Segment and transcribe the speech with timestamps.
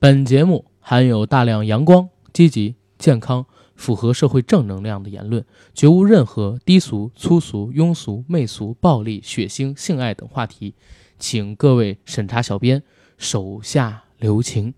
[0.00, 10.76] 本节目含有大量阳光、积极、健康、符合社会正能量的言论，绝无任何低俗、粗俗、庸俗、媚俗、暴力、血腥、性爱等话题，
[11.18, 12.80] 请各位审查小编
[13.16, 14.72] 手下留情。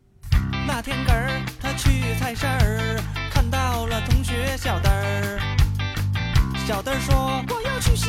[0.67, 1.29] 那天个儿
[1.61, 2.99] 他去菜市儿，
[3.31, 5.39] 看到了同学小灯儿。
[6.67, 7.15] 小灯儿说
[7.55, 8.09] ：“我要娶媳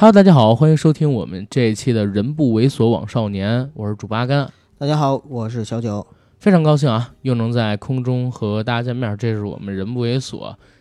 [0.00, 6.06] Hello，大家好，欢迎收听我们这一期的《人不猥琐枉少年》，我是主八甘，大家好，我是小九。
[6.38, 9.14] 非常高兴啊，又能在空中和大家见面。
[9.18, 10.38] 这是我们《人不猥琐》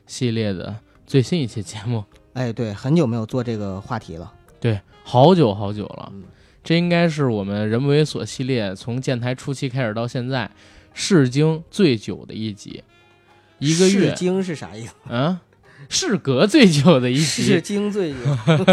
[0.07, 0.73] 系列的
[1.05, 4.31] 最新一期节目，哎，对，很久没有做这个话题了。
[4.57, 6.09] 对，好久好久了。
[6.13, 6.23] 嗯
[6.63, 10.49] 这应该是我们《人不猥琐》系列从建台初期开始到现在
[10.93, 12.81] 试经最久的一集，
[13.57, 14.93] 一个月试，经是啥意思？
[15.09, 15.37] 嗯，
[15.89, 18.17] 事隔最久的一试集，经最久。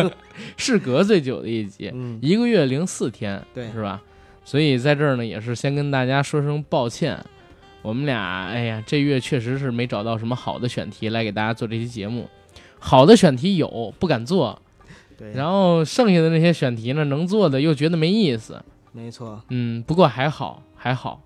[0.56, 3.72] 事隔最久的一集，嗯，一个月零四天，对。
[3.72, 4.00] 是吧？
[4.44, 7.18] 所以在这儿呢，也是先跟大家说声抱歉，
[7.82, 12.28] 我们俩，哎呀，这月确实是没找到什么好的选题来给大家做这期节目。
[12.78, 14.60] 好的选题有，不敢做，
[15.16, 18.62] 对，然后剩下的那些选题呢，能做的又觉得没意思。
[18.92, 21.22] 没错，嗯，不过还好，还好，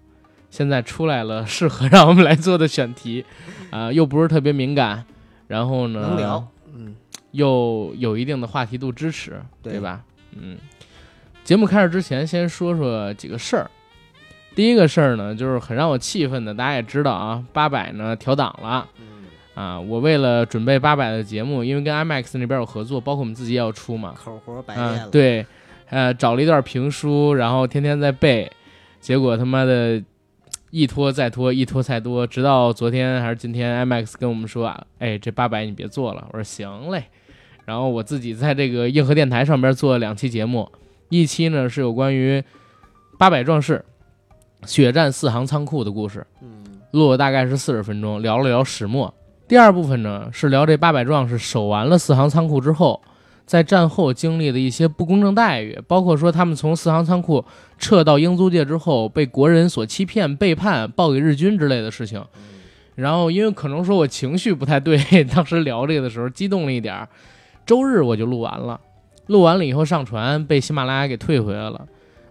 [0.50, 3.24] 现在出来了适合让我们来做的选题，
[3.70, 5.04] 啊、又不是特别敏感，
[5.50, 6.46] 然后呢，能聊。
[6.72, 6.94] 嗯，
[7.32, 10.04] 又有一定的话题度支持，对吧？
[10.40, 10.56] 嗯，
[11.42, 13.68] 节目开始之前，先说说几个事儿。
[14.54, 19.24] 第一个事儿呢，就是很让我气愤的，大家也知道啊，八百呢调档了嗯，
[19.60, 19.80] 啊。
[19.80, 25.44] 我为了准备八百的节目，因为跟 IMAX 那边有合作，包括我们自己也要出嘛，口活白练对，
[25.88, 28.48] 呃，找了一段评书，然后天天在背，
[29.00, 30.00] 结果他妈的
[30.70, 37.04] 一拖再拖，一拖再拖，直到昨天还是今天，IMAX 跟我们说啊，哎，这八百你别做了，我说行嘞。
[37.64, 40.70] 然后我自己在这个硬核电台上边做了两期节目，
[41.08, 42.42] 一期呢是有关于
[43.18, 43.84] 八百壮士
[44.64, 49.12] 血战四行仓库的故事，嗯，录了大概是四十分钟，聊了聊始末。
[49.46, 53.00] 第二部分呢是聊这八百壮士守完了四行仓库之后，
[53.50, 57.44] 在战后经历的一些不公正待遇，包括说他们从四行仓库
[57.80, 62.24] 撤到英租界之后被国人所欺骗、背叛、报给日军之类的事情。
[62.94, 67.08] 然后因为可能说我情绪不太对，当时聊这个的时候激动了一点儿，
[67.66, 68.80] 周日我就录完了，
[69.26, 71.84] 录完了以后上传被喜马拉雅给退回来了。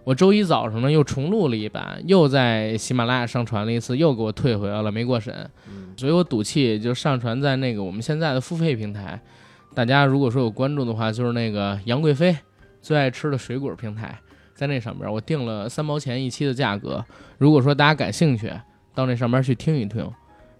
[0.04, 5.34] 我周一早上呢又重录了一版，又在喜马拉雅上传了一次，又给我退回来了，没过审。
[5.68, 9.20] 嗯所以我赌气就上传在那个我们现在的付费平台。
[9.74, 12.36] 大家如果说有关注的话，就是那个杨贵妃
[12.80, 14.18] 最爱吃的水果平台，
[14.54, 17.04] 在那上边我定了三毛钱一期的价格。
[17.38, 18.52] 如果说大家感兴趣，
[18.94, 20.10] 到那上边去听一听。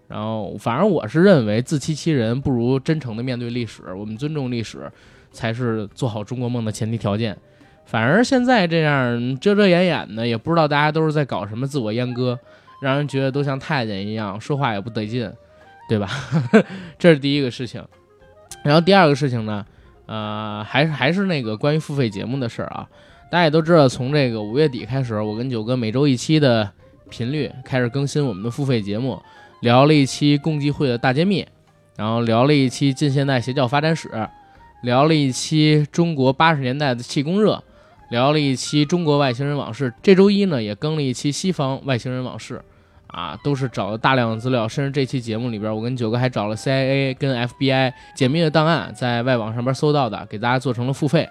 [0.07, 4.91] 然后，反正我是认为自欺欺人不如真诚的面对历史，我们尊重历史
[5.31, 7.37] 才是做好中国梦的前提条件。
[7.85, 12.37] 反而现在这样遮遮掩掩的，也不知道大家都是在搞什么自我阉割，
[12.81, 15.31] 让人觉得都像太监一样，说话也不得劲，
[15.87, 16.09] 对吧？
[16.99, 17.81] 这是第一个事情。
[18.63, 19.65] 然后第二个事情呢，
[20.05, 22.87] 呃，还是还是那个关于付费节目的事儿啊。
[23.31, 26.69] 大家也都知道，从这个五月底开始，我跟九哥每周一期的
[27.09, 29.21] 频率开始更新我们的付费节目，
[29.61, 31.47] 聊了一期共济会的大揭秘，
[31.95, 34.09] 然后聊了一期近现代邪教发展史，
[34.83, 37.63] 聊了一期中国八十年代的气功热，
[38.09, 39.93] 聊了一期中国外星人往事。
[40.03, 42.61] 这周一呢，也更了一期西方外星人往事。
[43.11, 51.29] 啊，都是找了大量的资料，甚至这期节目里边，我跟九哥还找了 CIA 跟 FBI 解密的档案，在外网上边搜到的，给大家做成了付费。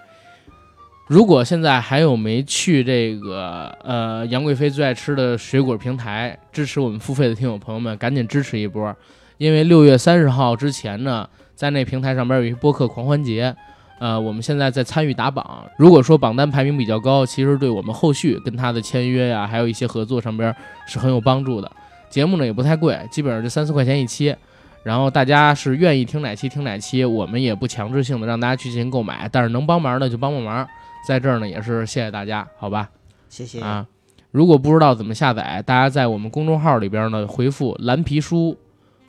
[1.07, 8.95] 如果现在还有没去这个呃杨贵妃最爱吃的水果平台支持我们付费的听友朋友们，赶紧支持一波，
[9.37, 13.53] 因为六月三十号之前呢，在那平台上边有一播客狂欢节，
[14.01, 15.63] 呃，我们现在在参与打榜。
[15.77, 20.53] 如果说榜单排名比较高，其实对我们后续跟他的签约呀，还有一些合作上边
[20.87, 21.71] 是很有帮助的。
[22.09, 24.35] 节目呢也不太贵，基本上就三四块钱一期。
[24.81, 30.67] 然后大家是愿意听哪期听哪期，我们也不强制性的让大家去进行购买，但是能帮忙的就帮帮忙。
[31.07, 32.89] 在这儿呢也是谢谢大家，好吧？
[33.29, 33.61] 谢谢。
[33.61, 33.85] 啊，
[34.31, 38.57] 如果不知道怎么下载，大家在我们公众号里边呢回复“蓝皮书”“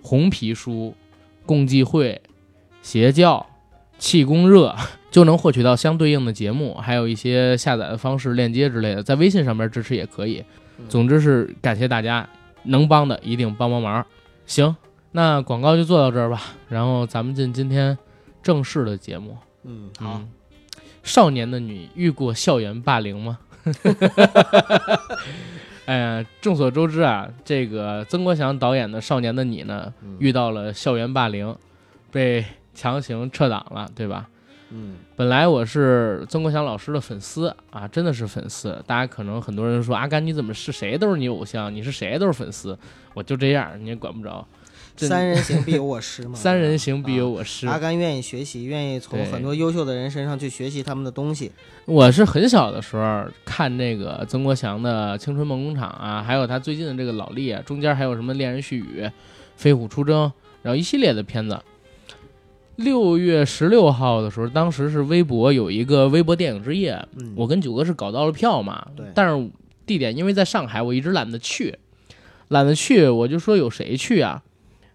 [0.05, 0.95] 红皮书
[1.47, 2.21] ”“共济会
[2.83, 3.47] ”“邪教
[4.03, 4.75] ”“气功热”，
[5.13, 10.43] 就能获取到相对应的节目，还有一些下载的方式、链接之类的，在微信上面支持也可以。
[10.89, 12.29] 总之是感谢大家，
[12.65, 14.05] 能帮的一定帮帮忙。
[14.45, 14.75] 行，
[15.13, 17.97] 那广告就做到这儿吧，然后咱们进今天
[18.43, 19.39] 正式的节目。
[19.63, 20.21] 嗯，好。
[20.21, 20.29] 嗯，
[21.05, 23.39] 少年的你遇过校园霸凌吗？
[25.87, 31.55] 哎呀，众所周知啊，这个曾国祥导演的《少年的你》呢，嗯遇到了校园霸凌，
[32.11, 34.29] 被强行撤档了，对吧？
[34.75, 38.83] 嗯本来我是曾国祥老师的粉丝啊，真的是粉丝。
[38.87, 42.77] 大家可能很多人说阿甘你怎么是谁都是你偶像，你是谁都是粉丝，
[43.13, 44.47] 我就这样，你也管不着。
[44.97, 46.35] 三人行必有我师嘛。
[46.35, 47.67] 三人行必有啊我师。
[47.67, 51.53] 阿甘愿意学习，愿意从很多优秀的人身上去学习他们的东西。
[51.85, 59.03] 我是很小的时候看这个曾国祥的《青春梦工厂》啊，还有他最近的这个《老力》啊，中间还有什么《恋人絮语》
[59.57, 60.27] 《飞虎出征》，
[60.63, 61.59] 然后一系列的片子。
[62.77, 69.51] 六月十六号的时候，当时是微博有一个微博电影之夜，嗯，我跟九哥是搞到了票嘛，对但是
[69.85, 71.79] 地点因为在上海，我一直懒得去，
[72.49, 74.43] 懒得去，我就说有谁去啊？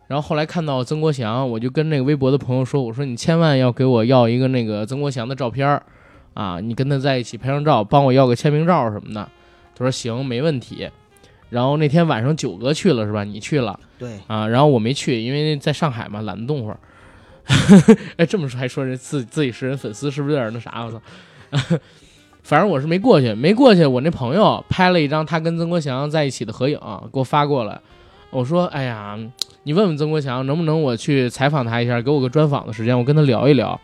[0.07, 5.83] 然后后来看到曾国祥，我就跟那个微博的朋友说，我说你千万要给我要一个那个曾国祥的照片儿
[6.33, 9.29] 啊，你跟他在一起拍张照，帮我要个签名照什么的。
[9.75, 10.89] 他说行，没问题。
[11.49, 13.23] 然后那天晚上九哥去了是吧？
[13.23, 16.79] 你去了对，啊，然后我没去，因为在上海嘛，懒得动会儿。
[18.17, 20.85] 哎，这么说还说人自自己是人粉丝，是不是有点那啥？
[20.85, 21.79] 我操！
[22.43, 23.85] 反正我是没过去，没过去。
[23.85, 26.79] 我那朋友拍了一张他跟曾国祥在一起的合影，
[27.11, 27.79] 给我发过来。
[28.29, 29.17] 我说：“哎呀，
[29.63, 33.79] 你问问曾国祥能不能我去采访他一下，给我个专访的时间，我跟他聊一聊。”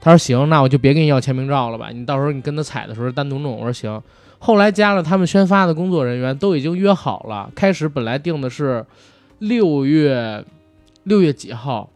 [0.00, 4.02] 他说：“行，那我就别跟你要签名照了吧，你到时候你跟他采的时候单独弄。”我说：“行。”
[4.38, 7.50] 后来加了他们宣发的工作人员，都已经约好了。
[7.54, 8.84] 开始本来定的是
[9.38, 10.42] 六月
[11.04, 11.90] 六月几号，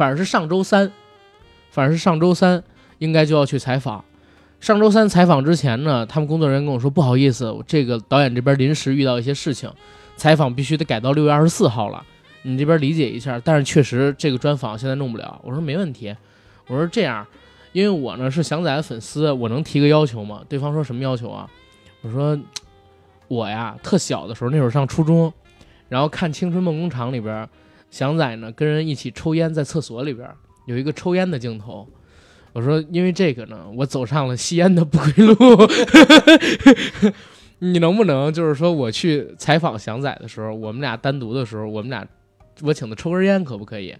[0.00, 0.90] 反正是上周三，
[1.70, 2.64] 反正是上周三
[3.00, 4.02] 应该就要去采访。
[4.58, 9.70] 上周三采访之前呢，他们工作人员跟我说，不好意思，这个导演这边临时遇到一些事情，
[10.16, 12.02] 采访必须得改到六月二十四号了，
[12.44, 13.38] 你这边理解一下。
[13.44, 15.38] 但是确实这个专访现在弄不了。
[15.44, 16.16] 我说没问题，
[16.66, 17.26] 我说这样，
[17.72, 20.40] 因为我呢是翔仔的粉丝，我能提个要求吗？
[20.48, 21.46] 对方说什么要求啊？
[22.00, 22.40] 我说
[23.28, 25.30] 我呀，特小的时候那会上初中，
[25.90, 27.46] 然后看《青春梦工厂》里边，
[27.90, 30.28] 祥仔呢跟人一起抽烟，在厕所里边
[30.66, 31.86] 有一个抽烟的镜头。
[32.52, 35.36] 我说，因为这个呢，我走上了吸烟的不归路。
[37.60, 42.06] 你能不能就是说，我去采访祥仔的时候，我们俩单独的时候，我们俩
[42.62, 43.94] 我请他抽根烟，可不可以？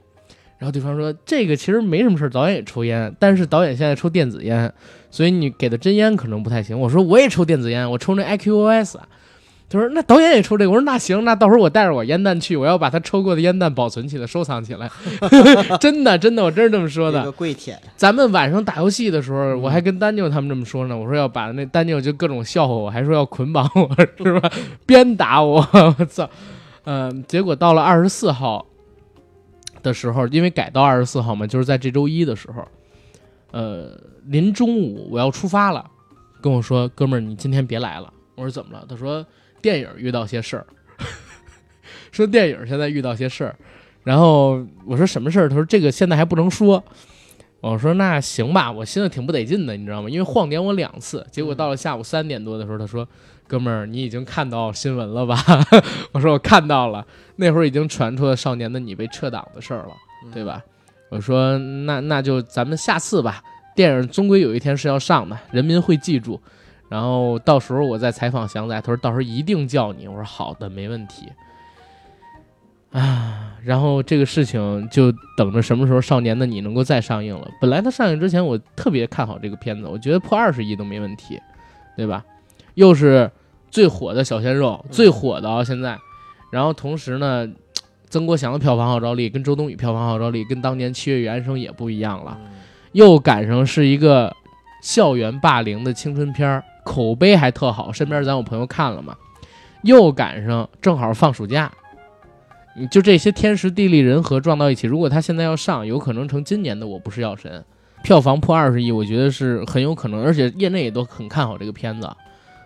[0.58, 4.72] 然后对方说，这个其实没什么事儿，导演也抽烟，但是导演现在抽电子烟，
[5.10, 6.78] 所以你给的真烟可能不太行。
[6.78, 8.96] 我说我也抽电子烟，我抽那 IQOS。
[9.72, 14.90] 他说那导演也抽这个，我说那行，那到时候我带着我烟弹去，我要把他抽过的烟弹保存起来，收藏起来。
[15.78, 20.98] 真的真的，我真是这么说的跪舔，咱们晚上打游戏的时候，我还跟丹妞他们这么说呢。
[20.98, 24.50] 我说要把那丹妞就各种笑话我，还说要捆绑我， 是吧？
[24.84, 25.64] 鞭打我，
[25.98, 26.28] 我操！
[26.84, 28.66] 嗯、结果到了二十四号
[29.84, 32.66] 的时候，因为改到二十四号嘛，就是在这周一的时候，
[33.52, 35.88] 呃，临中午我要出发了，
[36.40, 38.12] 跟我说哥们儿，你今天别来了。
[38.34, 38.84] 我说怎么了？
[38.88, 39.24] 他说
[39.60, 40.66] 电影遇到些事儿，
[42.12, 43.54] 说电影现在遇到些事儿。
[44.02, 45.48] 然后我说什么事儿？
[45.48, 46.82] 他说这个现在还不能说。
[47.60, 50.08] 我说那行吧，我心里挺不得劲的，你知道吗？
[50.08, 53.06] 因为晃点我两次，结果到了下午三点多的时候，他说
[53.46, 55.36] ：“哥们儿，你已经看到新闻了吧？”
[56.12, 59.92] 我说：“我看到了，那会儿已经传出了少年的你被撤档的事儿了，
[60.32, 60.64] 对吧？”
[61.10, 63.42] 我说：“那那就咱们下次吧，
[63.76, 66.40] 电影终归有一天是要上的，人民会记住。
[66.90, 70.08] 然后到时候我再采访祥仔，他说到时候一定叫你。
[70.08, 71.28] 我说好的，没问题。
[72.90, 77.48] 啊，然后这个事情就等着什么时候《少年的你》能够再上映了。
[77.60, 81.40] 本来它上映之前，我特别看好这个片子，我觉得破二十亿都没问题，
[81.96, 82.24] 对吧？
[82.74, 83.30] 又是
[83.70, 85.96] 最火的小鲜肉，最火的啊、现在。
[86.50, 87.48] 然后同时呢，
[88.08, 92.36] 曾国祥的票房号召力跟周冬雨票房号召力跟当年《七月与安生》也不一样了。
[92.42, 92.50] 嗯
[92.92, 94.34] 又赶上是一个
[94.82, 99.16] 校园霸凌的青春片儿，口碑还特好，身边咱有朋友看了嘛，
[99.82, 101.70] 又赶上正好放暑假，
[102.76, 107.64] 你就这些天时地利人和撞到一起，如果他现在要上，有可能成今年的《我不是药神》，
[108.04, 112.10] 票房破二十亿，我觉得是很有可能，而且业内也都很看好这个片子，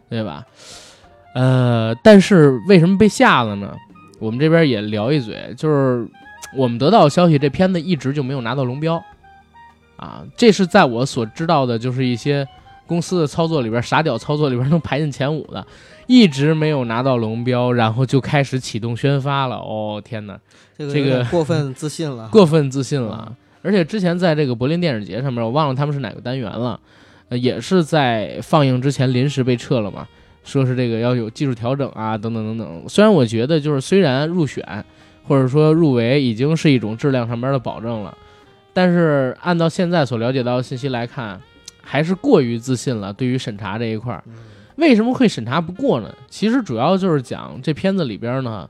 [0.08, 0.44] 对吧？
[1.34, 3.74] 呃，但是为什么被下了呢？
[4.20, 6.06] 我们这边也聊一嘴，就是
[6.56, 9.02] 我们得到消息，这片子一直就没有拿到龙标，
[9.96, 12.46] 啊，这是在我所知道的，就是一些
[12.86, 15.66] 公司的操作里边，傻屌操作里边能排进前五的，
[16.06, 19.56] 一直没有拿到龙标，然后就开始启动宣发了。
[19.56, 20.38] 哦，天哪，
[20.76, 22.28] 这个这个过分自信了。
[22.32, 23.34] 过分自信了。
[23.62, 26.78] 而且之前在这个柏林电影节上面，我忘了他们是哪个单元了，
[27.30, 30.06] 呃，也是在放映之前临时被撤了嘛，
[30.44, 32.84] 说是这个要有技术调整啊，等等等等。
[32.86, 34.84] 虽然我觉得就是虽然入选
[35.26, 38.14] 或者说入围已经是一种质量上面的保证了，
[38.74, 41.40] 但是按照现在所了解到的信息来看，
[41.84, 43.12] 还是过于自信了。
[43.12, 44.24] 对于审查这一块儿，
[44.76, 46.14] 为什么会审查不过呢？
[46.28, 48.68] 其实主要就是讲这片子里边呢，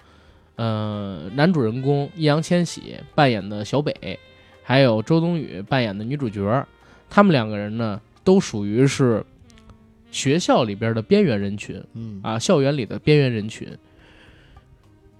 [0.56, 4.18] 呃，男主人公易烊千玺扮演的小北。
[4.66, 6.66] 还有周冬雨扮演的女主角，
[7.11, 9.23] 他们两个人呢，都属于是
[10.11, 13.68] 学校里边的边缘人群嗯啊，校园里的边缘人群。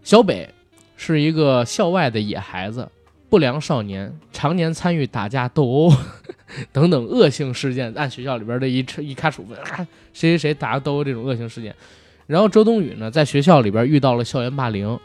[0.03, 0.49] 小北
[0.97, 2.89] 是一个校外的野孩子，
[3.29, 5.93] 不良少年，常年参与打架斗殴
[6.73, 11.75] 等等恶性事件，按学校里边的一一卡处分，啊谁谁谁打架斗殴这种恶性事件。
[12.27, 14.99] 然后周冬雨呢，在学校里边遇到了校园霸凌，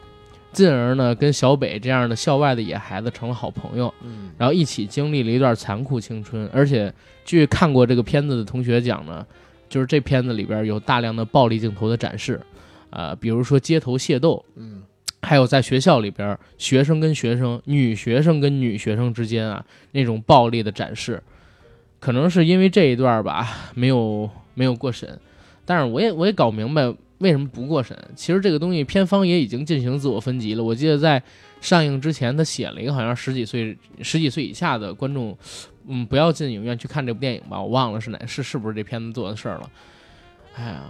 [0.52, 3.92] 进而呢，跟小北这样的校外的野孩子成了好朋友。
[4.02, 6.92] 嗯然后一起经历了一段残酷青春，而且
[7.24, 9.26] 据看过这个片子的同学讲呢，
[9.68, 12.40] 就是这片子里边有大量的暴力镜头的展示，
[12.88, 14.82] 啊、比如说街头械斗，嗯
[15.20, 21.22] 还有在学校里边学生跟学生、女学生跟女学生之间啊那种暴力的展示，
[22.00, 25.20] 可能是因为这一段吧 没有没有过审，
[25.64, 27.96] 但是我也我也搞明白为什么不过审。
[28.16, 31.22] 其实这个东西片方也已经进行自我分级了，我记得在
[31.60, 35.36] 上映之前他写了一个好像十几岁十几岁以下的观众，
[35.86, 39.70] 嗯，不要进影院去看这部电影吧，我忘了是哪是是不是这片子做的事儿了。
[40.56, 40.82] 哎呀，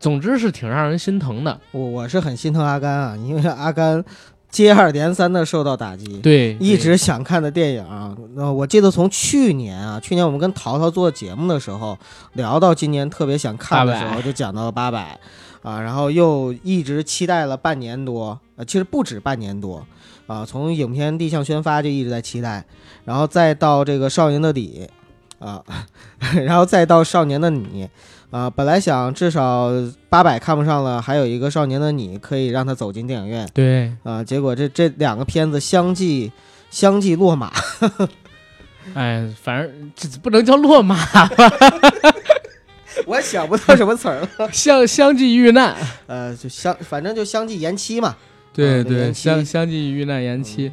[0.00, 1.60] 总之是挺让人心疼的。
[1.70, 4.04] 我我是很心疼阿甘啊，因为阿甘
[4.52, 8.14] 接二连三的受到打击，对，一直想看的电影啊。
[8.34, 11.98] 那我记得从去年啊，去年我们跟淘淘做节目的时候，
[12.34, 15.18] 聊到今年特别想看的时候，就讲到了八百
[15.62, 19.86] 啊，然后又一直期待了半年多，呃，其实不止半年多
[20.26, 22.62] 啊，从影片地向宣发就一直在期待，
[23.06, 24.86] 然后再到这个少年的你
[25.38, 25.64] 啊，
[26.44, 27.88] 然后再到少年的你。
[28.32, 29.70] 啊，本来想至少
[30.08, 36.32] 八百看不上了，还有一个少年的你可以让他走进电影院对，啊，结果这这两个片子相继
[36.70, 37.52] 相继落马，
[38.94, 41.30] 哎，反正这不能叫落马吧，
[43.04, 44.50] 我也想不到什么词儿了。
[44.50, 45.76] 相相继遇难。
[46.06, 48.16] 呃，就相反正就相继延期嘛，
[48.54, 50.72] 对对，相相继遇难延期，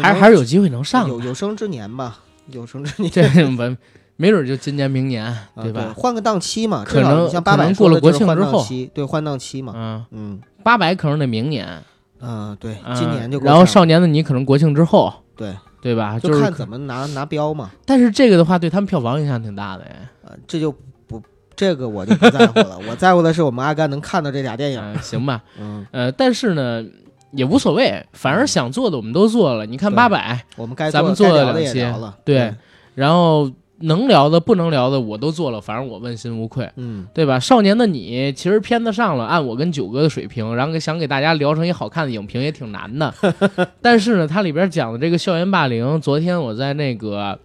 [0.00, 1.20] 还还是有机会能上有。
[1.20, 3.76] 有生之年吧，有生之年，这没
[4.16, 5.92] 没准就今年明年，啊对吧？
[5.96, 11.82] 换个档期嘛，可能像八百过了国庆之后对，换档期嘛，嗯，嗯八百可能得明年，
[12.20, 16.18] 嗯，对，嗯今年就国然后少年的你可能国庆之后，对，对吧？
[16.18, 20.08] 就是看怎么拿拿标嘛，但是这个的话，对他们票房影响挺大的哎。
[20.24, 20.72] 呃，这就
[21.06, 21.20] 不
[21.56, 26.82] 这个我就不在乎了，我在乎的是我们阿甘能看到这俩电影，嗯，行吧，嗯，呃，但是呢，
[27.32, 29.66] 也无所谓，反正想做的我们都做了。
[29.66, 32.54] 你看八百，我们该咱们做的做了两期也聊了，对，
[32.94, 36.70] 然后能聊的、不能聊的我都做了，反正我问心无愧。
[36.76, 37.40] 嗯，对吧？
[37.40, 43.12] 少年的你其实片子上了，按我跟九哥的水平，然后想给大家聊成一好看的影评也挺难的。
[43.82, 47.38] 但是呢，它里边讲的这个校园霸凌，昨天我在那个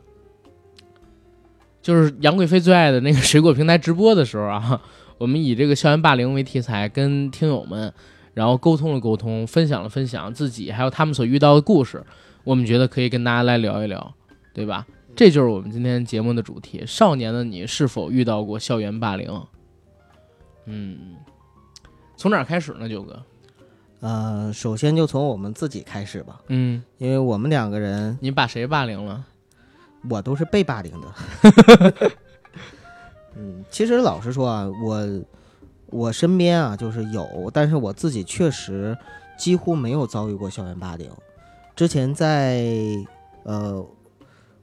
[1.82, 4.82] 就是杨贵妃最爱的那个水果平台直播的时候啊，
[5.18, 7.92] 我们以这个校园霸凌为题材，跟听友们
[8.36, 12.04] 然后沟通了沟通，分享了分享自己还有他们所遇到的故事，
[12.44, 14.14] 我们觉得可以跟大家来聊一聊，
[14.54, 14.86] 对吧？
[15.16, 19.42] 这就是我们今天节目的主题：少年的你是否遇到过校园霸凌？
[20.66, 21.16] 嗯，
[22.16, 23.22] 从哪儿开始呢，九哥？
[24.02, 29.26] 呃，首先就从我们自己开始吧，嗯，因为我们两个人，你把谁霸凌了？
[30.10, 32.12] 我都是被霸凌的。
[33.36, 35.22] 嗯，其实老实说啊，我
[35.88, 38.98] 我身边啊就是有，但是我自己确实
[39.38, 41.12] 几乎没有遭遇过校园霸凌。
[41.76, 42.64] 之前在
[43.44, 43.86] 呃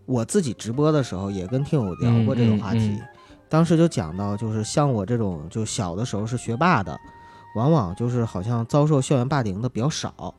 [0.07, 2.99] 我自己直播的时候，也跟听友聊过这个话题，
[3.49, 6.97] 当时就讲到，就是像我这种就小的时候是学霸的，
[7.57, 10.35] 往往就是好像遭受校园霸凌的比较少。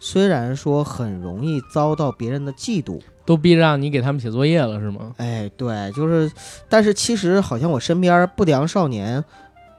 [0.00, 5.12] 虽然说很容易遭到别人的嫉妒，都逼着让你给他们写作业了是吗？
[5.18, 6.28] 哎，对，就是，
[6.68, 9.24] 但是其实好像我身边不良少年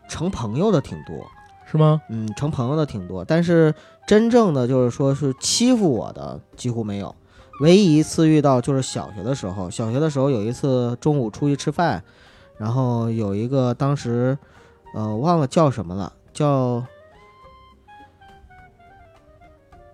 [0.08, 1.28] 成朋友的挺多，
[1.70, 2.02] 是吗？
[2.10, 3.76] 嗯，成朋友的挺多，但是
[4.08, 7.14] 真正的就是说是欺负我的几乎没有。
[7.62, 12.04] 唯一一次遇到就是小学的时候，小学的时候有一次中午出去吃饭，
[12.58, 14.38] 然后有一个当时，
[14.96, 16.84] 呃，忘了叫什么了，叫，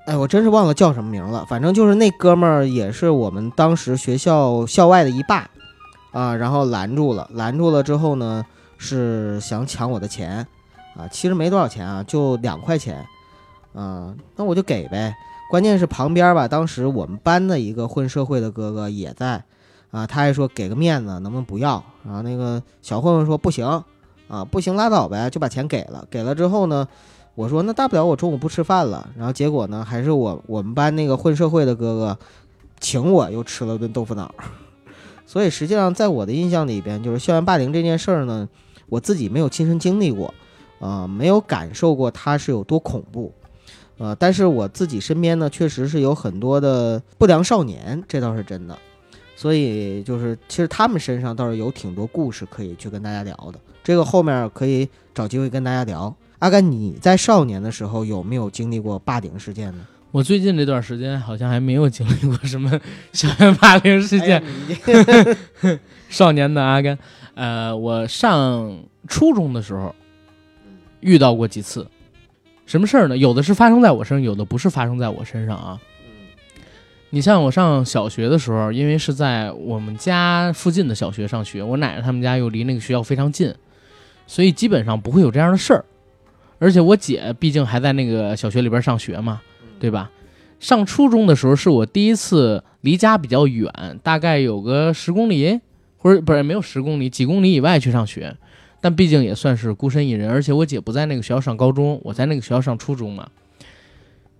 [0.05, 1.45] 哎，我真是忘了叫什么名了。
[1.49, 5.49] 反正就是那哥们儿也是我们当时学校校外的一霸，
[6.11, 8.45] 啊，然后拦住了，拦住了之后呢，
[8.77, 10.47] 是想抢我的钱，
[10.95, 13.05] 啊，其实没多少钱啊，就两块钱，
[13.73, 15.13] 啊，那我就给呗。
[15.49, 19.43] 关键是旁边吧，当时我们班的一个混社会的哥哥也在，
[19.89, 21.83] 啊，他还说给个面子，能不能不要？
[22.05, 23.65] 然后那个小混混说不行，
[24.27, 26.05] 啊，不行拉倒呗，就把钱给了。
[26.11, 26.87] 给了之后呢，
[27.33, 29.09] 我说那大不了我中午不吃饭了。
[29.17, 32.19] 然后结果呢，还是我我们班那个混社会的哥哥
[32.79, 34.31] 请我又吃了顿豆腐脑。
[35.25, 38.47] 所以实际上在我的印象里边，就是校园霸凌这件事儿呢，
[38.87, 40.31] 我自己没有亲身经历过，
[40.79, 43.33] 啊，没有感受过它是有多恐怖。
[43.99, 48.75] 呃，但是我自己身边呢，确实是有很多的不良少年，这倒是真的。
[49.35, 53.59] 所以就是，其实他们身上倒是有挺多故事可以去跟大家聊的。
[53.83, 56.13] 这个后面可以找机会跟大家聊。
[56.39, 59.85] 阿甘，你在少年的时候有没有经历过霸凌事件呢？
[60.11, 62.71] 我最近这段时间好像还没有经历过什么
[63.13, 64.43] 校园霸凌事件。
[65.61, 65.79] 哎
[66.09, 66.97] 少年的阿甘，
[67.35, 68.75] 呃，我上
[69.07, 69.93] 初中的时候
[71.01, 71.85] 遇到过几次，
[72.69, 73.17] 什么事儿呢？
[73.17, 75.81] 有的是发生在我身上，有的不是发生在我身上啊。
[77.09, 83.51] 你像我上小学的时候，因为是在我们家附近的小学上学，我奶奶他们家又离那个学校非常近，
[84.27, 85.83] 所以基本上不会有这样的事儿。
[86.59, 89.41] 而且我姐毕竟还在那个小学里边上学嘛，
[89.79, 90.11] 对吧？
[90.59, 93.73] 上初中的时候是我第一次离家比较远，
[94.03, 95.59] 大概有个十公里，
[95.97, 98.37] 或者不是没有十公里，几公里以外去上学。
[98.81, 103.27] 但毕竟也算是孤身一人，而且我姐不在那个学校上高中，我在那个学校上初中嘛。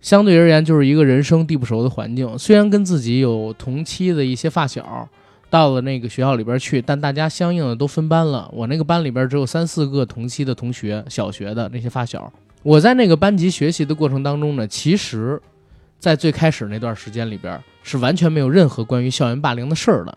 [0.01, 2.37] 相对而言，就是一个人生地不熟的环境。
[2.37, 5.09] 虽然跟自己有同期的一些发小
[5.49, 8.49] 到了那个学校里边去，但大家相应的都分班了。
[8.53, 12.31] 我那个班里边只有三四个同期的同学，小学的那些发小。
[12.63, 15.41] 我在那个班级学习的过程当中呢，其实，
[15.97, 20.15] 在最开始那段时间里边是完全没有任何关于校园霸凌的事儿的，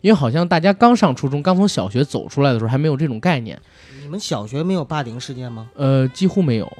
[0.00, 3.56] 因为好像大家刚上初中，刚从小学走出来的时候还没有这种概念。
[4.02, 5.70] 你们小学没有霸凌事件吗？
[5.76, 6.70] 呃，几乎没有。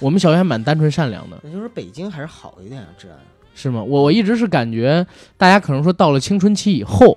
[0.00, 3.16] 我们小学还蛮单纯善良的，那就是北京还是好一点啊，治安。
[3.54, 3.80] 是吗？
[3.80, 7.16] 我我一直是感觉，大家可能说到了青春期以后，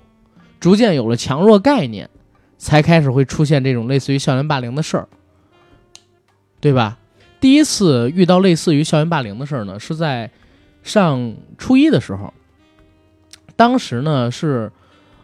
[0.59, 2.07] 逐渐有了强弱概念，
[2.59, 5.07] 才开始会出现这种类似于校园霸凌的事儿，
[6.59, 6.99] 对吧？
[7.39, 10.29] 第一次遇到类似于校园霸凌的事儿呢，是在
[10.83, 12.31] 上初一的时候。
[13.55, 14.71] 当时呢是，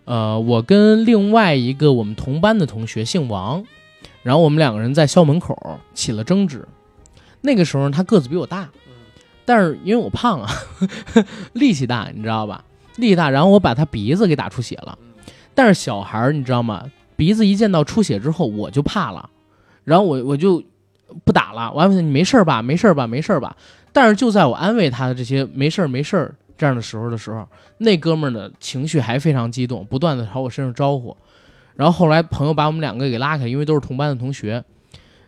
[0.06, 3.64] 呃，我跟另外一个我们同班的同学姓王，
[4.24, 6.68] 然后我们两个人在校门口起了争执。
[7.42, 8.70] 那个时候他个子比我大，
[9.46, 10.50] 但是因为我胖啊，
[11.54, 12.64] 力气大，你知道吧？
[12.98, 14.98] 力气大，然后我把他鼻子给打出血了。
[15.54, 16.86] 但是小孩儿你知道吗？
[17.16, 19.30] 鼻子一见到出血之后，我就怕了，
[19.84, 20.64] 然后我我就
[21.26, 21.72] 不打了。
[21.74, 22.62] 我安慰他：“你没事吧？
[22.62, 23.06] 没事吧？
[23.06, 23.56] 没事吧？”
[23.94, 27.44] 但是就在我安慰他的这些“没事儿，没事儿”这样的时候的时候，
[27.80, 31.18] 那哥们儿的情绪还非常激动，不断的朝我身上招呼。
[31.74, 34.64] 然后后来朋友把我们两个给拉开，因为都是同班的同学。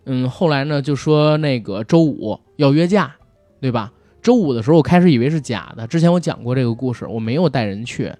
[0.05, 3.15] 嗯，后来呢就说那个周五要约架，
[3.59, 3.91] 对吧？
[4.21, 8.13] 周五的时候我开始以为是假的，之前我讲过这个故事，我没有带人去。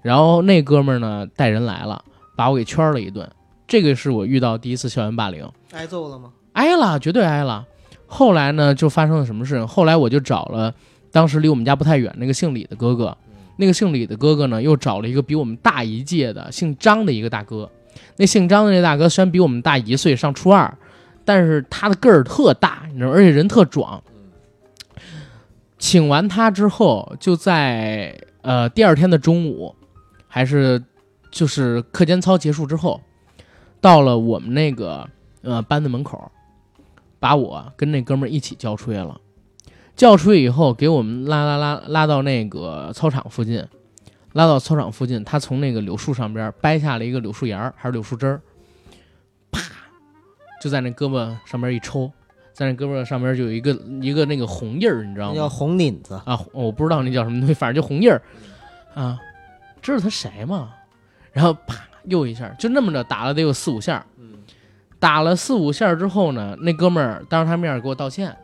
[0.00, 2.04] 然后那哥们儿呢带人来了，
[2.36, 3.28] 把我给圈了一顿。
[3.66, 6.30] 这个是我遇到第一次校园霸凌，挨揍了吗？
[6.52, 7.66] 挨了，绝对挨了。
[8.06, 9.66] 后来呢就发生了什么事情？
[9.66, 10.72] 后来我就找了
[11.12, 13.16] 当时离我们家不太远那个姓李的哥哥，
[13.58, 17.70] 那个姓李的哥哥呢又找了一个比我们大一届的姓张的一个大哥。
[18.16, 20.76] 那姓张的那大哥虽然比我们大一岁，上初二。
[21.24, 24.02] 但是他的个儿特大，你知道，而且人特壮。
[25.78, 29.72] 请完他之后，就在呃第二天的中午，
[30.26, 30.82] 还是
[31.30, 33.00] 就是课间操结束之后，
[33.80, 35.08] 到了我们那个
[35.42, 36.28] 呃班的门口，
[37.20, 39.20] 把我跟那哥们儿一起叫出来了。
[39.94, 43.64] 叫出去以后，给我们拉拉拉拉到那个操场附近，
[44.32, 48.40] 拉到操场附近，他从那个柳树上边掰下了一个柳树芽儿，还是柳树枝儿。
[50.60, 52.10] 就在那胳膊上面一抽，
[52.52, 55.34] 在那胳膊上面就有一个一个那个红印儿，你知道吗？
[55.34, 58.22] 叫红领子啊，我不知道那叫什么东西，反正就红印儿
[58.94, 59.18] 啊。
[59.80, 60.70] 知道他谁吗？
[61.32, 64.04] 然后啪又一下，就那么着打了得有四五下。
[65.00, 68.36] 打了四五下之后呢，那哥们儿当着他面给我道歉，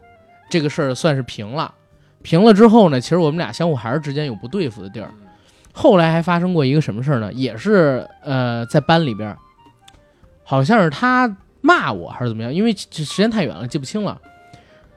[0.49, 1.75] 这个事儿算是平了。
[2.23, 5.11] 平了之后呢，其实我们俩相互还是之间有不对付的地儿。
[5.73, 7.33] 后来还发生过一个什么事儿呢？
[7.33, 9.37] 也是呃在班里边，
[10.45, 11.37] 好像是他。
[11.61, 12.55] 骂我还是怎么样？
[12.55, 14.17] 因为这时间太远了，记不清了。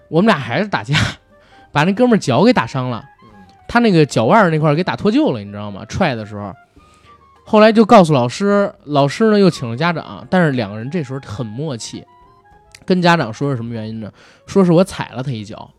[0.09, 0.95] 我们俩还是打架，
[1.71, 3.03] 把那哥们儿脚给打伤了。
[3.67, 5.83] 他那个脚腕儿那块儿给打脱臼了，你知道吗？
[5.89, 6.53] 踹的时候，
[7.43, 12.05] 后来就告诉老师，老师呢又请了家长，但是两个人这时候很默契，
[12.91, 14.12] 跟家长说是什么原因呢？
[14.45, 15.71] 说是我踩了他一脚，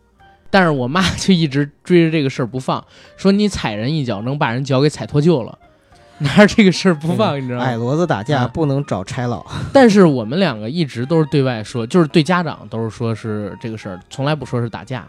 [0.49, 2.83] 但是我妈 就一直追着这个事儿不放，
[3.17, 5.59] 说你踩人一脚能把人脚给踩脱臼了，
[6.17, 7.65] 拿着这个事儿不放，你知道吗？
[7.65, 15.05] 矮骡子打架啊不能找差佬， 但是我们两个一直都是对外说，就是对家长都是说是这个事儿，从来不说是打架。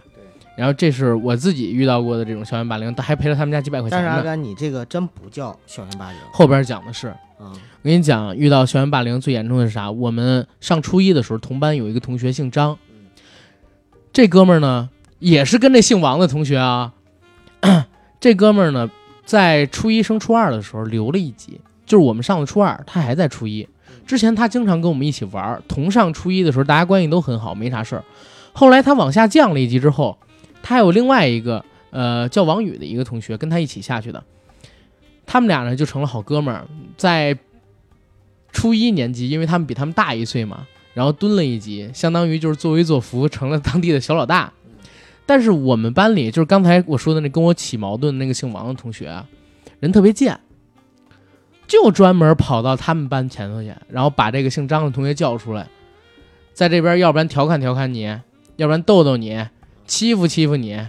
[0.56, 4.04] 然后这是我自己遇到过的这种校园霸凌，还赔了他们家几百块钱呢。
[4.06, 7.50] 但是阿甘，你这个真不叫校园霸凌后边讲的是，啊！
[7.50, 9.90] 我跟你讲，遇到校园霸凌最严重的是啥？
[9.90, 12.78] 我们上初一的时候，同班有一个同学姓张，
[14.12, 14.88] 这哥们儿呢
[15.18, 16.92] 也是跟这姓王的同学啊。
[18.20, 18.88] 这哥们儿呢，
[19.24, 23.68] 在初一升初二的时候留了一级，就是我们上了初二，他还在初一。
[24.06, 28.04] 之前他经常跟我们一起玩儿，同上初一的时候，大家关系都很好，没啥事儿。
[28.52, 30.16] 后来他往下降了一级之后，
[30.64, 34.24] 他还有另外一个呃叫王宇的一个同学跟他一起下去的，
[35.26, 37.36] 他们俩呢就成了好哥们儿，在
[38.50, 44.50] 初一年级，因为他们比他们大一岁嘛，然后蹲了一级，相当于就是作威作福，成了当地的小老大。
[45.26, 49.22] 但是我们班里，就是刚才我说的那跟我起矛盾那个姓王的同学，
[49.80, 50.40] 人特别贱，
[51.66, 55.68] 就专门跑到他们班前头去，然后把这个姓张的同学叫出来，
[56.54, 58.02] 在这边要不然调侃调侃你，
[58.56, 59.44] 要不然逗逗你，
[59.86, 60.80] 欺负欺负你，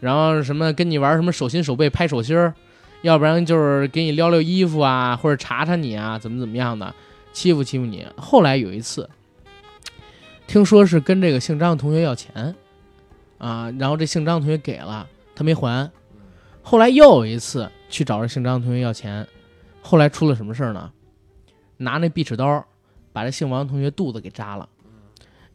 [0.00, 2.54] 然后什么跟你玩什么手心手背拍手心儿，
[3.02, 6.94] 要不然就是给你撩撩衣服啊，或者查查你啊，怎么怎么样的，
[7.32, 8.06] 欺负欺负你。
[8.16, 9.08] 后来有一次，
[10.46, 12.54] 听说是跟这个姓张的同学要钱，
[13.38, 15.90] 啊，然后这姓张的同学给了，他没还。
[16.62, 19.26] 后来又有一次去找这姓张的同学要钱，
[19.80, 20.90] 后来出了什么事儿呢？
[21.76, 22.64] 拿那壁纸刀
[23.12, 24.68] 把这姓王的同学肚子给扎了，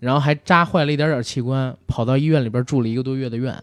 [0.04, 3.58] 然后还扎坏了一点点器官，跑到医院里边住了一个多月的院。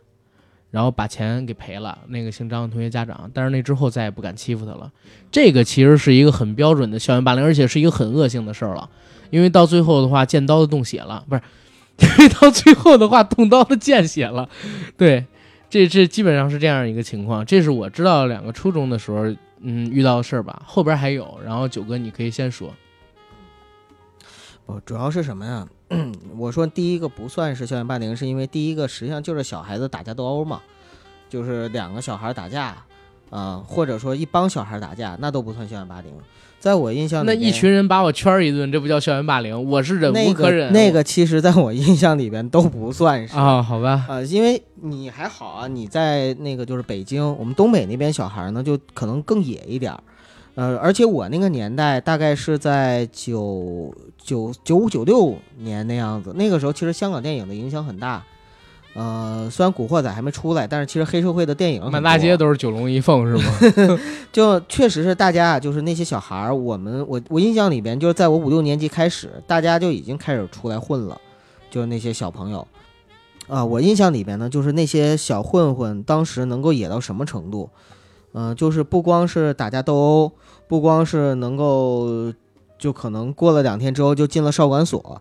[0.70, 4.88] 然后把钱给赔了，那个姓张的同学家长，但是那之后再也不敢欺负他了。
[5.33, 8.88] 这个其实是一个很标准的校园霸凌，而且是一个很恶性的事儿了。
[9.31, 11.42] 因为到最后的话，见刀的动血了，不是？
[11.98, 14.48] 因为到最后的话，动刀的见血了。
[14.96, 15.26] 对，
[15.68, 17.44] 这这基本上是这样一个情况。
[17.44, 19.24] 这是我知道两个初中的时候，
[19.62, 20.62] 嗯，遇到的事儿吧。
[20.64, 22.72] 后边还有，然后九哥你可以先说。
[24.66, 25.66] 哦，主要是什么呀？
[26.38, 30.61] 我说第一个不算是校园霸凌，是因为第一个实际上就是小孩子打架斗殴嘛，
[31.29, 32.77] 就是两个小孩打架，
[33.31, 36.12] 啊、或者说一帮小孩打架，那都不算校园霸凌。
[36.61, 40.70] 在我印象里，那一群人把我圈一顿，这不叫校园霸凌，我是忍无可忍。
[40.75, 50.03] 那个其实在我印象里边都不算是啊，好吧，啊，因为你还好啊，你在那个就是北京，我们东北那边小孩呢就可能更野一点儿，
[50.57, 58.23] 呃，而且我那个年代大概是在九九九五九六年那样子，那个时候其实香港电影的影响很大，
[58.95, 63.99] 呃，虽然《古惑仔》还没出来，但是其实黑社会的电影满大街都是九龙一凤是吗？
[64.33, 71.19] 就确实是大家啊，就是那些小孩儿，我们我我印象里边，就是在我五六年级开始，大家就已经开始出来混了，
[71.71, 72.67] 就是那些小朋友，
[73.47, 77.71] 啊，我印象里边呢，就是那些小混混当时能够野到什么程度，
[78.33, 80.33] 嗯、就是不光是打架斗殴，
[80.69, 82.33] 不光是能够，
[82.79, 85.21] 就可能过了两天之后就进了少管所，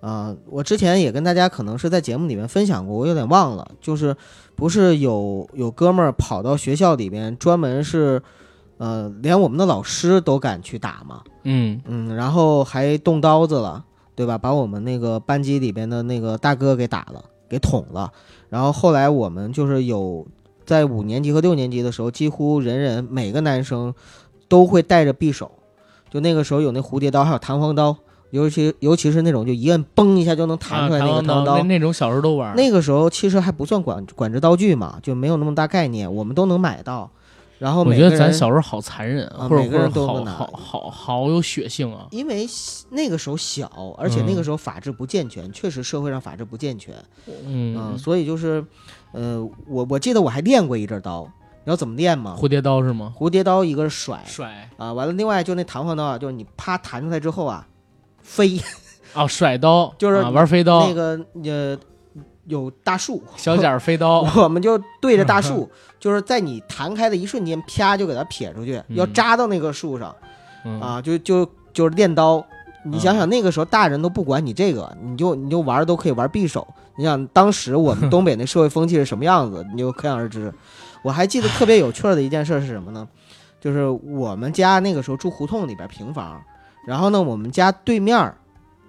[0.00, 4.14] 啊、我之前也跟大家可能是在节目里面分享过，我有点忘了，就是
[4.54, 8.22] 不是有有哥们儿跑到学校里边专门是，
[8.76, 13.82] 呃，连我们的老师都敢去打嘛，嗯，嗯，然后还动刀子了，
[14.14, 14.36] 对吧？
[14.36, 18.12] 把我们那个班级里边的那个大哥给打了，给捅了。
[18.50, 20.26] 然后后来我们就是有
[20.64, 23.94] 在五年级和六年级的时候，几乎人人每个男生
[24.48, 25.50] 都会带着匕首，
[26.10, 27.96] 就那个时候有那蝴蝶刀，还有弹簧刀，
[28.30, 31.56] 尤其尤其是那种就一摁嘣一下就能弹出来那个啊弹簧刀。
[31.58, 32.54] 那那种小时候都玩。
[32.56, 37.10] 那个时候其实还不算管管制刀具嘛，就没有那么大概念，我们都能买到。
[37.60, 42.08] 然后我觉得每个人咱小时候好残忍，或者啊每个人或者好好好好有血性啊。
[42.10, 42.44] 因为
[42.90, 46.92] 那个时候小，而且那个嗯时候法制不健全，确实社会上法制不健全，
[47.46, 48.62] 嗯，嗯，所以就是，
[49.14, 52.36] 呃，我我记得我还练过一阵刀，你知道怎么练吗？
[52.38, 53.12] 蝴蝶刀是吗？
[53.16, 57.66] 蝴蝶刀一个是甩甩啊，完了另外就那弹簧刀啊，就是你啪弹出来之后啊，
[58.20, 58.60] 飞，
[59.14, 61.78] 哦，甩刀 就是啊玩飞刀，那个呃
[62.46, 64.20] 有大树， 小剪儿飞刀。
[64.36, 70.14] 我们就对着大树，就是在你弹开的一瞬间，啪就给它撇出去，要嗯扎到那个树上。
[70.66, 72.44] 嗯啊，就就就是练刀。
[72.86, 76.66] 你想嗯想那个时候，大人都不管你这个，你就你就玩儿都可以玩匕首。
[76.96, 80.52] 你想当时我们东北那社会风气是什么样子，你就可想而知。
[81.02, 83.06] 我还记得特别有趣儿的一件事是什么呢？
[83.60, 86.40] 就是我们家那个时候住胡同里边平房，
[86.86, 88.34] 然后呢，我们家对面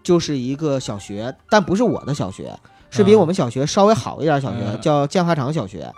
[0.03, 2.53] 就是一个小学，但不是我的小学，
[2.89, 5.91] 是比嗯我们小学稍微好一点儿小学，嗯叫建华厂小学。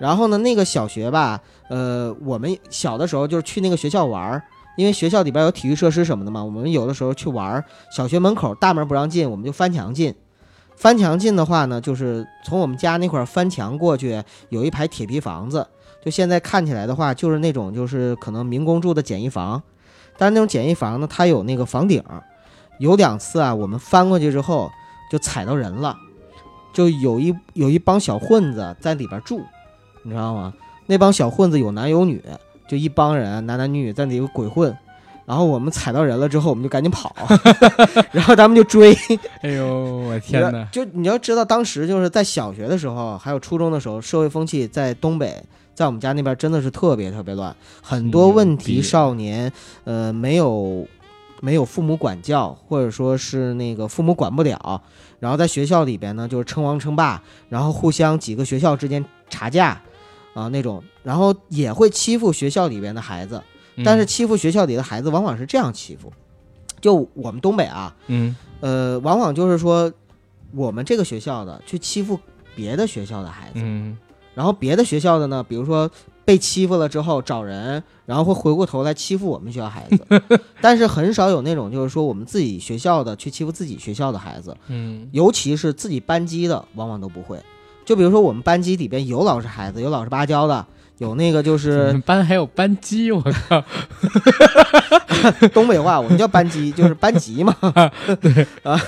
[0.00, 4.42] 然后呢，那个小学吧，呃，我们小的时候就是去那个学校玩儿，
[4.76, 10.14] 因为学校里边有体育设施什么的嘛，我们有的时候去玩儿，小学门口大门不让进，我们就翻墙进。
[10.76, 15.66] 翻墙进的话呢，就是从我们家那块翻墙过去，有一排铁皮房子，
[16.04, 19.62] 就现在看起来的话，就是那种就是可能民工住的简易房，
[20.18, 22.02] 但是那种简易房呢，它有那个房顶。
[22.78, 24.70] 有两次啊，我们翻过去之后
[25.08, 25.96] 就踩到人了，
[26.72, 29.40] 就有一有一帮小混子在里边住，
[30.02, 30.52] 你知道吗？
[30.86, 32.20] 那帮小混子有男有女，
[32.66, 34.76] 就一帮人男男女女在里头鬼混。
[35.26, 37.14] 然后我们踩到人了之后，我们就赶紧跑，
[38.12, 38.94] 然后他们就追。
[39.40, 39.66] 哎呦，
[40.08, 40.68] 我天哪！
[40.70, 45.42] 就你要知道，当时就是在小学的时候，还有初中的时候，社会风气在东北，
[45.74, 49.50] 在我们家那边真的是特别特别乱，很多问题少年，
[49.84, 50.86] 呃，没有
[51.40, 54.82] 没有父母管教，或者说是那个父母管不了，
[55.20, 59.80] 然后在学校里边呢，就是称王称霸，然后互相几个学校之间查架
[60.34, 63.42] 啊那种，然后也会欺负学校里边的孩子。
[63.82, 66.12] 但是欺负学校里的孩子，往往是这样欺负。
[66.80, 69.90] 就我们东北啊，嗯，呃，往往就是说，
[70.54, 72.20] 我们这个学校的去欺负
[72.54, 73.96] 别的学校的孩子，嗯，
[74.34, 75.90] 然后别的学校的呢，比如说
[76.26, 80.22] 被欺负了之后找人，然后会回过头来欺负我们学校孩子。
[80.60, 87.40] 但是很少有那种就是说我们自己学校的去欺负自己学校的孩子，嗯，尤其是自己班级的，往往都不会。
[87.86, 90.66] 就比如说我们班级里边有老实孩子，有老实巴交的。
[90.98, 93.64] 有那个就是班还有班级， 我靠，
[95.52, 97.54] 东北话我们叫班级，就是班级嘛。
[98.20, 98.80] 对啊，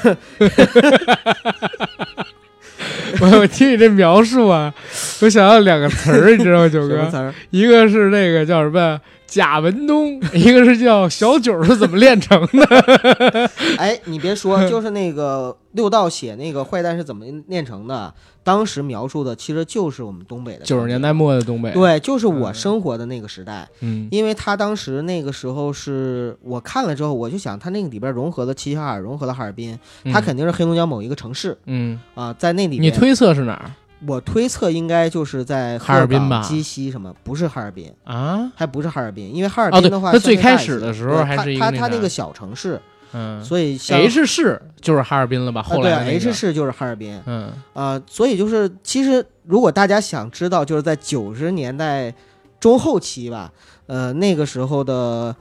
[3.20, 4.72] 我 我听你这描述啊，
[5.20, 7.10] 我想到两个词儿，你知道吗，九哥？
[7.10, 7.34] 词儿？
[7.50, 9.00] 一个是那个叫什么
[9.36, 13.50] 贾文东， 一个是叫小九是怎么炼成的？
[13.76, 18.14] 哎，你别说， 就是那个六道写那个坏蛋是怎么炼成的。
[18.42, 23.68] 当时描述的其实就是我们东北的九十年代末的东北，对，就是我生活的那个时代。
[23.80, 29.78] 嗯，因为他当时那个时候是我看了之后，我就想他那个里边融合了齐齐哈尔，融合了哈尔滨，
[30.12, 31.58] 他肯定是黑龙江某一个城市。
[31.66, 33.70] 嗯啊，在那里你推测是哪儿？
[34.06, 37.14] 我推测应该就是在哈尔滨吧，鸡西什么？
[37.24, 42.80] 不是哈尔滨啊，还不是哈尔滨，因为哈尔滨的话，它最开始的时候还是他他那个小城市。
[43.12, 45.62] 嗯，所以 H 市就是哈尔滨了吧？
[45.62, 47.18] 后来 H 市就是哈尔滨。
[47.24, 52.12] 嗯啊，所以就是其实如果大家想知道，就是在九十年代
[52.58, 53.52] 中后期吧，
[53.86, 55.34] 呃，那个时候的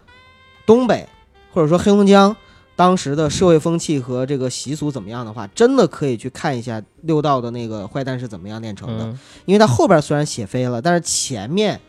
[0.66, 1.10] 东北
[1.52, 2.34] 或者说黑龙江
[2.76, 9.06] 当时的社会风气和这个习俗怎么样的话，真的可以去看一下六道的那个坏蛋是怎么样炼成的。
[9.46, 11.80] 因为他后边虽然写飞了，但是前面。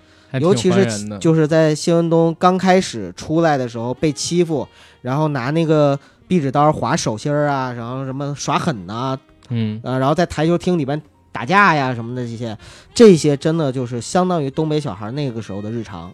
[0.41, 4.67] 尤其是就是在谢文东刚开始出来的时候被欺负，
[5.01, 9.17] 然后拿那个壁纸刀划手心儿啊，然后什么耍狠呐，
[9.49, 11.01] 嗯然后在台球厅里边
[11.33, 12.59] 打架呀什么的这些，
[12.93, 16.13] 这些真的就是相当于东北小孩那个时候的日常，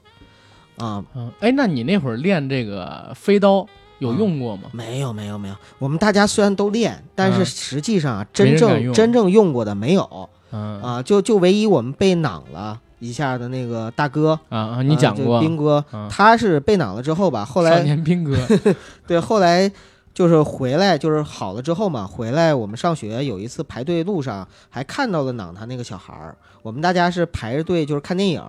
[0.77, 3.67] 啊，嗯哎，那你那会儿练这个飞刀
[4.03, 4.65] 有用过吗？
[4.73, 12.81] 没有没有没有，我们大家虽然都练，但是实际上啊，真正真正用过的没有，啊，就就唯一我们被囊了。
[12.99, 15.41] 一下的那个大哥啊啊，你讲过。
[15.41, 18.37] 兵哥，他是被囊了之后吧，后来少年兵哥，
[19.09, 19.69] 对，后来
[20.15, 28.41] 就是回来就是好了之后嘛，回来我们上学有一次排队路上还看到了囊他那个小孩儿，我们大家是排着队就是看电影，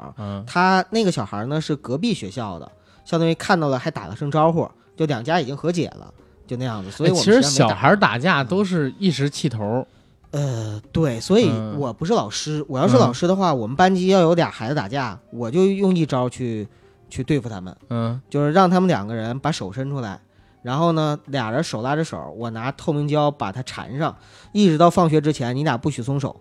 [0.45, 2.71] 他那个小孩呢是隔壁学校的，
[3.05, 6.13] 相当于看到了还打了声招呼，就两家已经和解了，
[6.45, 6.91] 就那样子。
[6.91, 9.86] 所以我其实小孩打架都是一时气头。
[10.32, 12.65] 呃，对，所以我不是老师。
[12.67, 16.67] 我要是老师的话，我们班级要有俩孩子打架，我就用一招去
[17.08, 17.75] 去对付他们。
[17.89, 20.19] 嗯，就是让他们两个人把手伸出来，
[20.63, 24.15] 然后呢，俩人手拉着手，我拿透明胶把它缠上，
[24.53, 26.36] 一直到放学之前，你俩不许松手。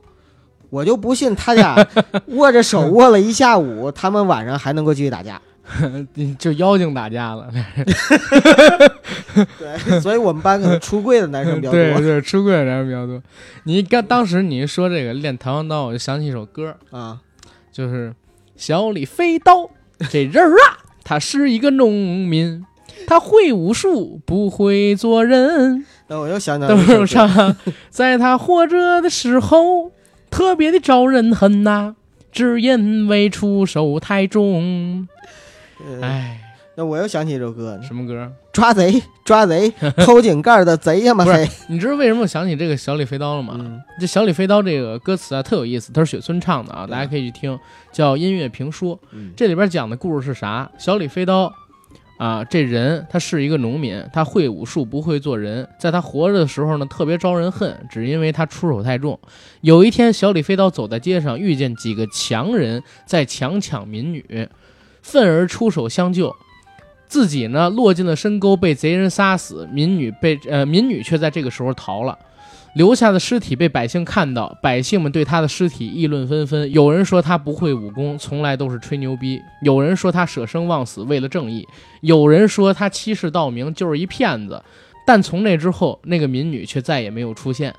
[0.71, 1.87] 我就不信他俩
[2.29, 5.39] 握着手 握了一下午，他们晚上还能够继续打架。
[6.39, 7.49] 就妖精打架了，
[9.59, 11.81] 对，所以我们班可能出柜的男生比较多。
[11.81, 13.23] 对对，出柜的男生比较多。
[13.65, 17.21] 你刚当时你一说这个练螳螂刀，我就想起一首歌啊，
[17.73, 18.13] 就是
[18.57, 19.71] 小李飞刀
[20.11, 21.93] 这人儿啊，他是一个农
[22.27, 22.65] 民，
[23.07, 25.87] 他会武术，不会做人。
[26.09, 27.57] 那我又想起登上，
[27.89, 29.93] 在他活着的时候，
[30.29, 31.95] 特别的招人恨呐，
[32.33, 35.07] 只因为出手太重。
[36.01, 36.41] 哎，
[36.77, 38.31] 那我又想起一首歌，什么歌？
[38.53, 39.71] 抓贼，抓贼，
[40.05, 41.49] 偷井盖的贼呀妈黑！
[41.69, 43.83] 你知道为什么我想起这个小李飞刀了吗？
[43.99, 47.59] 这小李飞刀这个歌词啊特有意思，它是雪村唱的啊，大家可以去听，
[47.91, 48.99] 叫音乐评说。
[49.37, 50.71] 这里边讲的故事是啥？
[50.79, 51.53] 小李飞刀
[52.19, 59.19] 啊，这人他是一个农民，他会武术不会做人，在他活着的时候呢，特别招人恨，只因为他出手太重。
[59.63, 64.49] 有一天，小李飞刀走在街上，遇见几个强人在强抢民女，
[65.03, 66.35] 愤而出手相救，
[67.07, 72.19] 自己呢落进了深沟，被贼人杀死，民女被呃民女却在这个时候逃了。
[72.75, 76.73] 留下的尸体被百姓看到，百姓们对他的尸体议论纷纷。
[76.73, 81.67] 有人说他不会武功，从来都是吹牛逼；有人说他舍生忘死，为了正义；
[82.01, 84.63] 有人说他欺世盗名，就是一骗子。
[85.07, 87.75] 但从那之后，那个民女却再也没有出现。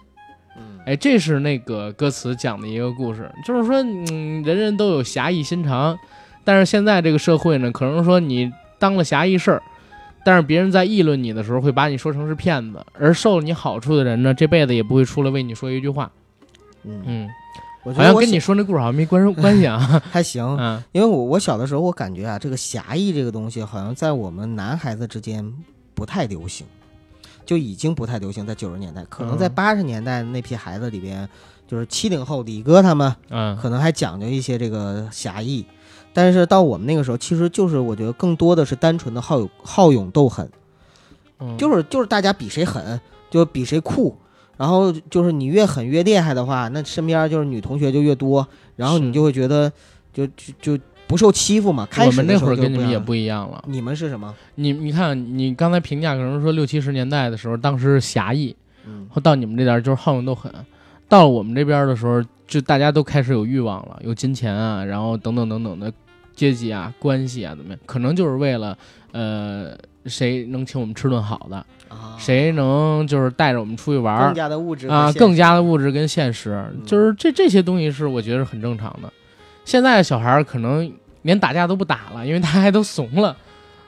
[0.56, 5.98] 嗯哎，这是那个歌词讲的一个故事，就是说，嗯，人人都有侠义心肠，
[6.44, 9.62] 但是现在这个社会呢，可能说你当了侠义事儿，
[10.26, 16.12] 但是别人在议论你的时候，会把你说成是骗子，而受了你好处的人呢，这辈子也不会出来为你说一句话。
[16.84, 17.30] 嗯，嗯，
[17.84, 20.02] 我觉得我好像跟你说那故事好像没关关系啊。
[20.12, 25.54] 还行，嗯因为我我小的时候，我感觉啊，这个侠义这个东西，好像在我们男孩子之间
[25.94, 26.68] 不太流行，
[27.46, 28.46] 就已经不太流行。
[28.46, 31.28] 在九十年代，可能在嗯八十年代那批孩子里边，
[31.66, 35.66] 就是七零后李哥他们，嗯可能还讲究一些这个侠义。
[36.13, 40.47] 但是到我们那个时候，其实就是我觉得更多的是单纯的好勇好勇斗狠，
[41.39, 42.99] 嗯，就是就是大家比谁狠，
[43.30, 44.15] 就比谁酷。
[44.56, 49.69] 然后就是你越狠越厉害的话，那身边就是女同学就越多，然后你就会觉得
[50.13, 51.88] 就就就不受欺负嘛。
[51.89, 53.63] 开始我们那会儿跟你们也不一样了。
[53.67, 54.34] 你们是什么？
[54.56, 60.54] 你你看，你刚才评价可能说六七十年代的时候，当时是侠义，嗯到你们这点就是好勇斗狠，
[61.10, 65.92] 到我们这边的时候，就大家都开始有欲望了，有金钱啊，然后等等等等的
[66.36, 67.80] 阶级啊、关系啊，怎么样？
[67.86, 68.78] 可能就是为了
[69.12, 69.76] 呃，
[70.06, 79.12] 谁能请我们吃顿好的，啊，谁能就是带着我们出去玩更儿加的物质啊，更加的物质跟现实，嗯就是这这些东西是我觉得是很正常的。
[79.66, 83.36] 现在的小孩儿可能连打架都不打了，因为大家都怂了，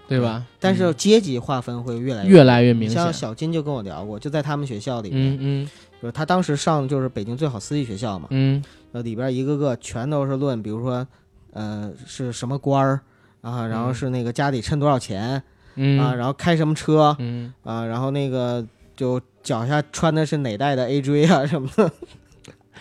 [0.08, 0.44] 对吧？
[0.60, 3.12] 但是嗯阶级划分会越来越来越明显像。
[3.12, 5.70] 小金就跟我聊过，就在他们学校里面，嗯嗯
[6.06, 11.06] 就是他当时上就是北京最好私立学校嘛，嗯呃里边一个个全都是论，比如说
[11.52, 13.00] 呃是什么官儿
[13.42, 15.42] 啊，然后嗯是那个家里趁多少钱、
[15.74, 18.64] 嗯啊，然后开什么车嗯，啊，然后那个
[18.96, 21.92] 就脚下穿的是哪代的 AJ 啊什么的，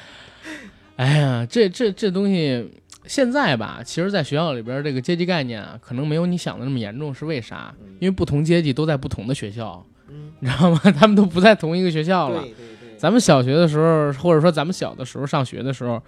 [0.97, 2.71] 哎呀，这这这东西
[3.07, 7.15] 现在吧，其实，在学校里边这个阶级概念啊，可能没有你想的那么严重。
[7.15, 7.75] 是为啥？
[8.01, 10.79] 因为不同阶级都在不同的学校，嗯，你知道吗？
[10.97, 12.41] 他们都不在同一个学校了。
[12.43, 16.03] 对对对，咱们小学的时候，或者说咱们小的时候上学的时候，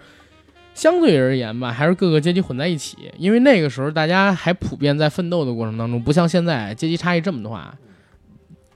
[0.73, 7.75] 相对而言吧，还是各个阶级混在一起，因为那个时候大家还普遍在奋斗的过程当中，不像现在阶级差异这么大，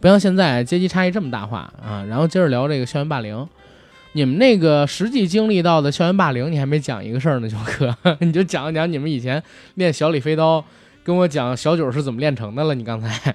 [0.01, 2.05] 不像现在阶级差异这么大化啊。
[2.11, 3.49] 然后接着聊这个校园霸凌，
[4.13, 9.43] 你们那个实际经历到的校园霸凌，你还没讲一个事儿呢，小哥， 你就讲一讲你们以前
[9.77, 10.63] 练小李飞刀，
[11.03, 12.75] 跟我讲小九是怎么练成的了。
[12.75, 13.35] 你刚才，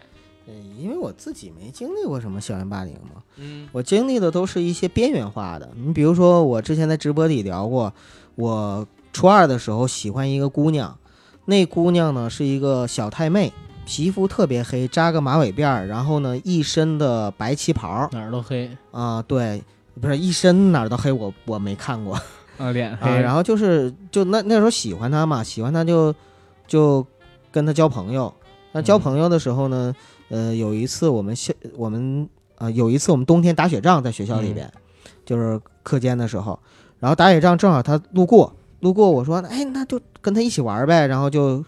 [0.78, 5.70] 因为我自己没经历过什么校园霸凌嘛，嗯我经历的都是一些边缘化的。
[5.76, 7.92] 你比如说，我之前在直播里聊过，
[8.36, 10.98] 我初二的时候喜欢一个姑娘，
[11.46, 13.52] 那姑娘呢是一个小太妹，
[13.86, 19.64] 皮肤特别黑，扎个马尾辫儿，然后呢一身的白旗袍哪儿都黑啊、对，
[20.00, 22.20] 不是一身哪儿都黑，我我没看过
[22.58, 23.18] 啊，脸黑，啊。
[23.18, 26.14] 然后就是就那那时候喜欢她嘛，喜欢她就
[26.68, 27.06] 就
[27.52, 28.32] 跟她交朋友。
[28.72, 29.96] 那交嗯朋友的时候呢，
[30.36, 34.70] 呃，有一次我们校我们呃有一次我们冬天打雪仗在学校里边，
[35.26, 36.60] 就是课间的时候，
[37.00, 41.64] 然后打雪仗正好他路过，路过我说，哎，那就跟他一起玩呗，然后就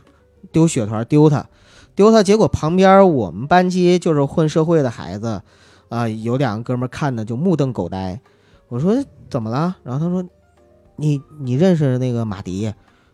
[0.51, 1.47] 丢雪团丢他，
[1.95, 5.41] 丢他，结果旁边我们班级就是混社会的孩子，
[5.87, 8.19] 啊、有两个哥们儿看的就目瞪口呆，
[8.67, 9.77] 我说怎么了？
[9.83, 10.27] 然后他说，
[10.97, 12.73] 你你认识那个马迪？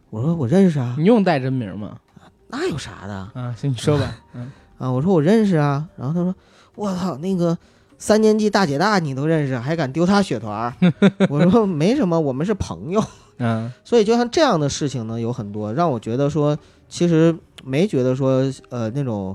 [0.09, 1.99] 我说我认识啊，你用带真名吗？
[2.47, 3.13] 那有啥的？
[3.39, 4.17] 啊，行，你说吧。
[4.33, 4.51] 嗯
[4.83, 6.35] 啊，我说我认识啊，然后他说，
[6.75, 7.57] 我操，那个
[7.97, 10.73] 三年级大姐大你都认识，还敢丢他血团儿？
[11.29, 13.01] 我说没什么，我们是朋友。
[13.39, 16.57] 嗯 所以就像这样的事情呢，有很多让我觉得说，
[16.89, 19.33] 其实没觉得说，呃，那种，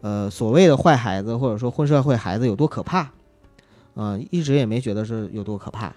[0.00, 3.08] 呃，所谓的坏孩子或者说混社会孩子有多可怕，
[3.94, 5.92] 啊、一直也没觉得是有多可怕。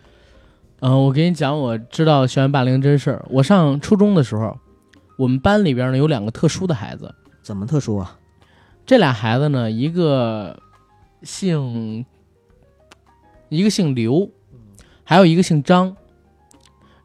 [0.81, 3.25] 嗯、我给你讲我知道校园霸凌真事儿。
[3.31, 4.55] 我上初中的时候，
[5.17, 7.11] 我们班里边呢有两个特殊的孩子，
[7.41, 8.15] 怎么特殊啊？
[8.87, 10.63] 这俩孩子呢，一个
[11.21, 12.05] 姓
[13.49, 14.31] 一个姓刘，
[15.03, 15.95] 还有一个姓张。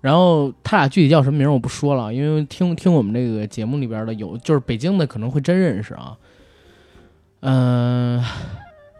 [0.00, 6.16] 然后他俩具体叫什么名儿我不说了，因为听听我们这个节目里边的有，就是北京的可能会真认识啊。
[7.40, 8.24] 嗯、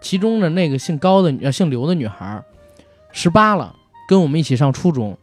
[0.01, 2.43] 其中的那个姓高的女呃姓刘的女孩，
[3.13, 3.77] 十八了，
[4.09, 5.17] 跟我们一起上初中。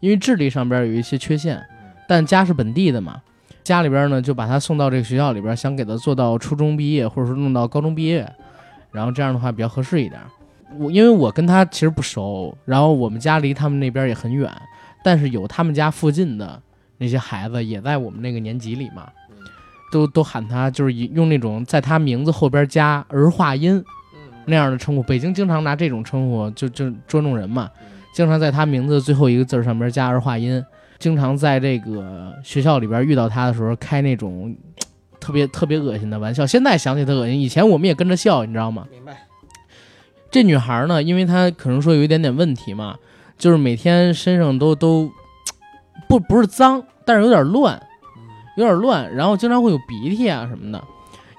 [0.00, 1.66] 因为智力上边有一些缺陷，
[2.08, 3.22] 但家是本地的嘛，
[3.68, 8.26] 家里边呢就把他送到这个学校里边，想给他做到初中毕业，或者说弄到高中毕业，
[8.92, 10.18] 然后这样的话比较合适一点。
[10.78, 14.50] 我因为我跟他其实不熟，然后我们家离他们那边也很远，
[15.04, 16.58] 但是有他们家附近的
[16.96, 19.06] 那些孩子也在我们那个年级里嘛，
[19.92, 23.84] 都都喊他就是用那种在他名字后边加儿化音
[24.46, 25.02] 那样的称呼。
[25.02, 27.68] 北京经常拿这种称呼就就捉弄人嘛，
[28.14, 30.64] 经常在他名字最后一个字儿上边加儿化音。
[30.98, 34.56] 经常在这个学校里边遇到他的时候，开那种
[35.20, 36.46] 特别特别恶心的玩笑。
[36.46, 38.86] 现在想起特恶心，以前我们也跟着笑，你知道吗？
[38.90, 39.16] 明白。
[40.30, 42.96] 这女孩呢，因为她可能说有一点点问题嘛，
[43.38, 45.10] 就是每天身上都都
[46.08, 47.80] 不不是脏，但是有点乱，
[48.56, 50.82] 有点乱，然后经常会有鼻涕啊什么的。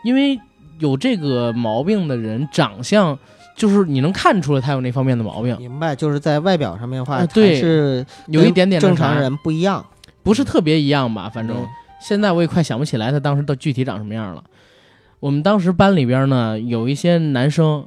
[0.04, 0.40] 因为
[0.80, 3.20] 有这个毛病的人，长相
[3.60, 9.86] 就是你能看出来他有那方面的毛病，明白，就是在外表上面的话，啊对是有一点点正常人不一样。
[10.24, 11.30] 不是特别一样吧？
[11.30, 11.68] 反正
[12.02, 14.42] 现在我也快想不起来他当时到具体长什么样了。
[15.20, 17.86] 我们当时班里边呢，有一些男生，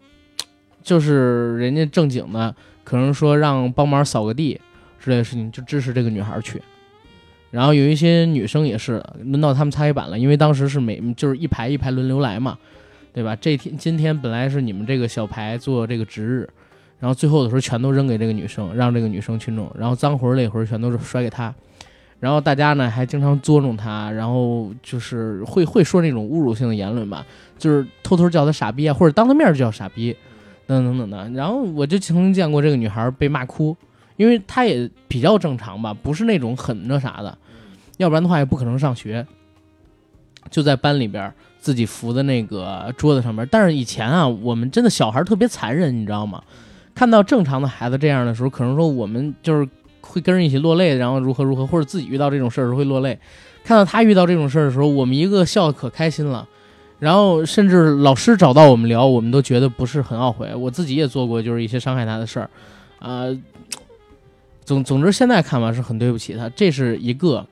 [0.83, 2.55] 就是人家正经的，
[2.85, 4.61] 可能说让帮忙扫个地
[5.01, 6.61] 之类的事情，就支持这个女孩去。
[7.51, 12.59] 然后有一些女生也是轮到他们擦黑板了，因为当时是每就是一排一排轮流来嘛，
[13.13, 13.37] 对吧？
[13.37, 16.49] 这天今天本来是你们这个小排做这个值日，
[16.99, 21.55] 然后最后的时候全都扔给这个女生，让这个女生去弄，然后脏活累活全都是甩给她。
[22.21, 27.27] 然后大家呢还经常捉弄他，然后就是会会说那种侮辱性的言论吧，
[27.59, 30.17] 就是偷偷叫他傻逼啊，或者当他面就叫傻逼，
[30.65, 31.37] 等等等等的。
[31.37, 33.77] 然后我就曾经见过这个女孩被骂哭，
[34.17, 37.37] 因为她也比较正常吧，不是那种很那啥的，
[37.97, 39.27] 要不然的话也不可能上学。
[40.49, 43.49] 就在班里边自己扶在那个桌子上面。
[43.51, 46.43] 但是以前啊，我们真的小孩特别残忍，你知道吗？
[46.95, 49.67] 看到正常的孩子这样的时候，可能说我们就是
[50.03, 53.19] 会跟人一起落泪，然后如何如何，或者自己遇到这种事儿时候会落泪。
[53.65, 56.47] 看到他遇到这种事儿的时候，我们一个笑得可开心了。
[56.99, 60.55] 然后甚至老师找到我们聊，我们都觉得不是很懊悔。
[60.55, 62.51] 我自己也做过就是一些伤害他的事儿，
[62.99, 63.25] 啊、
[64.65, 67.47] 总总之现在看吧是很对不起他，这是一个。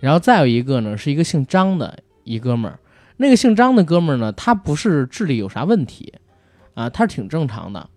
[0.00, 2.78] 然后再有一个呢，是一个姓张的一哥们儿。
[3.18, 6.14] 那个姓张的哥们儿呢，他不是智力有啥问题，
[6.74, 7.88] 啊，他是挺正常的。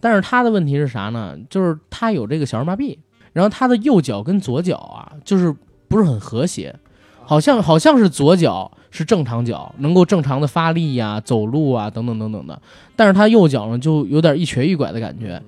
[0.00, 1.36] 但是他的问题是啥呢？
[1.50, 2.98] 就是他有这个小儿麻痹，
[3.32, 5.54] 然后他的右脚跟左脚啊，就是
[5.86, 6.74] 不是很和谐，
[7.24, 12.60] 好像好像是左脚是正常脚，能够正常的发力呀、走路啊等等等等的，
[12.96, 15.40] 但是他右脚呢就有点一瘸一拐的感觉，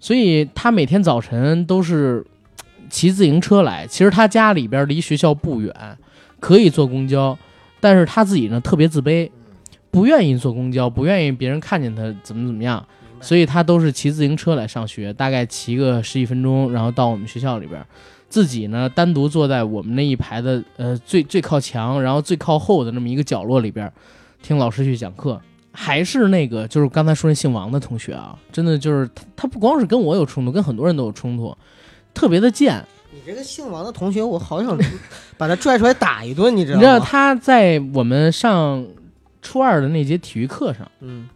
[0.00, 2.26] 所以他每天早晨都是
[2.90, 3.86] 骑自行车来。
[3.86, 5.72] 其实他家里边离学校不远，
[6.40, 7.38] 可以坐公交，
[7.86, 9.30] 但是他自己呢特别自卑，
[9.92, 12.84] 不愿意坐公交，不愿意别人看见他怎么怎么样。
[13.20, 17.80] 所以他都是骑自行车来上学，大概骑个十几分钟，然后到我们学校里边，
[18.28, 23.90] 自己呢单独坐在我们那一排的呃最最靠墙，然后最靠后的那么一个角落里边，
[24.42, 25.40] 听老师去讲课。
[25.70, 31.56] 还是那个就是刚才说那姓王的同学啊，真的就是他，他不光是跟我有冲突，跟很多人都有冲突，
[32.12, 32.84] 特别的贱。
[33.26, 34.78] 你这个姓王的同学，我好想
[35.36, 36.80] 把他拽出来打一顿，你知道吗？
[36.80, 38.86] 你知道他在我们上
[39.42, 40.88] 初二的那节体育课上。
[41.00, 41.28] 嗯，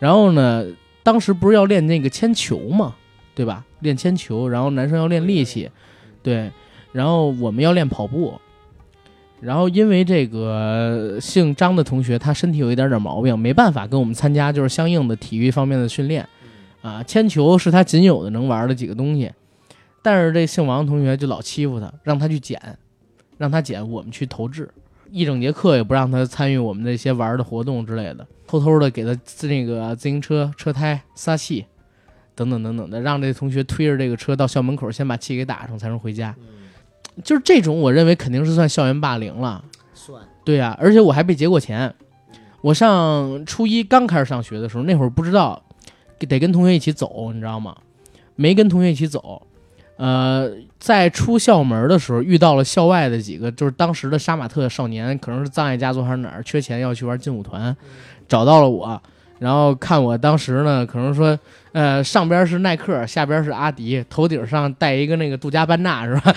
[0.00, 0.66] 然后呢，
[1.04, 2.96] 当时不是要练那个铅球嘛，
[3.32, 3.64] 对吧？
[3.78, 5.70] 练铅球，然后男生要练力气，
[6.20, 6.50] 对，
[6.90, 8.34] 然后我们要练跑步。
[9.40, 16.28] 然后因为这个姓张的同学，他身体有一点点毛病，没办法跟我们参加就是相应的体育方面的训练，
[16.82, 19.30] 啊，铅球是他仅有的能玩的几个东西。
[20.02, 22.60] 但是这姓王的同学就老欺负他，让他去捡，
[23.38, 24.68] 让他捡，我们去投掷。
[25.10, 31.66] 一整节课也不让他参与我们那些玩的活动之类的，偷偷的给他自那个自行车车胎撒气，
[32.34, 36.34] 等等等等的，让这同学推着这个车到校门口，先把气给打上才能回家。
[37.24, 39.64] 就是这种，我认为肯定是算校园霸凌了。
[39.92, 41.92] 算，对呀、而且我还被结过钱。
[42.62, 45.60] 我上初一刚开始上学的时候，那会儿不知道
[46.20, 47.76] 得跟同学一起走，你知道吗？
[48.36, 49.42] 没跟同学一起走。
[50.00, 57.76] 呃，在出校门的时候遇到了校外的几个，就是当时的杀马特少年，可能是葬爱家族还是哪儿缺钱要去玩劲舞团，
[58.26, 58.98] 找到了我，
[59.38, 61.38] 然后看我当时呢，可能说，
[61.72, 66.34] 呃，上边是耐克，下边是阿迪，头顶上戴一个那个杜嘉班纳是吧？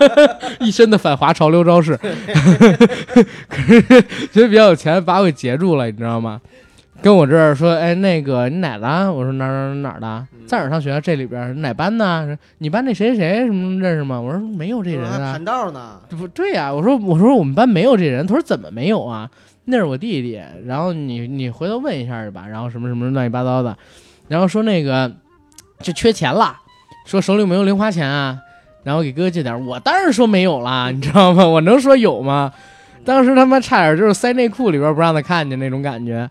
[0.60, 1.94] 一身的反华潮流招式，
[3.46, 3.82] 可是
[4.32, 6.40] 觉得比较有钱，把我给截住了，你知道吗？
[7.02, 9.12] 跟我这儿说，哎，那个你哪的？
[9.12, 11.00] 我说哪儿哪哪的，在哪儿上学？
[11.00, 12.38] 这里边哪班呢？
[12.58, 14.20] 你班那谁谁谁什么认识吗？
[14.20, 16.00] 我说没有这人啊还盘，道呢。
[16.08, 19.28] 这不对呀、我说我说我们班没有这人，他说怎么没有啊？
[19.64, 23.76] 那是我弟弟，然后你你回头问一下去吧，然后什么什么乱七八糟的，
[24.28, 25.10] 然后说那个
[25.80, 26.54] 就缺钱了，
[27.04, 28.38] 说手里没有零花钱啊，
[28.84, 29.66] 然后给哥哥借点。
[29.66, 31.44] 我当然说没有啦，你知道吗？
[31.44, 32.52] 我能说有吗？
[33.04, 36.30] 当时他妈差点就是塞内裤里边不让他看见那种感觉。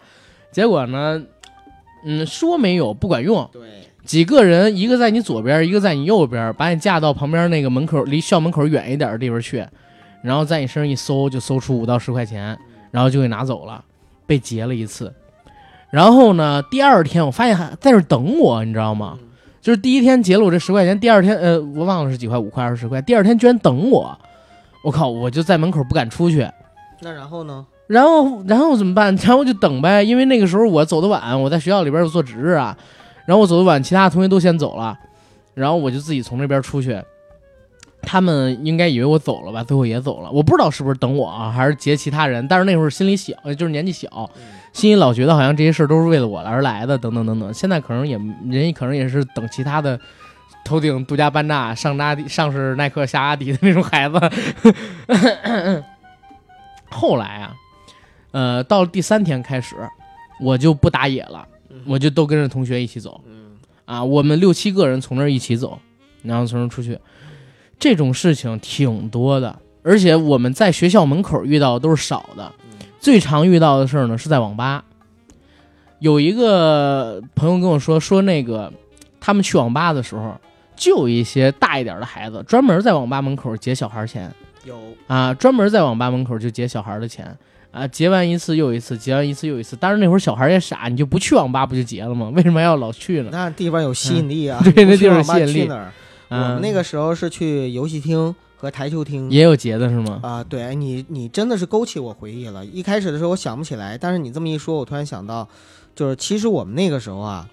[0.52, 1.22] 结果呢，
[2.06, 3.62] 嗯，说没有不管用，对，
[4.04, 9.66] 几个人，一个在你左边，一个在你右边，把你架到旁边那个门口，离校门口远一点的地方去，
[10.24, 12.58] 然后在你身上一搜，就搜出五到十块钱，
[12.92, 13.84] 然后就给拿走了，
[14.26, 15.14] 被劫了一次。
[15.90, 19.18] 然后呢，第二天我发现还在这等我，你知道吗？
[19.62, 24.18] 就是第一天劫了我这十块钱，第二天呃，我忘了是几块，五块还是十块，第二天居然等我，
[24.84, 26.50] 我靠，我就在门口不敢出去。
[27.02, 27.66] 那然后呢？
[27.92, 29.14] 然后，然后怎么办？
[29.22, 32.78] 然后就等呗，因为那个时候我走的晚，我在学校里边有做值日啊。
[33.26, 34.98] 然后我走的晚，其他同学都先走了，
[35.54, 36.98] 然后我就自己从那边出去。
[38.02, 40.32] 他们应该以为我走了吧，最后也走了。
[40.32, 42.48] 我不知道是不是等我啊，还是劫其他人。
[42.48, 44.30] 但是那会儿心里小，就是年纪小，
[44.72, 47.54] 心里老觉得好像这些事儿都是为了我而来的，等等等等。
[47.54, 48.18] 现在可能也
[48.50, 50.00] 人家可能也是等其他的
[50.64, 54.18] 头顶杜嘉班纳，上阿迪，上是耐克，下阿迪的那种孩子。
[56.90, 57.54] 后来啊。
[58.32, 59.76] 呃，到了第三天开始，
[60.40, 61.48] 我就不打野了，
[61.86, 63.22] 我就都跟着同学一起走。
[63.26, 65.80] 嗯，啊，我们六七个人从那儿一起走，
[66.24, 66.98] 然后从那儿出去，
[67.78, 69.58] 这种事情挺多的。
[69.84, 72.52] 而且我们在学校门口遇到的都是少的，
[73.00, 74.86] 最常遇到的事儿呢是在网吧。
[76.00, 78.72] 有一个朋友跟我说，说那个
[79.20, 80.40] 他们去网吧的时候，
[80.76, 84.32] 就有一些大一点的孩子专门在网吧门口劫小孩钱。
[84.64, 87.36] 有啊，专门在网吧门口就劫小孩的钱。
[87.72, 89.76] 啊，结完一次又一次，结完一次又一次。
[89.78, 92.30] 当然那会儿小孩也傻，你就不去网吧不就结了吗？
[92.36, 93.30] 为什么要老去呢？
[93.32, 94.62] 那地方有吸引力啊！
[94.64, 95.70] 对，那地方有吸引力。
[96.30, 100.20] 我们那个时候是去游戏厅和台球厅，也有结的是吗？
[100.22, 102.66] 啊，对你，你真的是勾起我回忆了。
[102.66, 105.48] 一开始的时候我想不起来，但是你这么一说，我突然想到，
[105.96, 107.48] 就是其实我们那个时候啊，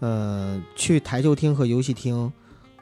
[0.00, 2.32] 呃，去台球厅和游戏厅，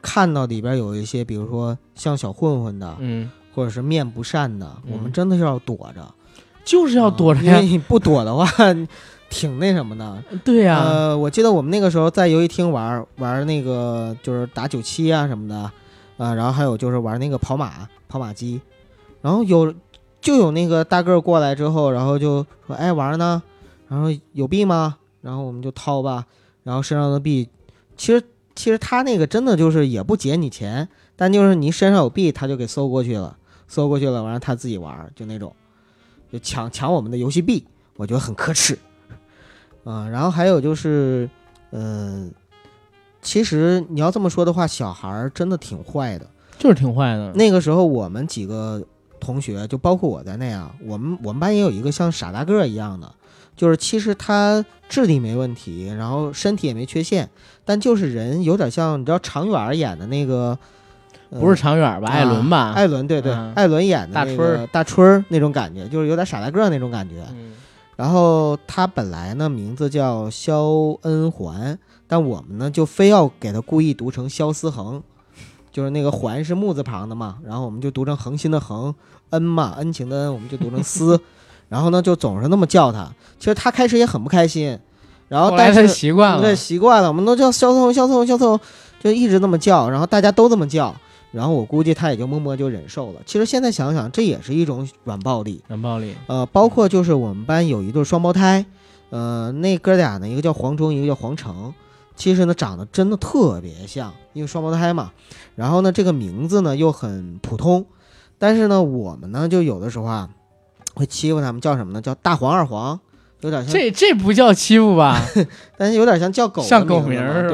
[0.01, 6.13] 看到里边有一些，比如说像小混混的，嗯，或者是面不善的，我们真的是要躲着。
[6.63, 8.45] 就是要躲着呀，你不躲的话，
[9.29, 10.23] 挺那什么的。
[10.43, 15.55] 对呀，呃，我记得我们那个时候在游戏厅玩玩那个，就是打九七啊什么的，
[16.17, 18.59] 啊，然后还有就是玩那个跑马跑马机，
[19.21, 19.73] 然后有
[20.19, 23.41] 就有那个大个过来之后，然后就说：“哎，玩呢？
[23.87, 26.25] 然后有币吗？”然后我们就掏吧，
[26.63, 27.47] 然后身上的币，
[27.95, 28.21] 其实
[28.55, 33.37] 其实他那个真的就是也不劫你钱，但就是你身上有币，他就给搜过去了，
[33.67, 35.55] 搜过去了，完了他自己玩，就那种。
[36.31, 37.65] 就抢抢我们的游戏币，
[37.97, 38.77] 我觉得很可耻，
[39.83, 41.29] 嗯，然后还有就是，
[41.71, 42.31] 嗯，
[43.21, 46.25] 其实你要这么说的话，小孩儿真的挺坏的，
[46.57, 47.33] 就是挺坏的。
[47.33, 48.81] 那个时候我们几个
[49.19, 53.13] 同学，就包括我在内啊，我们我们班也有一个像傻大个一样的，
[53.55, 57.29] 就是其实他智力没问题，然后身体也没缺陷，
[57.65, 60.57] 但就是人有点像你知道常远演的那个。
[61.39, 62.09] 不是长远吧？
[62.09, 62.73] 艾伦吧？
[62.75, 67.23] 艾伦，对对，艾伦演的大春儿，大春儿那种感觉，就是有点傻大个那种感觉。
[67.95, 70.63] 然后他本来呢名字叫肖
[71.03, 71.77] 恩环，
[72.07, 75.01] 但我们呢就非要给他故意读成肖思恒，
[75.71, 78.93] 就是那个环是木字旁的嘛，然后我们就读成恒心的恒，
[79.29, 81.19] 恩嘛，恩情的恩，我们就读成思。
[81.69, 83.09] 然后呢就总是那么叫他。
[83.39, 84.77] 其实他开始也很不开心，
[85.29, 88.59] 然后但是习惯了，对，习惯了，我们都叫肖思恒，肖思恒，肖思恒，
[89.01, 90.93] 就一直那么叫，然后大家都这么叫。
[91.31, 93.21] 然后我估计他也就默默就忍受了。
[93.25, 95.63] 其实现在想想，这也是一种软暴力。
[95.67, 96.13] 软暴力。
[96.27, 98.65] 呃，包括就是我们班有一对双胞胎，
[99.09, 101.73] 呃，那哥俩呢，一个叫黄忠，一个叫黄成。
[102.15, 105.11] 其实呢，长得真的特别像，因为双胞胎嘛。
[105.55, 107.85] 然后呢，这个名字呢又很普通。
[108.37, 110.29] 但是呢，我们呢就有的时候啊，
[110.93, 112.01] 会欺负他们，叫什么呢？
[112.01, 112.99] 叫大黄、二黄，
[113.41, 113.71] 有点像。
[113.73, 115.21] 这这不叫欺负吧？
[115.77, 117.49] 但是有点像叫狗，像狗名儿，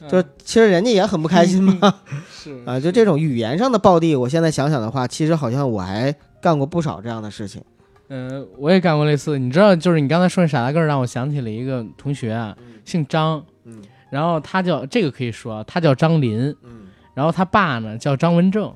[0.00, 1.94] 对，就其实人家也很不开心嘛。
[2.30, 7.62] 是啊，就这种语言上的暴力，我现在想想的话，其实好像我还干过不少这样的事情。
[8.10, 9.38] 嗯，我也干过类似。
[9.38, 18.72] 你知道，就是你刚才说那傻大个儿，让我想起了一个同学啊，姓张，嗯，然后他叫这个可以说，他叫张林，嗯，然后他爸呢叫张文正，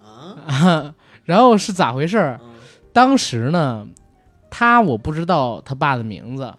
[0.00, 0.94] 啊，
[1.24, 2.38] 然后是咋回事？
[2.94, 3.86] 当时呢，
[4.54, 6.52] 他我不知道他爸的名字，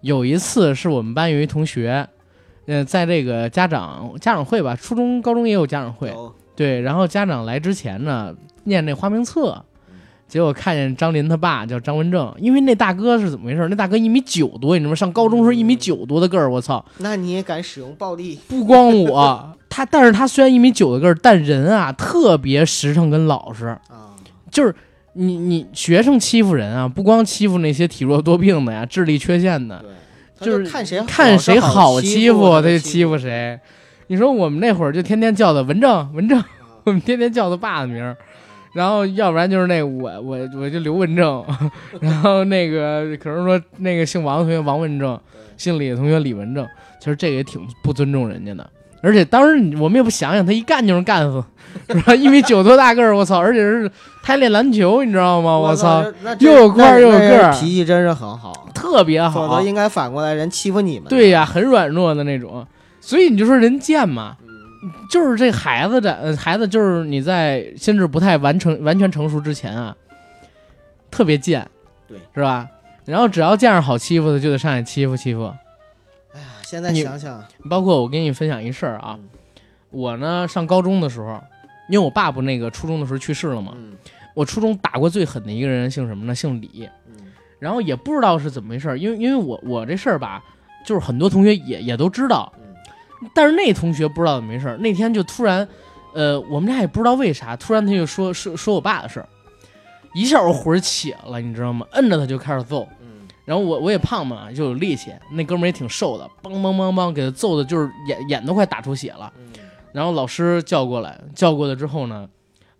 [0.00, 2.08] 有一次是我们班有一同学。
[2.68, 6.14] 嗯，在这个家长家长会吧，初中、高中也有家长会，
[6.54, 6.80] 对。
[6.80, 9.64] 然后家长来之前呢，念那花名册，
[10.26, 13.66] 结果看见张林他爸叫张文正，因为那大哥是怎么回事？
[13.68, 14.96] 那大哥一米九多，你知道吗？
[14.96, 16.84] 上高中时候一米九多的个儿，我操！
[16.98, 18.38] 那你也敢使用暴力？
[18.48, 23.80] 不光我， 他，但是他虽然一米九的个儿，但人啊特别实诚跟老实啊。
[24.50, 24.74] 就是
[25.16, 29.84] 你你学生欺负人啊，不光欺负那些体弱多病的呀，智力缺陷的。
[30.38, 33.58] 就是看谁看谁好欺负，他就欺负谁。
[34.08, 36.42] 你说我们那会儿就天天叫他文正文正，
[36.84, 38.16] 我们天天叫他爸的名儿。
[38.74, 41.42] 然后要不然就是那我我我就刘文正，
[42.00, 45.18] 然后那个可能说那个姓王的同学王文正，
[45.56, 46.68] 姓李的同学李文正，
[47.00, 48.70] 其实这个也挺不尊重人家的。
[49.02, 51.44] 而且当时我们也不想想，他一干就是干死，
[51.88, 52.14] 是吧？
[52.14, 53.38] 一米九多大个儿，我操！
[53.38, 53.90] 而且是
[54.22, 55.56] 他练篮球，你知道吗？
[55.56, 56.04] 我操，
[56.40, 61.08] 又有块儿又有个儿脾气真是很好，特别好否则，应该反过来人欺负你们。
[61.08, 62.66] 对呀、很软弱的那种。
[63.00, 69.94] 所以你就说人贱嘛，嗯，就是这孩子的呃孩子，就是你在心智不太完成完全成熟之前啊，
[71.10, 71.64] 特别贱，
[72.08, 72.66] 对，是吧？
[73.04, 75.52] 然后只要见着好欺负的，就得上去欺负欺负。
[76.66, 79.28] 现在你想想，包括我跟你分享一事儿啊，嗯
[79.90, 81.40] 我呢上高中的时候，
[81.88, 83.92] 因为我爸不那个初中的时候去世了嘛，嗯
[84.34, 86.34] 我初中打过最狠的一个人姓什么呢？
[86.34, 86.88] 姓李。
[87.06, 87.12] 嗯
[87.58, 90.42] 然后也不知道是怎么回事儿，因为因为我我这事儿吧，
[90.84, 94.76] 就是很多同学也也都知道，嗯但是那同学不知道怎么回事儿。
[94.76, 95.66] 那天就突然，
[96.14, 99.28] 呃，我们俩也不知道为啥，突然他就说说说我爸的事儿，
[100.14, 101.86] 一下我魂儿起来了，你知道吗？
[101.92, 102.86] 摁着他就开始揍。
[103.46, 109.32] 嗯，然后我我也胖嘛，就有力气，那哥们儿也挺瘦的，梆梆梆梆给他揍的，就是眼眼都快打出血了。
[109.38, 109.44] 嗯
[109.92, 112.28] 然后老师叫过来，叫过来之后呢，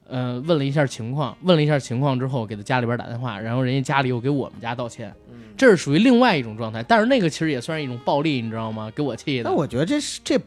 [0.06, 6.82] 呃，问了一下情况，问了一下情况之后，给他家里边打电话，然后人家家里又给我们家道歉，嗯这是属于另外一种状态。
[6.82, 8.92] 但是那个其实也算是一种暴力，你知道吗？
[8.94, 9.56] 给我气的那。
[9.56, 10.38] 我觉得这是这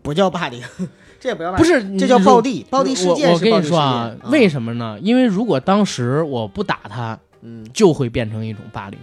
[0.00, 0.62] 不叫霸凌，
[1.20, 4.98] 这也不叫不是，这叫暴力，暴力事件我我跟你说啊，为什么呢？
[5.02, 8.98] 因为如果当时我不打他，嗯就会变成一种霸凌。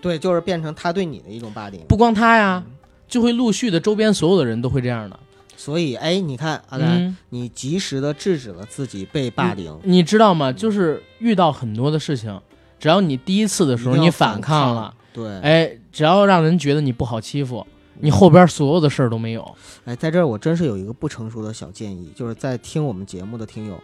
[0.00, 1.80] 啊，对，就是变成他对你的一种霸凌。
[1.88, 2.64] 不光他呀，
[3.06, 5.18] 就会陆续的周边所有的人都会这样的。
[5.56, 10.50] 所以，哎，你看阿甘，嗯，你及时的制止了自己被霸凌，你知道吗？
[10.50, 12.40] 就是遇到很多的事情，
[12.78, 17.66] 只要你第一次的时候你反反抗了，，对，哎，只要让人觉得你不好欺负，
[17.98, 19.54] 你后边所有的事儿都没有。
[19.84, 23.78] 哎，在这儿我真是有一个不成熟的小建议，就是在听我们节目的听友，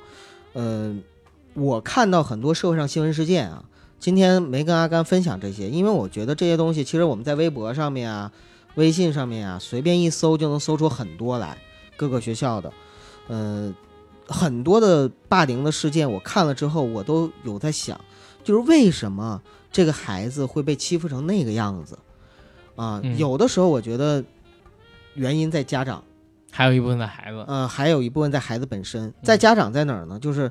[0.54, 0.96] 呃，
[1.52, 3.62] 我看到很多社会上新闻事件啊，
[3.98, 8.30] 今天没跟阿甘分享这些，因为我觉得这些东西其实我们在微博上面啊、
[8.74, 11.58] 微信上面啊，随便一搜就能搜出很多来，
[11.96, 12.72] 各个学校的，
[13.28, 13.74] 呃，
[14.28, 18.00] 很多的霸凌的事件，我看了之后，我都有在想，
[18.44, 19.42] 就是为什么
[19.72, 21.98] 这个孩子会被欺负成那个样子
[22.76, 23.00] 啊？
[23.02, 24.22] 嗯有的时候我觉得
[25.14, 26.02] 原因在家长。
[26.52, 30.18] 还有一部分在孩子，呃，还有一部分在孩子本身，在家长在哪儿呢？
[30.18, 30.50] 就是，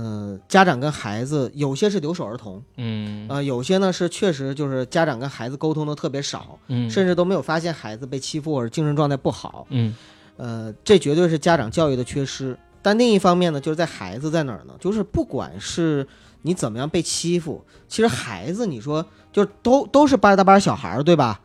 [0.00, 9.92] 呃，家长跟孩子有些是留守儿童，嗯呃，有些呢是确实就是家长跟孩子沟通的特别少，嗯，甚至都没有发现孩子被欺负或者精神状态不好，嗯
[10.36, 12.56] 呃，这绝对是家长教育的缺失。
[12.80, 14.74] 但另一方面呢，就是在孩子在哪儿呢？
[14.78, 16.06] 就是不管是
[16.42, 21.40] 你怎么样被欺负，其实孩子你说就都都是班儿大班小孩儿，对吧？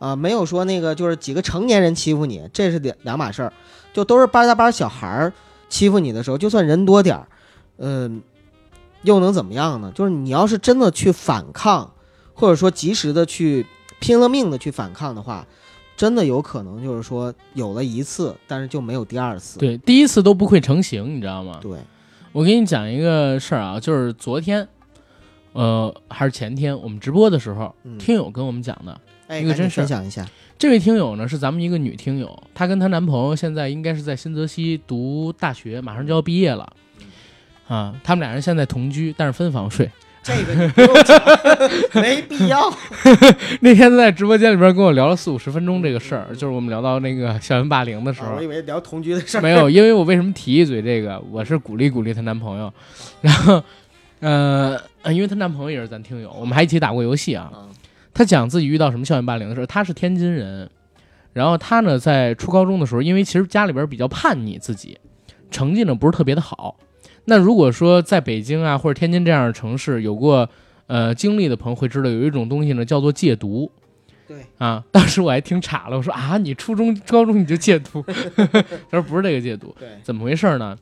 [0.00, 3.52] 啊、没有说那个就是几个成年人欺负你，这是两两码事儿。
[3.92, 5.32] 就都是班儿大班小孩儿
[5.68, 7.28] 欺负你的时候，就算人多点儿，
[7.84, 8.22] 嗯、
[9.02, 9.90] 又能怎么样呢？
[9.92, 11.92] 就是你要是真的去反抗，
[12.32, 13.66] 或者说及时的去
[14.00, 15.44] 拼了命的去反抗的话，
[15.96, 19.58] 真的有可能就是说有了一次，但是就没有第二次。
[19.58, 21.58] 对，第一次都不会成型，你知道吗？
[21.60, 21.76] 对，
[22.30, 24.68] 我给你讲一个事儿啊，就是昨天，
[25.52, 29.00] 呃，还是前天，我们直播的时候，嗯听友跟我们讲的。
[29.40, 30.28] 一个真事分享一下。
[30.58, 36.70] 这位听友呢是咱们一个女听友，她跟她男朋友现在应该是在新泽西读大学，马上就要毕业了。
[37.72, 39.90] 啊，他们俩人现在同居，但是分房睡。
[40.22, 41.20] 这个你不用讲，
[42.02, 42.70] 没必要。
[43.60, 49.40] 那天在直播间里边跟我聊了四五十分钟这个事儿，就是我们聊到那个校园霸凌的时候啊我，以为聊同居的事儿。
[49.40, 52.72] 没有，因为我为什么提一嘴这个，我是鼓励鼓励她男朋友，
[53.22, 53.64] 然后，
[54.20, 57.50] 呃，呃因为她男朋友也是咱听友，我们还一起打过游戏啊。
[57.50, 57.66] 啊，
[58.12, 60.68] 她讲自己遇到什么校园霸凌的事儿，她是天津人，
[61.32, 64.98] 然后她呢在初高中的时候，因为其实家里边比较叛逆，自己
[65.50, 66.76] 成绩呢不是特别的好。
[67.24, 70.48] 那如果说在北京啊或者天津这样的城市有过
[70.86, 73.70] 呃经历的朋友会知道，有一种东西呢叫做戒毒。
[74.26, 78.02] 对啊， 当时我还听岔了，我说啊，你初中、高中你就戒毒？
[78.36, 80.76] 他说不是这个戒毒，对，怎么回事呢？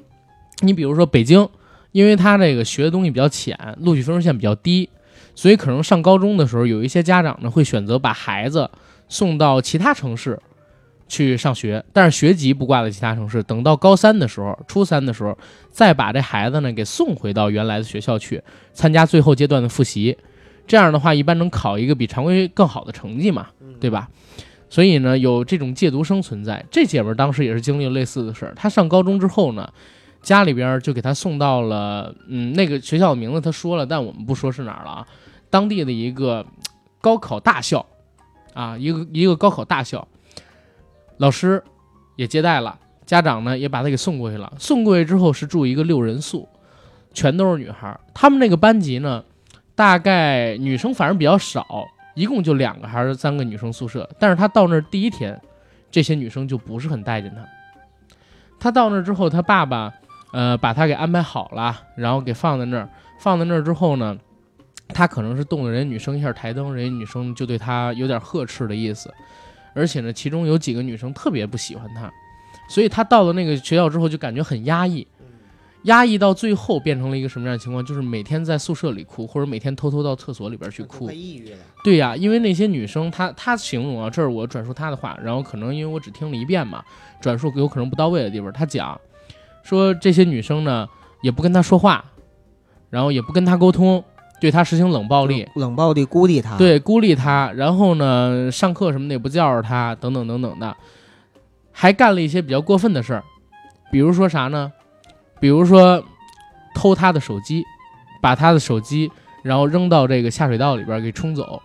[0.60, 1.48] 你比如说北京，
[1.92, 4.88] 因为他这个学的东西比较浅，录取分数线比较低，
[5.34, 8.70] 所以可能上高中的时候，有一些家长呢会选择把孩子
[9.08, 10.38] 送到其他城市
[11.10, 15.36] 去上学，但是学籍不挂在其他城市，等到高三的时候、初三的时候，
[15.68, 18.40] 再把这孩子呢给送回到原来的学校去
[18.72, 20.16] 参加最后阶段的复习。
[20.68, 23.48] 这样的话，一般能考一个比常规更好的成绩嘛，
[23.80, 24.08] 对吧？
[24.68, 26.64] 所以呢，有这种借读生存在。
[26.70, 28.54] 这姐们儿当时也是经历了类似的事儿。
[28.54, 29.68] 她上高中之后呢，
[30.22, 35.06] 家里边儿就给她送到了，嗯，那个学校的名字她说了，但我们不说是哪儿了啊，
[35.50, 36.46] 当地的一个
[37.00, 37.84] 高考大校，
[38.54, 40.06] 啊，一个一个高考大校，
[41.20, 41.62] 老师
[42.16, 44.50] 也接待了，家长呢也把她给送过去了。
[44.58, 46.48] 送过去之后是住一个六人宿，
[47.12, 47.94] 全都是女孩。
[48.14, 49.22] 他们那个班级呢，
[49.74, 54.08] 大概女生反正比较少，一共就两个还是三个女生宿舍。
[54.18, 55.38] 但是她到那儿第一天，
[55.90, 57.46] 这些女生就不是很待见她。
[58.58, 59.92] 她到那儿之后，她爸爸
[60.32, 62.88] 呃把她给安排好了，然后给放在那儿。
[63.18, 64.16] 放在那儿之后呢，
[64.88, 69.12] 她可能是动了人女生一下台灯，人家女生就对她有点呵斥的意思。
[69.74, 72.12] 而且呢，其中有几个女生特别不喜欢他，
[72.68, 75.06] 所以他到了那个学校之后就感觉很压抑。
[75.84, 77.82] 压抑到最后变成了一个什么样的情况？
[77.82, 81.10] 就是每天在宿舍里哭，或者每天偷偷到厕所里边去哭。
[81.10, 81.56] 抑郁了。
[81.82, 86.84] 对呀、因为那些女生，她她形容啊，这是我转述她的话，然后可能因为我只听了一遍嘛，
[87.18, 88.52] 转述有可能不到位的地方。
[88.52, 89.00] 她讲
[89.62, 90.86] 说这些女生呢，
[91.22, 92.04] 也不跟她说话，
[92.90, 94.04] 然后也不跟她沟通，
[94.40, 100.74] 对他实行冷暴力，冷暴力孤立他。，对，孤立他，然后呢，上课什么的也不叫着他，等等等等的，
[101.72, 103.22] 还干了一些比较过分的事儿，
[103.92, 104.72] 比如说啥呢？
[105.38, 106.02] 比如说
[106.74, 107.64] 偷他的手机，
[108.20, 109.10] 把他的手机
[109.42, 111.62] 然后扔到这个下水道里边给冲走，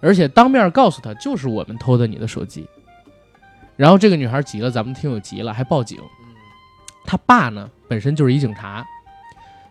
[0.00, 2.66] 而且当面告诉他就是我们偷的你的手机。
[3.76, 5.98] 然后这个女孩急了，咱们听友急了，还报警。
[7.04, 8.84] 他爸呢本身就是一警察，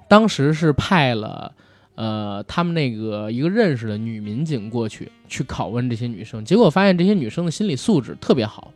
[0.08, 1.52] 当时是派了
[1.98, 8.72] 呃他们那个一个认识的女民警过去去拷问这些女生，结果发现这些女生的心理素质特别好，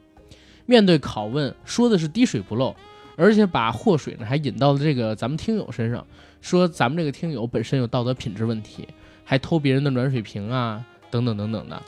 [0.66, 2.76] 面对拷问说的是滴水不漏，
[3.16, 6.06] 而且把祸水呢还引到了这个咱们听友身上，
[6.42, 8.88] 说咱们这个听友本身有道德品质问题，
[9.24, 11.82] 还偷别人的暖水瓶啊等等等等的。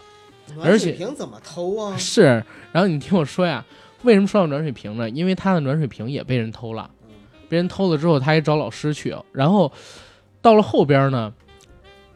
[0.61, 1.97] 而且瓶怎么偷啊？
[1.97, 3.65] 是，然后你听我说呀，
[4.03, 5.09] 为什么说到暖水瓶呢？
[5.09, 6.91] 因为他的暖水瓶也被人偷了，
[7.47, 9.71] 被人偷了之后，他也找老师去，然后
[10.43, 11.33] 到了后边呢，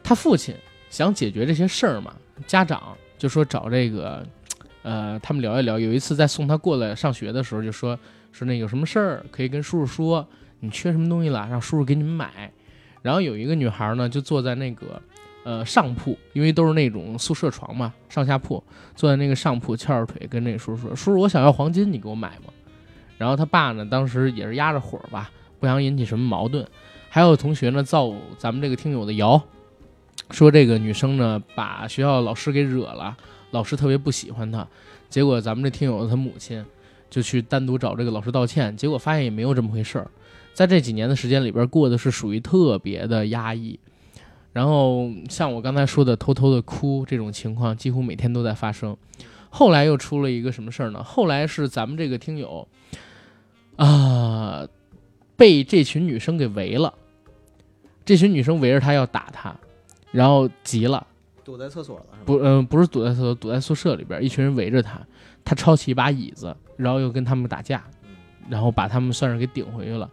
[0.03, 0.53] 他父亲
[0.89, 2.13] 想解决这些事儿嘛，
[2.45, 4.23] 家长就说找这个，
[4.83, 5.79] 呃，他们聊一聊。
[5.79, 7.97] 有一次在送他过来上学的时候，就说
[8.33, 10.27] 说那有什么事儿可以跟叔叔说，
[10.59, 12.51] 你缺什么东西了，让叔叔给你们买。
[13.01, 15.01] 然后有一个女孩呢，就坐在那个
[15.45, 18.61] 呃上铺，因为都是那种宿舍床嘛，上下铺，
[18.93, 22.51] 坐在那个上铺，翘着腿跟那个叔叔说：“叔叔，我想要黄金，你给我买吗？”
[23.17, 26.67] 然后他爸呢，当时也是压着火吧，不想引起什么矛盾。
[27.09, 29.41] 还有同学呢造咱们这个听友的谣，
[30.31, 33.17] 说这个女生呢把学校老师给惹了，
[33.51, 34.67] 老师特别不喜欢她。
[35.09, 36.63] 结果咱们这听友他母亲
[37.09, 40.11] 就去单独找这个老师道歉，结果发现也没有这么回事儿。
[40.53, 43.79] 在这几年的时间里边，过的是属于特别的压抑。
[44.53, 48.97] 然后像我刚才说的偷偷的哭这种情况，几乎每天都在发生。
[49.49, 51.03] 后来又出了一个什么事儿呢？
[51.03, 52.67] 后来是咱们这个听友
[53.75, 54.67] 啊、
[55.37, 56.93] 被这群女生给围了，
[58.03, 59.55] 这群女生围着他要打他，
[60.11, 61.05] 然后急了，
[61.43, 62.05] 躲在厕所了？
[62.25, 64.99] 不，嗯、不是躲在厕所，躲在宿舍里边，一群人围着他，
[65.45, 67.83] 他抄起一把椅子，然后又跟他们打架，
[68.49, 70.09] 然后把他们算是给顶回去了。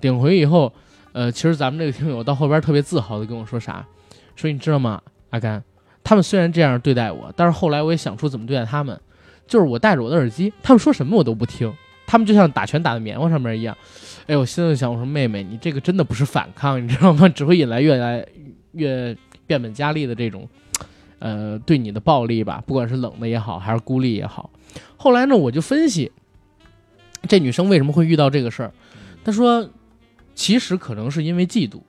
[0.00, 0.72] 顶回去以后，
[1.12, 3.86] 呃，其实咱们这个听友到后边特别自豪的跟我说啥，
[4.34, 5.00] 说你知道吗，
[5.30, 5.62] 阿甘，
[6.02, 9.00] 他们虽然这样对待我，但是后来我也想出怎么对待他们，
[9.46, 11.72] 就是我戴着我的耳机，他们说什么我都不听，
[12.06, 13.76] 他们就像打拳打在棉花上面一样。
[14.26, 17.28] 哎，我心里想，我说妹妹，你这个真的不是反抗，你知道吗？
[17.28, 18.26] 只会引来越来
[18.72, 20.48] 越变本加厉的这种，
[21.18, 24.50] 呃，对你的暴力吧，不管是冷的也好，还是孤立也好。
[24.96, 26.10] 后来呢，我就分析
[27.28, 28.72] 这女生为什么会遇到这个事儿。
[29.22, 29.68] 她说，
[30.34, 31.80] 其实可能是因为嫉妒。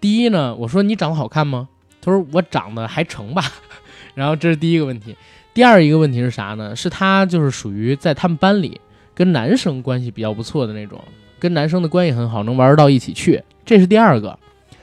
[0.00, 1.68] 第一呢，我说你长得好看吗？
[2.00, 3.42] 她说我长得还成吧。
[4.14, 5.16] 然后这是第一个问题。
[5.54, 6.74] 第二一个问题是啥呢？
[6.74, 8.80] 是她就是属于在他们班里
[9.16, 11.02] 跟男生关系比较不错的那种，
[11.40, 13.42] 跟男生的关系很好，能玩到一起去。
[13.64, 14.38] 这是第二个。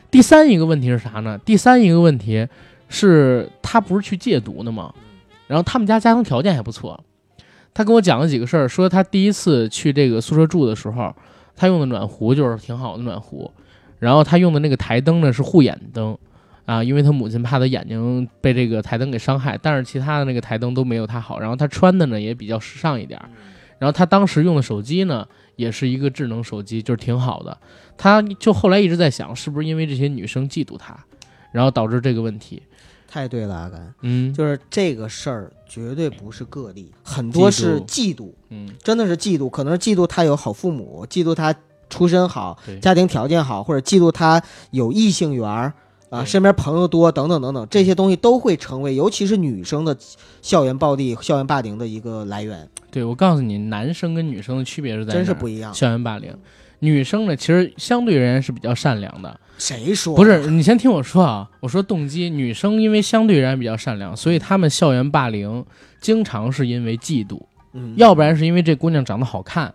[0.10, 1.38] 第三一个问题是啥呢？
[1.46, 2.48] 第三一个问题
[2.90, 4.94] 是他不是去戒毒的吗？
[5.48, 7.04] 然后他们家家庭条件还不错。
[7.74, 11.16] 他跟我讲了几个事儿，说他第一次去这个宿舍住的时候，
[11.56, 13.52] 他用的暖壶就是挺好的暖壶，
[14.00, 16.16] 然后他用的那个台灯呢是护眼灯，
[16.66, 21.40] 啊，因为他母亲怕他眼睛被这个台灯给伤害，但是其他的那个台灯都没有他好。
[21.40, 23.28] 然后他穿的呢也比较时尚一点儿，
[23.84, 25.28] 然后他当时用的手机呢
[25.58, 27.58] 也是一个智能手机，就是挺好的。
[27.98, 30.98] 他就后来一直在想，是不是因为这些女生嫉妒他，
[31.52, 32.64] 然后导致这个问题。
[33.10, 41.54] 太对了，阿甘，嗯，就是这个事儿绝对不是个例，很多是嫉妒，嗯，真的是嫉妒，可能是嫉妒他有好父母，嫉妒他
[41.90, 45.74] 出身好，家庭条件好，或者嫉妒他有异性缘儿
[46.14, 49.98] 啊，身边朋友多等等等等，这些东西都会成为，尤其是女生的
[50.44, 55.74] 校园暴力、校园霸凌的一个来源，对我告诉你，男生跟女生的区别是在真是不一样。
[55.74, 56.32] 校园霸凌，
[56.80, 59.40] 女生呢其实相对而言是比较善良的。
[59.58, 60.16] 谁说？
[60.16, 65.66] 不是，你先听我说啊，我说动机，女生因为相对而言比较善良，所以她们校园霸凌
[66.00, 67.42] 经常是因为嫉妒，
[67.74, 69.74] 嗯，要不然是因为这姑娘长得好看，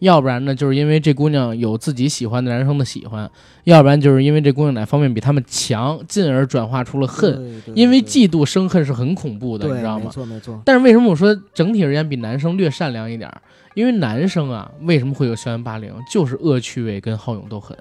[0.00, 3.30] 要不然呢，就是因为这姑娘有自己喜欢的男生的喜欢，
[3.64, 7.34] 要不然就是因为这姑娘哪方面比他们强，进而转化出了恨。
[7.34, 10.04] 对，对因为嫉妒生恨是很恐怖的，你知道吗？
[10.06, 13.40] 没错没错，但是为什么我说整体而言比男生略善良一点儿？
[13.74, 15.92] 因为男生啊，为什么会有校园霸凌？
[16.12, 17.76] 就是恶趣味跟好勇斗狠。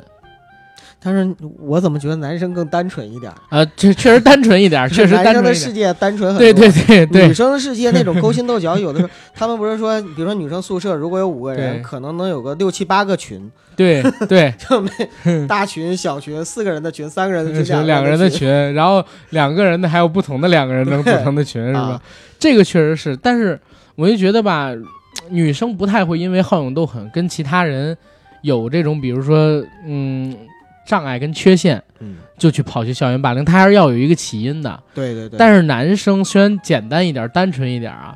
[0.99, 3.37] 但是我怎么觉得男生更单纯一点儿？
[3.49, 5.43] 啊，这确实单纯一点，确实单男生。
[5.43, 6.39] 的世界单纯很多。
[6.39, 14.89] 对对对对女生的世界那种勾心斗角，有的时候他们不是说，比如说女生宿舍如果有五个人，可能能有个六七八个群，对对， 就没
[15.47, 22.01] 大群、小群、四个人的群、三个人的群、群两个人个的的群，然后两个人的还有不同的两个人能组成的群，是吧啊？
[22.39, 23.59] 这个确实是，但是
[23.95, 24.71] 我就觉得吧，
[25.29, 27.95] 女生不太会因为好勇斗狠跟其他人
[28.41, 30.35] 有这种，比如说嗯
[30.87, 34.81] 障碍跟缺陷，嗯，就去跑去校园霸凌，他还是要有一个起因的。
[34.93, 35.37] 对对对。
[35.37, 38.15] 但是男生虽然简单一点、单纯一点啊，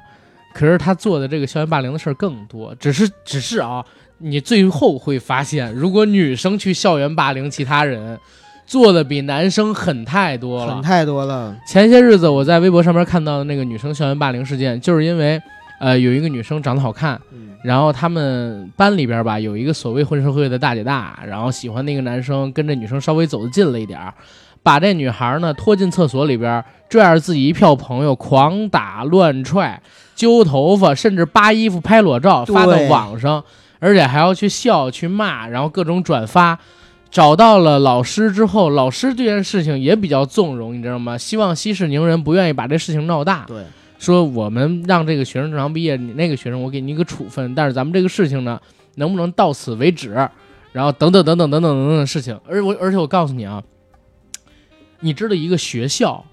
[0.54, 2.74] 可是他做的这个校园霸凌的事儿更多。
[2.76, 3.84] 只是只是啊，
[4.20, 8.18] 你最后会发现，如果女生去校园霸凌其他人，
[8.66, 10.82] 做的比男生狠太多了狠。
[10.82, 15.42] 太多了，前些日子我在微博上面看到的那个女生校园霸凌事件，就是因为
[15.82, 24.14] 呃有一个女生长得好看，嗯然后他们班里边吧有一个所谓混社会的大姐大，然后喜欢那个男生，跟这女生稍微走得近了一点儿，
[24.62, 29.82] 把这女孩呢拖进厕所里边，拽着自己一票朋友狂打乱踹、
[30.16, 33.44] 揪头发，甚至扒衣服拍裸照发到网上，
[33.80, 36.58] 而且还要去笑去骂，然后各种转发。
[37.12, 41.18] 找到了老师之后，老师对这件事情也比较纵容，你知道吗？
[41.18, 43.44] 希望息事宁人，不愿意把这事情闹大。
[43.46, 43.66] 对，
[44.02, 48.60] 说我们让这个学生正常毕业，你那个学生我给你一个处分，但是咱们这个事情呢，
[48.96, 50.28] 能不能到此为止？
[50.72, 52.40] 然后等等等等等等等等的事情。
[52.48, 53.64] 而我而且我告诉你啊，
[55.02, 56.26] 你知道一个学校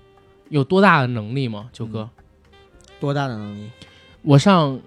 [0.48, 1.68] 有多大的能力吗？
[1.70, 2.08] 九哥，
[2.98, 3.68] 多大的能力？
[4.22, 4.80] 我上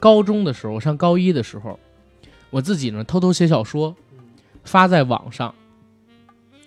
[0.00, 1.78] 高中的时候，我上高一的时候，
[2.50, 3.94] 我自己呢偷偷写小说，
[4.64, 5.54] 发在网上。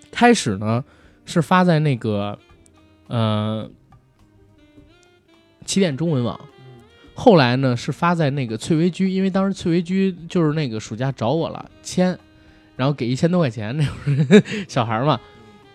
[0.09, 0.85] 开始呢
[1.25, 2.39] 是发在那个
[3.07, 3.69] 呃
[5.65, 6.39] 起点中文网，
[7.13, 12.17] 后来呢是发在那个翠微居，因为当时翠微居就是那个暑假找我了签，
[12.75, 15.19] 然后给一千多块钱，那会儿小孩嘛，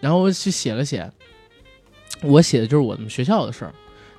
[0.01, 1.11] 然后我去写了写，
[2.23, 3.75] 我写的就是我们学校的事儿。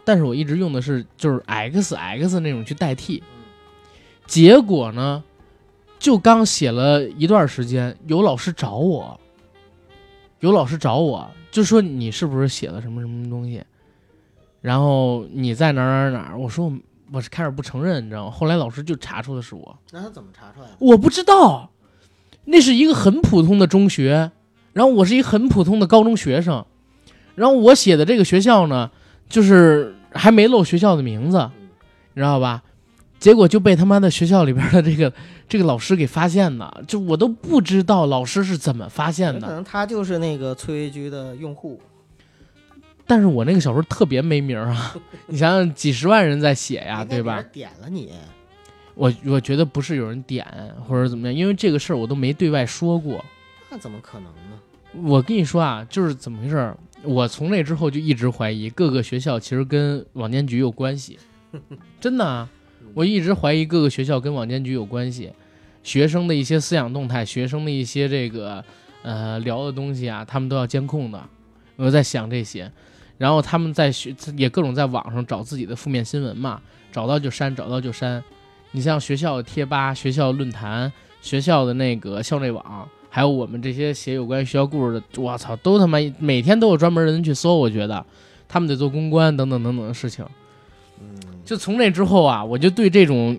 [0.05, 3.21] 但是我一直用的是就是 X X 那种去代替，
[4.25, 5.23] 结果呢，
[5.99, 9.19] 就刚写了一段时间，有老师找我，
[10.39, 13.61] 有老师找我，就说你是不是写了什么什么东西，
[14.61, 16.73] 然后你在哪儿哪儿哪儿，我说我
[17.13, 18.31] 我是开始不承认，你知道吗？
[18.31, 20.73] 后来老师就查出的是我，那他怎么查出来的？
[20.79, 21.71] 我不知道，
[22.45, 24.31] 那是一个很普通的中学，
[24.73, 26.65] 然后我是一个很普通的高中学生，
[27.35, 28.91] 然后我写的这个学校呢，
[29.27, 31.49] 就是还没露学校的名字，
[32.13, 32.61] 你知道吧？
[33.19, 35.11] 结果就被他妈的学校里边的这个
[35.47, 39.41] 这个老师给发现了，就我都不知道老师是怎么发现的。
[39.41, 41.79] 可能他就是那个翠微居的用户。
[43.09, 44.95] 但是我那个小说特别没名儿啊，
[45.25, 47.43] 你想想几十万人在写呀，对吧？？
[47.51, 48.13] 点了你，
[48.93, 50.45] 我我觉得不是有人点
[50.87, 53.25] 或者怎么样，因为这个事儿我都没对外说过。
[53.71, 54.59] 那怎么可能呢？
[55.09, 56.77] 我跟你说啊，就是怎么回事儿？
[57.01, 61.17] 我从那之后就一直怀疑各个学校其实跟网监局有关系，
[61.99, 62.47] 真的啊，
[62.93, 65.31] 我一直怀疑各个学校跟网监局有关系，
[65.81, 68.63] 学生的一些思想动态，学生的一些这个
[69.01, 71.23] 呃聊的东西啊，他们都要监控的。
[71.77, 72.69] 我在想这些，
[73.19, 76.59] 然后他们在学也各种在网上找自己的负面新闻嘛，
[76.91, 78.23] 找到就删，找到就删。
[78.71, 80.91] 你像学校的贴吧、学校论坛、
[81.21, 87.55] 学校的那个校内网，还有我们这些写有关于学校故事的，我操，都他妈每天都有专门人去搜。
[87.57, 88.05] 我觉得
[88.47, 90.25] 他们得做公关等等等等的事情。
[91.01, 91.09] 嗯，
[91.43, 93.37] 就从那之后啊，我就对这种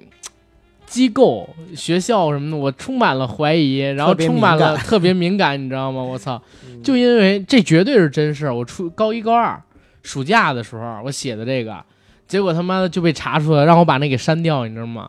[0.85, 6.03] 机构、学校什么的，我充满了怀疑，然后充满了特别敏感，你知道吗？
[6.03, 6.43] 我操！
[6.66, 8.55] 嗯就因为这绝对是真事儿。
[8.55, 9.62] 我初高一高二
[10.03, 11.84] 暑假的时候，我写的这个，
[12.26, 15.09] 结果他妈的就被查出来，让我把那给删掉，你知道吗？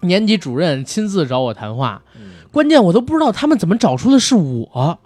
[0.00, 4.98] 年级主任亲自找我谈话，嗯关键我都不知道他们怎么找出的是我，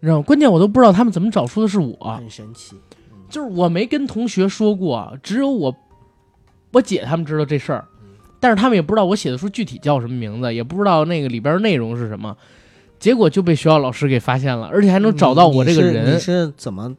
[0.00, 0.22] 你知道吗？
[0.22, 2.76] 关键我都不知道他们怎么找出的是我，很神奇。
[3.30, 5.74] 就是我没跟同学说过，只有我
[6.72, 7.84] 我姐他们知道这事儿，
[8.38, 12.36] 但是他们也不知道我写的书具体叫什么名字，也不知道那个里边内容是什么，
[13.00, 16.94] 结果就被学校老师给发现了，而且还能找到我这个你是人你，是怎么？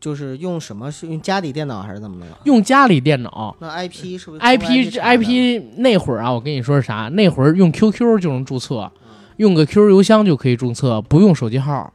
[0.00, 0.90] 就是用什么？
[0.90, 2.26] 是用家里电脑还是怎么的？
[2.44, 3.54] 用家里电脑。
[3.60, 7.08] 那 IP 是不是 IP IP 那会儿啊，我跟你说是啥？
[7.12, 11.92] 那会儿用 QQ 就能注册，嗯用个 QQ 邮箱就可以注册，不用手机号，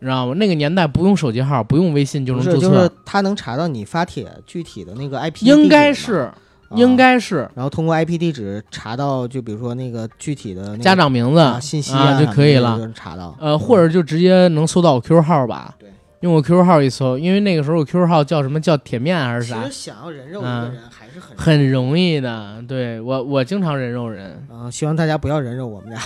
[0.00, 0.34] 你知道吗？
[0.34, 6.34] 那个年代不用手机号，不用微信就，能注册，就是他能查到你发帖具体的那个 IP，应该是啊
[6.76, 13.36] 应该是然后通过 IP 地址查到，就比如说那个具体的那个家长名字啊信息啊就可以了就能查到。
[13.38, 15.74] 呃，或者就直接能搜到我 QQ 号吧。
[15.78, 15.90] 对，
[16.24, 22.64] 用我 QQ 号一搜，因为那个时候我 QQ 号叫什么叫铁面还是啥其实，想要人肉一个嗯人还是很很容易的。
[22.66, 26.00] 对我，我经常人肉人，啊，希望大家不要人肉我们俩。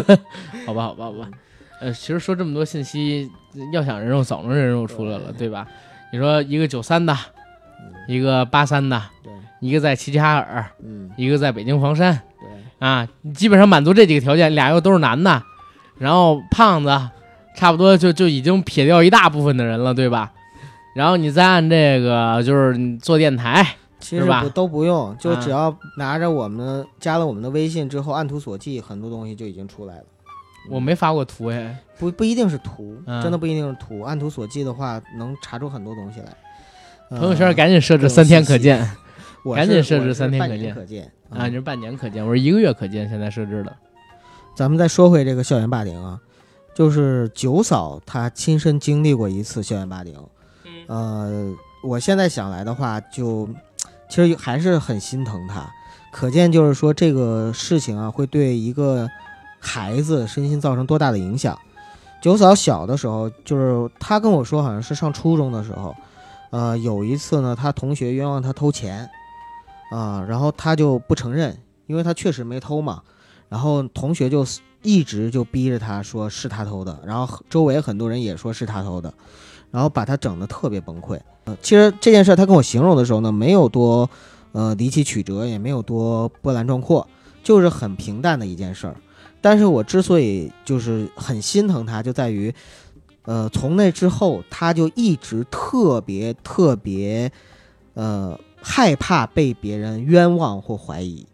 [0.64, 1.28] 好吧，好吧，好吧。
[1.78, 3.30] 呃，其实说这么多信息，
[3.70, 5.66] 要想人肉早能人肉出来了，对吧？
[6.10, 7.14] 你说一个九三的，
[8.08, 9.30] 一个八三的，对，
[9.60, 12.48] 一个在齐齐哈尔，嗯，一个在北京房山对，
[12.88, 15.42] 啊，基本上满足这几个条件，俩又都是男的，
[15.98, 16.88] 然后胖子，
[17.54, 20.32] 差不多就就已经撇掉一大部分的人了，对吧？
[20.94, 23.64] 然后你再按这个，就是你做电台，
[24.00, 30.04] 其实不都不用，就啊只要拿着我们加了我们的微信之后，按图索骥，很多东西就已经出来了。
[30.68, 34.02] 我没发过图哎，不不一定是图，嗯真的不一定是图。
[34.02, 36.26] 按图索骥的话，能查出很多东西来。
[37.08, 38.88] 呃朋友圈赶紧设置三天可见
[39.42, 43.76] 我赶紧设置三天可见年可见啊，你是半年可见，我是一个月可见，现在设置的。
[44.54, 46.20] 咱们再说回这个校园霸凌啊，
[46.80, 50.16] 就是九嫂她亲身经历过一次校园霸凌。
[50.86, 53.46] 呃，我现在想来的话，就
[54.08, 55.70] 其实还是很心疼她。
[56.10, 59.06] 可见就是说这个事情啊，会对一个
[59.58, 61.58] 孩子身心造成多大的影响。
[62.22, 65.94] 九嫂小的时候，就是她跟我说，好像是上初中的时候，
[66.48, 69.06] 呃，有一次呢，她同学冤枉她偷钱，
[69.92, 73.02] 啊、然后她就不承认，因为她确实没偷嘛。
[73.50, 74.46] 然后同学就
[74.82, 79.12] 一直就逼着他说是他偷的，然后周围很多人也说是他偷的，
[79.70, 81.18] 然后把他整得特别崩溃。
[81.44, 84.08] 呃，其实这件事他跟我形容的时候呢，没有多
[84.52, 87.06] 呃离奇曲折，也没有多波澜壮阔，
[87.42, 88.96] 就是很平淡的一件事儿。
[89.40, 92.54] 但是我之所以就是很心疼他，就在于，
[93.24, 97.32] 呃，从那之后，他就一直特别特别，
[97.94, 101.26] 呃，害怕被别人冤枉或怀疑，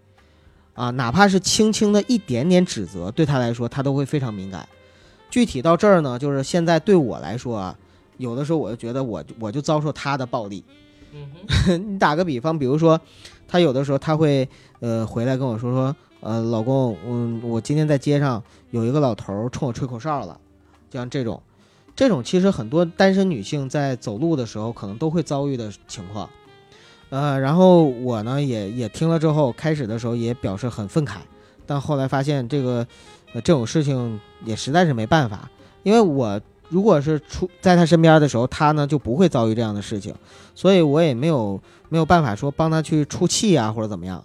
[0.76, 4.68] 啊，哪怕是轻轻的一点点指责，对他来说，他都会非常敏感。
[5.28, 7.76] 具体到这儿呢，就是现在对我来说啊，
[8.18, 10.62] 有的时候我就觉得我我就遭受他的暴力。
[11.88, 13.00] 你打个比方，比如说，
[13.48, 14.48] 他有的时候他会
[14.80, 20.38] 呃回来跟我说说，呃，老公，嗯，我今天在街上有一个老头儿冲我吹口哨了，
[20.92, 21.42] 像这种，
[21.94, 26.28] 这种其实很多单身女性在走路的时候可能都会遭遇的情况。
[27.10, 31.16] 呃，然后我呢也也听了之后，开始的时候也表示很愤慨，
[31.64, 32.86] 但后来发现这个
[33.32, 35.48] 呃这种事情也实在是没办法，
[35.82, 40.14] 因为我如果是出在他身边的时候，他呢就不会遭遇这样的事情，
[40.54, 44.24] 所以我也没有没有办法说帮他去出气啊或者怎么样。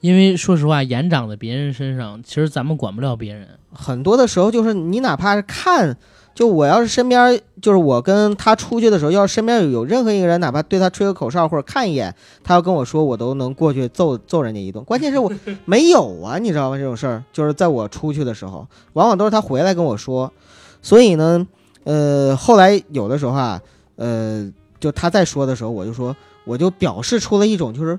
[0.00, 3.48] 因为说实话，眼长在别人身上，其实咱们管不了别人。
[3.72, 5.96] 很多的时候就是你哪怕是看，
[6.38, 12.14] 就我要是身边就是我跟他出去的时候，要是身边有任何一个人，哪怕对他吹个口哨或者看一眼，
[12.44, 14.80] 他要跟我说，我都能过去揍揍人家一顿。
[14.86, 15.32] 关键是我
[15.64, 16.76] 没有啊，你知道吗？
[16.78, 20.32] 这种事儿就是在我出去的时候，往往都是他回来跟我说。
[20.80, 21.44] 所以呢，
[21.82, 23.60] 呃，后来有的时候啊，
[23.96, 26.14] 呃，就他在说的时候，我就说，
[26.44, 27.98] 我就表示出了一种就是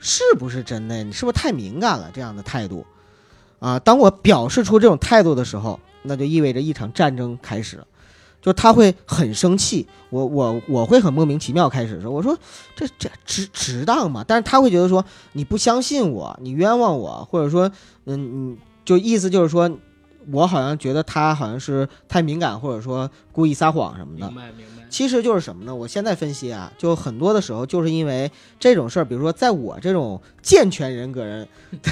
[0.00, 1.04] 是不是真的？
[1.04, 2.10] 你是不是太敏感了？
[2.12, 2.84] 这样的态度。
[3.60, 7.84] 啊，当我表示出这种态度的时候，那就意味着一场战争开始，
[8.40, 12.38] 就他会很生气，我我我会很莫名其妙开始说，我说
[12.74, 14.24] 这这值值当吗？
[14.26, 17.68] 但是他会觉得说你不相信我，你冤枉我，或者说
[18.04, 19.70] 嗯嗯，就意思就是说
[20.32, 24.26] 我好像觉得他好像是太敏感，或者说故意撒谎什么的。
[24.28, 24.75] 白明白。
[24.96, 25.74] 其实就是什么呢？
[25.74, 31.46] 我现在分析啊，就很多的时候就是因为这种事儿，比如说在我这种健全人格人，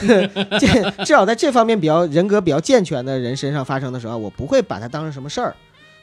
[0.58, 5.54] 这至少在这方面比较人格比较健全的人身上发生的时候，我不会把它当成什么事儿，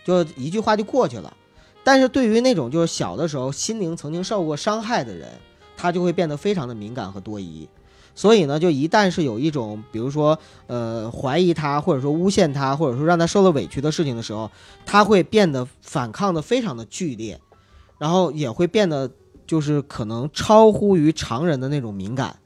[0.06, 1.36] 就一句话就过去了。
[1.84, 5.28] 但是对于那种就是小的时候心灵曾经受过伤害的人，
[5.76, 7.68] 他就会变得非常的敏感和多疑。
[8.14, 10.38] 所以呢，就一旦是有一种，比如说，
[10.68, 14.50] 呃，怀疑他，或者说诬陷他，或者说让他受了委屈的事情的时候，
[14.86, 17.40] 他会变得反抗的非常的剧烈，
[17.98, 19.10] 然后也会变得
[19.48, 22.38] 就是可能超乎于常人的那种敏感。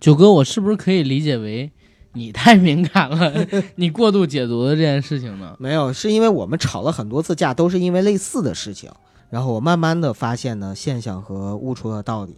[0.00, 1.70] 九哥，我是不是可以理解为
[2.14, 3.32] 你太敏感了，
[3.76, 5.56] 你过度解读了这件事情呢？
[5.58, 8.90] 没有，是因为我们吵了很多次架，都是因为类似的事情，
[9.30, 12.36] 然后我慢慢的发现呢现象和悟出了道理。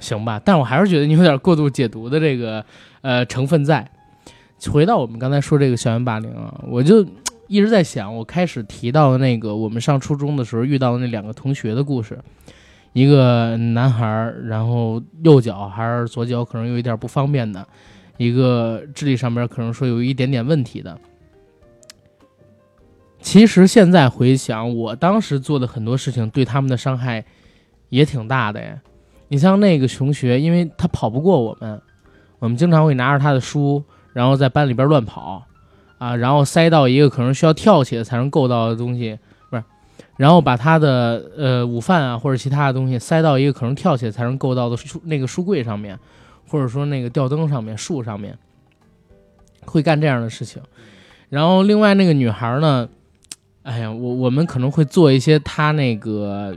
[0.00, 2.64] 行吧，但我还是觉得你有点过度解读的这个
[3.02, 3.88] 呃成分在。
[4.70, 7.06] 回到我们刚才说这个校园霸凌啊，我就
[7.46, 12.18] 一直在想，我开始提到的那个我们上初中的时候遇到的那两个同学的故事，
[12.92, 17.66] 一个男孩，然后右脚还是左脚可能有一点不方便的，
[18.18, 20.98] 一个智力上面可能说有一点点问题的。
[23.22, 27.24] 其实现在回想，我当时做的很多事情对他们的伤害
[27.88, 28.78] 也挺大的呀。
[29.30, 31.80] 你像那个同学，因为他跑不过我们，
[32.40, 35.46] 我们经常会拿着他的书，然后在班里边乱跑，
[35.98, 39.16] 啊，然后塞到一个可能需要跳起来才能够到的东西，
[39.48, 39.62] 不是，
[40.16, 45.96] 然后把他的呃午饭啊或者其他的东西塞到一个可能跳起来才能够到的书那个书柜上面，
[46.48, 48.36] 或者说那个吊灯上面、树上面，
[49.64, 50.60] 会干这样的事情。
[51.28, 52.88] 然后另外那个女孩呢，
[53.62, 56.52] 哎呀，我我们可能会做一些她那个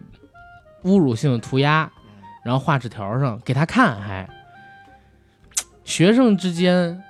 [0.85, 1.91] 侮辱性的涂鸦，
[2.43, 4.29] 然后画纸条上给他看，还
[5.83, 7.01] 学生之间，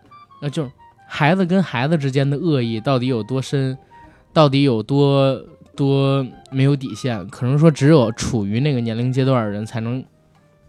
[0.42, 0.72] 呃，就是
[1.08, 3.78] 孩子跟孩子之间的恶意到底有多深，
[4.32, 5.44] 到底有多
[5.76, 10.04] 多没有底线，可能说只有处于那个年龄阶段的人才能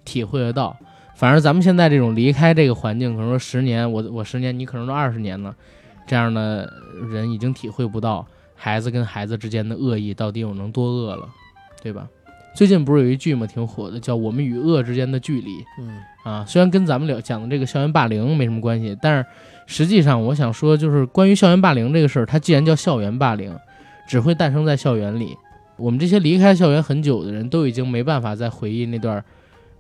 [0.05, 0.77] 体会得到。
[1.15, 5.55] 反正咱们现在这种离开这个环境，可能说十年，我我十年，你可能都二十年了，
[6.07, 6.71] 这样的
[7.11, 11.29] 人已经体会不到孩子跟孩子之间的恶意到底有能多恶了，
[11.83, 12.09] 对吧？
[12.55, 15.59] 最近不是有一剧嘛，挺火的，叫《我们与恶之间的距离》。
[15.81, 19.27] 嗯啊，虽然跟咱们聊讲的这个校园霸凌没什么关系，但是
[19.67, 23.55] 实际上我想说，就是关于校园霸凌这个事儿，它既然叫校园霸凌，
[24.09, 25.37] 只会诞生在校园里。
[25.77, 29.23] 我们这些离开校园很久的人都已经没办法再回忆那段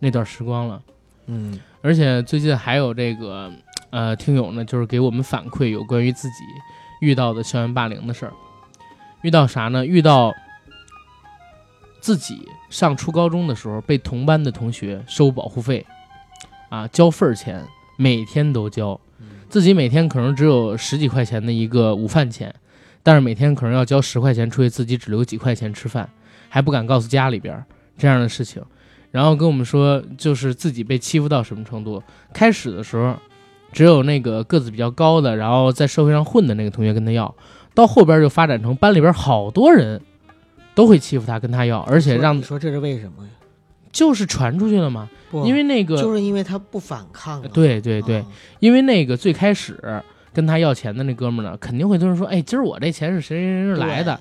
[0.01, 0.83] 那段时光了。
[1.27, 3.51] 嗯而且最近还有这个
[3.91, 6.35] 呃听友呢，就是给我们反馈有关于自己
[7.01, 8.33] 遇到的校园霸凌的事儿。
[9.22, 9.87] 遇到啥呢？
[9.87, 10.33] 遇到
[12.01, 15.87] 自己上初高中的时候被同班的同学收保护费，
[16.70, 17.64] 啊，交份儿钱，
[17.97, 19.01] 每天都交。
[19.49, 22.53] 自己每天可能只有十几块钱的一个午饭钱，
[23.01, 26.11] 但是每天可能要交十块钱出去，自己只留几块钱吃饭，
[26.49, 27.64] 还不敢告诉家里边儿
[27.97, 28.61] 这样的事情。
[29.12, 32.03] 然后跟我们说，就是自己被欺负到什么程度。
[32.33, 33.14] 开始的时候，
[33.70, 37.33] 只有那个个子比较高的，然后在社会上混的那个同学跟他要，
[37.72, 40.03] 到后边就发展成班里边好多人
[40.75, 43.31] 都会欺负他，跟他要，而且让你说这是为什么呀？
[43.93, 45.09] 就是传出去了嘛。
[45.45, 47.49] 因为那个，就是因为他不反抗啊。
[47.53, 48.27] 对对对，啊
[48.61, 49.77] 因为那个最开始
[50.33, 54.18] 跟他要钱的那哥们儿呢，肯定会就是说，哎，今儿我这钱是谁谁谁谁来的，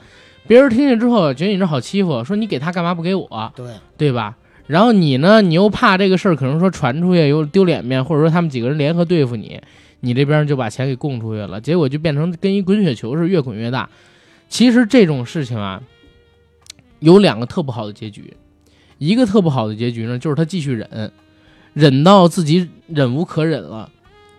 [0.47, 4.36] 别人听见之后觉得你这好欺负，说你给他干嘛不给我，对，对吧？
[4.66, 9.62] 然后你呢，你又怕这个事儿可能说传出去又丢脸面，或者说他们几个人联合对付你，
[9.99, 13.89] 你这边就把钱给供出去了，结果就变成跟一滚雪球似的，越滚越大。
[14.47, 15.82] 其实这种事情啊，
[17.04, 18.36] 有两个特不好的结局，
[18.97, 21.12] 一个特不好的结局呢，就是他继续忍，
[21.74, 23.91] 忍到自己忍无可忍了，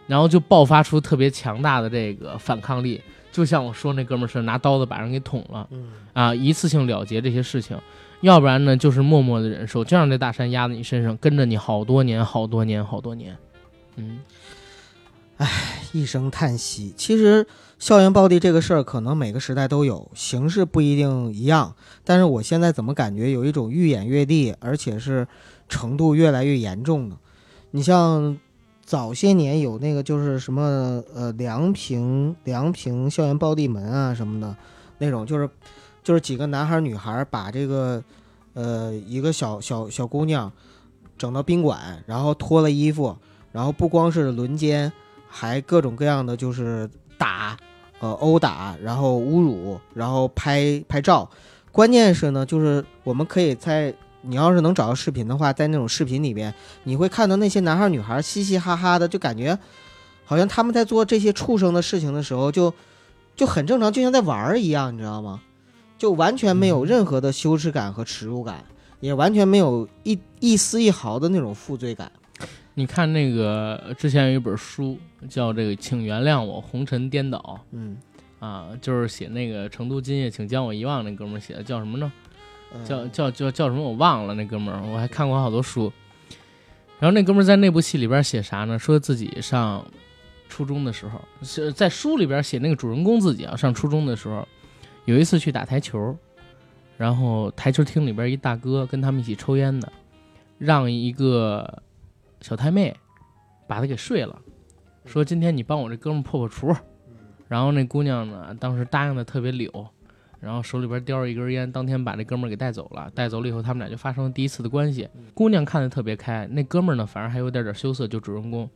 [0.06, 5.68] 然后就爆发出特别强大的这个反抗力，就像我说那哥们儿似的，拿刀子把人给捅了。
[5.70, 7.76] 嗯啊，一次性了结这些事情，
[8.22, 13.36] 要不然呢就是默默的忍受，就让这大山压在你身上，跟着你好多年、好多年、好多年。
[13.96, 14.20] 嗯，
[15.36, 15.48] 唉
[15.92, 16.94] 一声叹息。
[16.96, 17.46] 其实
[17.84, 21.76] 校园暴力这个事儿，可能每个时代都有，形式不一定一样。
[22.02, 25.28] 但是我现在怎么感觉有一种愈演愈烈，而且是
[25.68, 27.18] 程度越来越严重呢？
[27.72, 28.38] 你像
[28.86, 34.56] 早些年有那个就是什么呃梁平梁平校园暴力门啊什么的
[34.96, 35.46] 那种，就是
[36.02, 38.02] 就是几个男孩儿女孩儿把这个
[38.54, 40.50] 呃一个小小小姑娘
[41.18, 43.14] 整到宾馆，然后脱了衣服，
[43.52, 44.90] 然后不光是轮奸。
[45.28, 47.56] 还各种各样的就是打，
[48.04, 51.28] 呃殴打，然后侮辱，然后拍拍照。
[51.72, 56.52] 关键是呢，就是我们可以在你要是能找到视频的话，在那种视频里边，
[56.82, 59.58] 你会看到那些男孩女孩嘻嘻哈哈的，就感觉
[60.26, 62.74] 好像他们在做这些畜生的事情的时候就
[63.34, 65.40] 就很正常，就像在玩儿一样，你知道吗？
[65.96, 68.64] 就完全没有任何的羞耻感和耻辱感，
[69.00, 72.12] 也完全没有一一丝一毫的那种负罪感。
[72.74, 74.98] 你看那个之前有一本书
[75.28, 77.96] 叫这个《请原谅我红尘颠倒嗯，》
[78.44, 82.12] 啊，就是写那个成都今夜请将我遗忘那哥们儿写的，叫什么呢？
[82.74, 85.92] 嗯叫叫叫叫什么我忘了，那哥们儿我还看过好多书。
[86.98, 88.76] 然后那哥们儿在那部戏里边写啥呢？
[88.76, 89.86] 说自己上
[90.48, 94.46] 初中的时候，是在书里边写那个主人公自己啊，上初中的时候，
[95.04, 96.16] 有一次去打台球，
[96.98, 99.92] 然后台球厅里边一大哥跟他们一起抽烟的，
[100.58, 101.80] 让一个
[102.44, 102.94] 小太妹
[103.66, 104.38] 把他给睡了，
[105.06, 106.76] 说今天你帮我这哥们儿破破除。
[107.48, 109.70] 然后那姑娘呢，当时答应的特别溜，
[110.40, 113.10] 然后手里边叼着一根烟，当天把这哥们儿给带走了。
[113.14, 115.08] 带走了以后，他们俩就发生了第一次的关系。
[115.32, 118.68] 姑娘看得特别开，那哥们儿呢，反而还有点点羞涩，就主人公。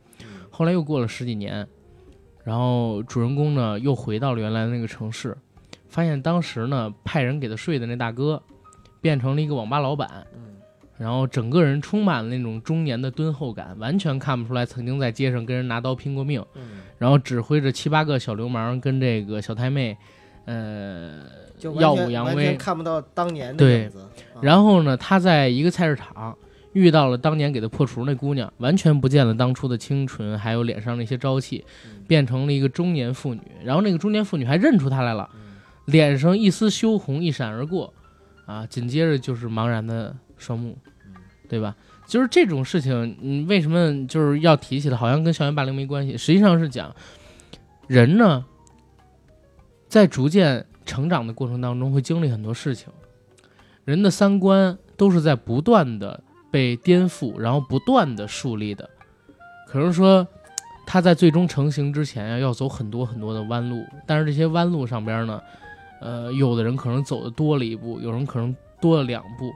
[0.49, 1.67] 后来又过了十几年，
[2.43, 5.37] 然后主人公呢又回到了原来的那个城市，
[5.89, 8.41] 发现当时呢派人给他睡的那大哥，
[8.99, 10.25] 变成了一个网吧老板。
[10.99, 16.45] 然后整个人充满了那种中年的敦厚感，完全看不出来曾经在街上跟人拿刀拼过命。
[16.55, 19.97] 嗯，然后指挥着七八个小流氓跟这个小太妹，
[20.43, 21.23] 呃，
[21.57, 22.53] 就耀武扬威。
[22.57, 23.99] 看不到当年的对影子。
[23.99, 24.09] 啊
[24.41, 26.37] 然后呢，他在一个菜市场
[26.73, 31.65] 遇到了当年给他破除那姑娘，完全不见了当初的清纯，还有脸上那些朝气，
[32.07, 33.41] 变成了一个中年妇女。
[33.63, 35.29] 然后那个中年妇女还认出他来了，
[35.85, 37.93] 脸上一丝羞红一闪而过，
[38.45, 40.75] 啊，紧接着就是茫然的双目，
[41.47, 41.75] 对吧？
[42.07, 44.97] 就是这种事情，你为什么就是要提起来？
[44.97, 46.95] 好像跟校园霸凌没关系，实际上是讲
[47.85, 48.43] 人呢，
[49.87, 52.91] 在逐渐成长的过程当中会经历很多事情，
[53.85, 58.89] 人的三观都是在不断的被颠覆，然后不断的树立的。
[59.67, 60.27] 可能说
[60.87, 65.39] 他在最终成型之前呀，要走很多很多的弯路，但是这些弯路上边呢，
[66.01, 69.53] 呃，有的人可能走的多了一步，有人可能多了两步。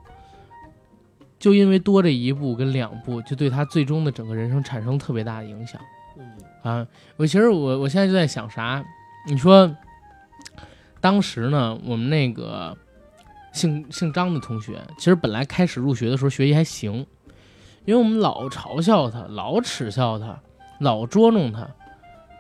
[1.43, 5.81] 就因为多这一步跟两步，就对他最终的整个人生产生特别大的影响。
[6.61, 6.87] 啊，
[7.17, 8.81] 我其实我我现在就在想啥？
[9.27, 9.69] 你说，
[11.01, 12.77] 当时呢，我们那个
[13.51, 17.05] 姓姓张的同学，其实本来开始入学的时候学习还行，
[17.83, 20.39] 因为我们老嘲笑他，老耻笑他，
[20.79, 21.67] 老捉弄他，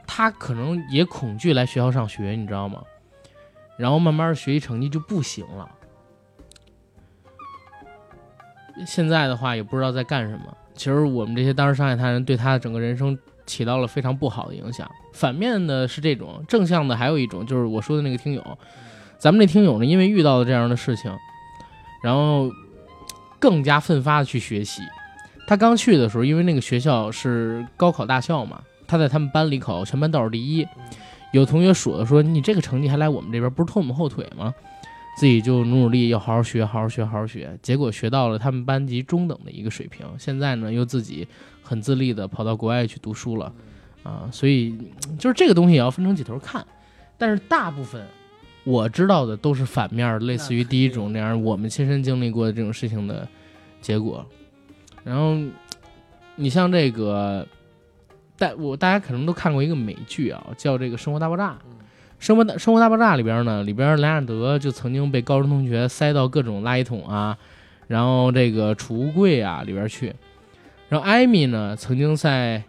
[0.07, 2.81] 他可能也恐惧来学校上学，你知道吗？
[3.75, 5.69] 然后慢慢学习成绩就不行了。
[8.85, 10.45] 现在的话也不知道在干什么。
[10.75, 14.89] 其实我们这些当时伤害他人，对他的整个人生起到了非常不好的影响。
[15.13, 18.57] 反面的是这种，正向的还有一种，就是我说的那个听友，
[19.19, 21.15] 咱们那听友呢，因为遇到了这样的事情，
[22.01, 22.49] 然后
[23.39, 24.81] 更加奋发的去学习。
[25.45, 30.67] 他刚去的时候，因为那个学校是高考大校嘛，他在他们班里考全班倒数第一，
[31.33, 34.51] 有同学数的说你这个成绩还来我们这边，不是拖我们后腿吗？
[35.15, 37.57] 自己就努努力，要好好学，好好学，好好学。
[37.61, 40.05] 结果学到了他们班级中等的一个水平。
[40.17, 41.27] 现在呢，又自己
[41.61, 43.53] 很自立的跑到国外去读书了，
[44.01, 44.75] 啊，所以
[45.19, 46.65] 就是这个东西也要分成几头看。
[47.17, 48.05] 但是大部分
[48.63, 53.27] 我知道的都是反面，类似于第一种那样我们亲身经历过的这种事情的
[53.81, 54.25] 结果。
[55.03, 55.37] 然后
[56.35, 57.47] 你像这个，
[58.37, 61.51] 大我大家可能都看过一个美剧啊，叫这个《生活大爆炸》。
[62.23, 67.37] 生活大生活大爆炸里边呢，里边莱昂德就曾经被高中同学塞到各种垃圾桶啊，
[67.87, 70.15] 然后这个储物柜啊里边去。
[70.87, 72.63] 然后艾米呢，曾经在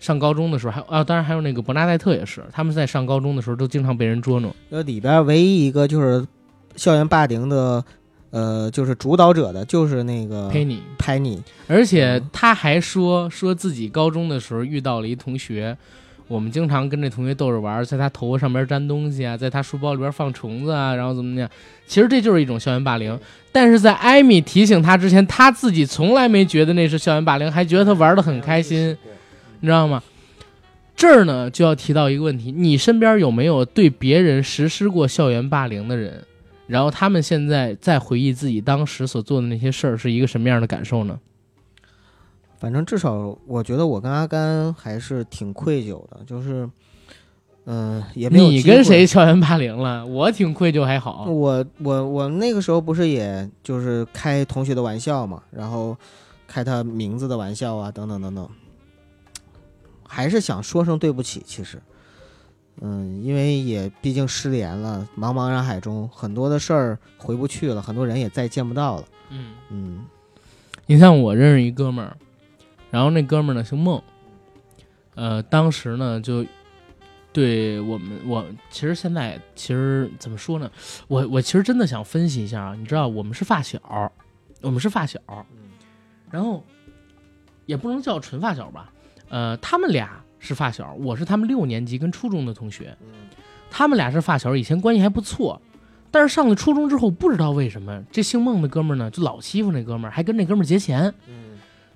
[0.00, 4.52] 上高中的时候，还啊，当然还有那个伯纳戴特也是，他们在上高中的时候都经常被人捉弄。
[4.70, 6.26] 呃里边唯一一个就是
[6.74, 7.84] 校园霸凌的，
[8.30, 15.78] 呃，就是主导者的，就是那个佩妮，拍你，而且他还说说自己高中的时候遇到了一同学。
[16.30, 21.50] 我们经常跟这同学逗着玩，在他头发上边粘东西啊，在他书包里边放虫子啊，然后怎么样？
[21.88, 23.18] 其实这就是一种校园霸凌。
[23.50, 28.96] 但是在艾米提醒他之前，他自己从来没觉得那是校园霸凌，还觉得他玩的很开心，
[29.58, 30.00] 你知道吗？
[30.94, 36.22] 这儿呢就要提到一个问题：你身边有没有对别人实施过校园霸凌的人？
[36.68, 41.18] 然后他们现在在回忆自己当时所做的那些事儿，是一个什么样的感受呢？
[42.60, 46.68] 反正至少我觉得我跟阿甘还是挺愧疚的，就是，
[47.64, 50.04] 嗯、也没有你跟谁校园霸凌了？
[50.06, 51.24] 我挺愧疚，还好。
[51.24, 55.96] 我我我那个时候不是也就是开同学的玩笑嘛，然后
[56.46, 58.46] 开他名字的玩笑啊，等等等等，
[60.06, 61.42] 还是想说声对不起。
[61.46, 61.80] 其实，
[62.82, 69.04] 嗯，因为也毕竟失联了，茫茫人海中很多的事儿回不去了，很多人也再见不到了。
[69.30, 69.46] 嗯。
[69.70, 70.04] 嗯
[70.86, 72.16] 你像我认识一哥们儿，
[72.90, 74.02] 然后那哥们儿呢姓孟，
[75.14, 76.44] 呃，当时呢就
[77.32, 80.70] 对我们，我其实现在其实怎么说呢，
[81.08, 83.80] 我我其实真的想分析一下啊，你知道我们是发小，
[84.60, 85.20] 我们是发小，
[86.30, 86.64] 然后
[87.66, 88.92] 也不能叫纯发小吧，
[89.28, 92.96] 呃，他们俩是发小，我是他们六年级跟初中的同学，
[93.70, 95.60] 他们俩是发小，以前关系还不错。
[96.12, 101.49] 但是上了初中之后，不知道为什么这姓孟的哥们儿呢，就老欺负那哥们儿，还跟那哥们儿结钱，嗯，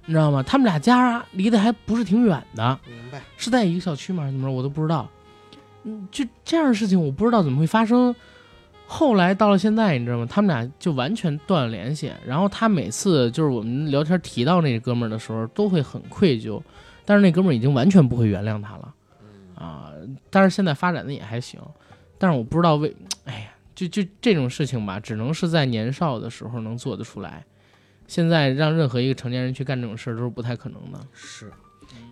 [0.07, 0.43] 你知道吗？
[0.43, 3.23] 他们俩家离得还不是挺远的，明白。
[3.37, 4.23] 是在一个小区吗？
[4.23, 4.53] 还是怎么着？
[4.53, 5.09] 我都不知道。
[5.85, 8.15] 嗯，就这样的事情，我不知道怎么会发生。
[8.87, 10.27] 后来到了现在，你知道吗？
[10.29, 12.13] 他们俩就完全断了联系。
[12.27, 16.61] 然后他每次就是我们聊天提到那哥们儿的时候，都会很愧疚。
[17.05, 18.95] 但是那哥们儿已经完全不会原谅他了，
[19.55, 19.91] 啊！
[20.31, 21.61] 但是现在发展的也还行。
[22.19, 22.95] 但是我不知道为，
[23.25, 23.47] 哎呀。
[23.75, 27.45] 就就这种事情吧，只能是在年少的时候能做得出来。
[28.07, 31.01] 现在让任何一个成年人去干这种事儿都是不太可能的。
[31.13, 31.53] 是，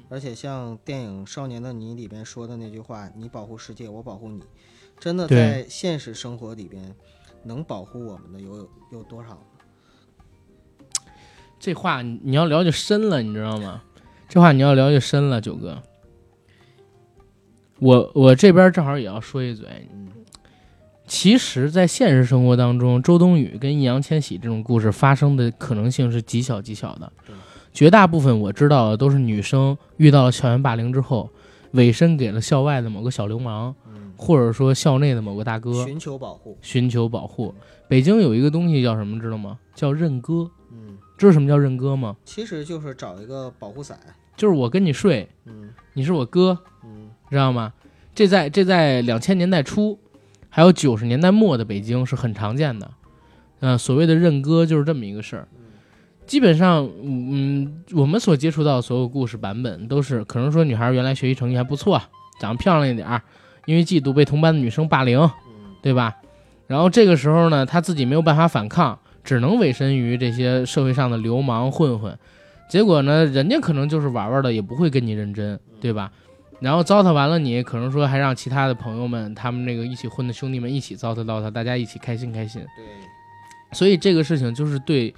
[0.08, 4.42] 而且像电影《少年的你》里边说的那句话：“你保护世界，我保护你。”
[4.98, 6.94] 真的在现实生活里边，
[7.44, 9.42] 能保护我们的有有多少？
[11.58, 13.82] 这话你你要了解深了，你知道吗？
[14.28, 15.82] 这话你要了解深了，九哥。
[17.78, 20.08] 我我这边正好也要说一嘴，嗯
[21.12, 27.36] 其实，在现实生活当中，周冬雨跟易烊千玺这种故事发生的可能性是极小极小的对。
[27.70, 31.28] 绝大部分我知道的都是女生遇到了校园霸凌之后，
[31.72, 37.54] 委身给了校外的某个小流氓，嗯，或者说校内的某个大哥，寻求保护，寻求保护。
[37.86, 39.58] 北京有一个东西叫什么，知道吗？
[39.74, 40.50] 叫认哥。
[40.70, 42.16] 嗯，知道什么叫认哥吗？
[42.24, 44.00] 其实就是找一个保护伞，
[44.34, 47.70] 就是我跟你睡，嗯你是我哥，嗯知道吗？
[48.14, 49.98] 这在这在两千年代初，
[50.54, 52.90] 还有九十年代末的北京是很常见的。
[53.60, 55.48] 呃，所谓的认哥就是这么一个事儿。
[56.26, 62.00] 基本上，嗯，我们所接触到的所有故事版本都是，可能说女孩原来学习成绩还不错，
[62.38, 63.22] 长得漂亮一点儿，
[63.64, 65.30] 因为嫉妒被同班的女生霸凌，嗯
[65.80, 66.14] 对吧？
[66.66, 72.18] 然后这个时候呢，她自己没有办法反抗，只能委身于这些社会上的流氓混混。
[72.68, 76.12] 结果呢，人家可能就是玩玩的，也不会跟你认真，对吧？
[76.62, 82.64] 然后糟蹋完了你，可能说还让其他的朋友们，他们那个一起混的兄弟们一起糟蹋糟蹋，大家一起开心开心。
[82.76, 82.86] 对，
[83.72, 85.12] 所以这个事情就是对，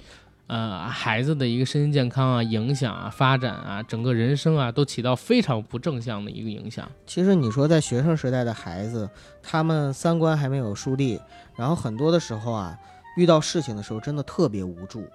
[0.47, 6.89] 呃，孩子的一个身心健康啊、影响啊、发展啊、整个人生啊，都起到非常不正向的一个影响。
[7.05, 9.07] 其实你说在学生时代的孩子，
[9.43, 11.19] 他们三观还没有树立，
[11.55, 12.75] 然后很多的时候啊，
[13.17, 15.07] 遇到事情的时候真的特别无助。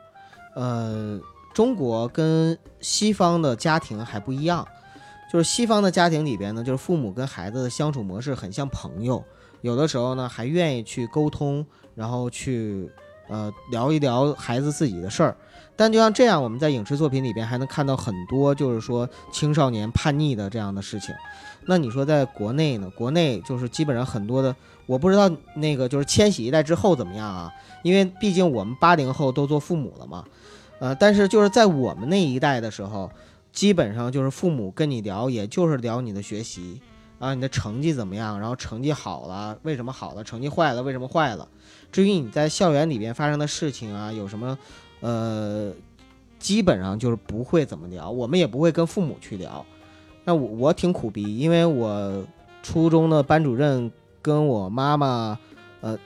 [0.54, 1.20] 呃，
[1.52, 4.66] 中国跟西方的家庭还不一样，
[5.30, 9.22] 就是西方的家庭里边呢，就是父母跟孩子的相处模式很像朋友，
[9.60, 12.90] 有的时候呢还愿意去沟通，然后去
[13.28, 15.36] 呃聊一聊孩子自己的事儿。
[15.76, 21.14] 但就像这样，我们在影视作品里边还能看到很多，就是说青少年叛逆的这样的事情。
[21.66, 22.90] 那你说在国内呢？
[22.90, 24.54] 国内就是基本上很多的，
[24.86, 27.50] 我不知道那个就是千禧一代之后怎么样啊？
[27.82, 30.24] 因为毕竟我们八零后都做父母了嘛，
[30.80, 33.10] 呃，但是就是在我们那一代的时候，
[33.52, 36.80] 基本上就是父母跟你聊，也就是聊你的学习
[37.18, 41.48] 啊，你的成绩怎么样，然后成绩好了为什么好了，成绩坏了为什么坏了。
[41.92, 44.56] 至于你在校园里边发生的事情啊，有什么
[45.00, 45.72] 呃，
[46.38, 49.64] 基本上就是不会怎么聊，我们也不会跟父母去聊。
[50.24, 52.24] 那我我挺苦逼，因为我
[52.62, 53.90] 初中的班主任
[54.22, 55.38] 跟我妈妈，
[55.80, 55.98] 呃，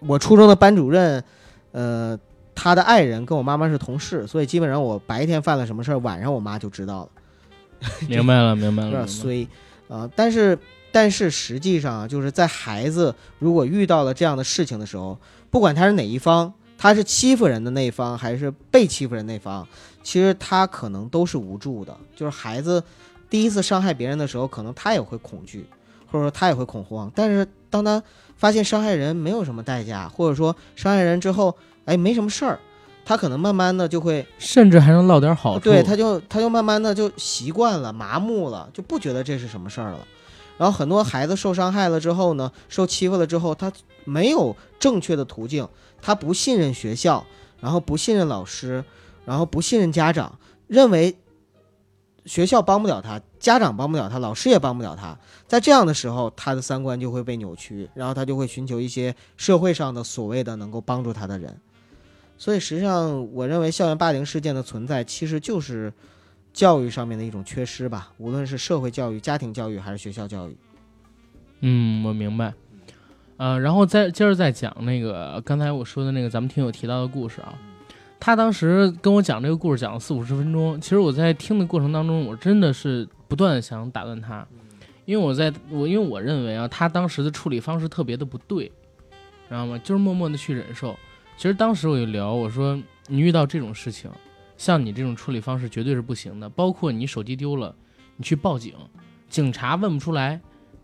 [0.00, 1.22] 我初中的班主任，
[1.72, 2.18] 呃，
[2.60, 7.88] 他的爱人跟我妈妈是同事，所以基本上我白天犯了什么事儿，晚上我妈就知道了。
[8.08, 8.90] 明白了，明白了。
[8.90, 9.46] 有点衰
[9.86, 10.58] 啊、但是
[10.90, 15.16] 但是实际上啊，就是在孩子如果遇到了这样的事情的时候，
[15.52, 19.64] 不管他是哪一方，他是欺负人的那一方还是被欺负人那方，
[20.02, 21.96] 其实他可能都是无助的。
[22.16, 22.82] 就是孩子
[23.30, 25.64] 第一次伤害别人的时候，可能他也会恐惧，
[26.10, 27.08] 或者说他也会恐慌。
[27.14, 28.02] 但是当他
[28.36, 31.56] 发现伤害人没有什么代价，或者说伤害人之后，
[31.88, 32.60] 哎，没什么事儿，
[33.02, 35.64] 他可能慢慢的就会甚至还能落点好处。
[35.64, 40.06] 对，他就他就慢慢的就习惯了，麻木了，就不觉得这是什么事儿了。
[40.58, 43.72] 然后很多孩子受伤害了之后呢，受欺负了之后，他
[44.04, 45.66] 没有正确的途径，
[46.02, 47.24] 他不信任学校，
[47.58, 48.84] 然后不信任老师，
[49.24, 51.16] 然后不信任家长，认为
[52.26, 55.16] 学校帮不了他，家长帮不了他，老师也帮不了他。
[55.46, 61.56] 在这样的时候，他的三观就会被扭曲，然后他就会寻求一些社会上的所谓的能够帮助他的人。
[62.38, 65.92] 所以实际上，我认为校园霸凌事件的存在，其实就是
[66.52, 70.56] 教育上面的一种缺失吧，无论是社会教育、家庭教育还是学校教育。
[71.60, 72.54] 嗯，我明白。
[73.38, 77.54] 呃，然后再接着再讲那个刚才我说的那个咱们听友提到的故事啊，
[78.20, 84.46] 他当时跟我讲这个故事讲了四五十分钟，其实我在听的过程当中，我真的是不断的想打断他，
[85.04, 88.66] 因为我在我因为我认为啊，他当时的处理方式特别的不对，
[89.48, 89.78] 知道吗？
[89.78, 90.96] 就是默默的去忍受。
[91.38, 94.10] 其实当时我就聊，我说你遇到这种事情，
[94.56, 97.72] 像你这种处理方式绝对是不行的，包括你手机丢了，
[98.16, 98.74] 你去报警，
[99.28, 100.40] 警察问不出来，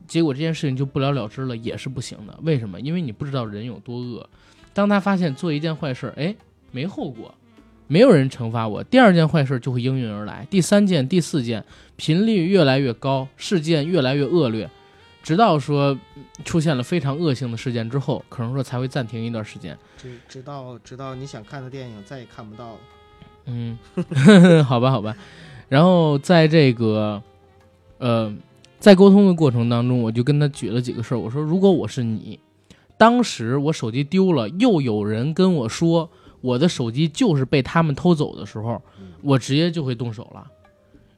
[0.06, 2.38] 结果这件事情就不了了之了，也是不行的。
[2.44, 2.80] 为什么？
[2.80, 4.30] 因为你不知道人有多恶。
[4.72, 6.32] 当他发现做一件坏事，哎，
[6.70, 7.34] 没后果，
[7.88, 11.64] 没有人惩罚我，第二件坏事就会应运而来，第三件、第四件，
[11.96, 14.70] 频率越来越高，事件越来越恶劣，
[15.24, 19.76] 直到说嗯出现了非常恶性的事件之后，可能说才会暂停一段时间。
[19.96, 22.78] 直直到直到你想看的电影再也看不到了。
[23.46, 23.78] 嗯，
[24.64, 25.16] 好吧，好吧。
[25.70, 27.22] 然后在这个，
[27.98, 28.32] 呃，
[28.78, 31.18] 在沟通的过程当中，我就跟他举了几个事儿。
[31.18, 32.38] 我说，如果我是你，
[32.98, 36.10] 当时我手机丢了，又有人跟我说
[36.42, 38.80] 我的手机就是被他们偷走的时候，
[39.22, 40.46] 我直接就会动手了。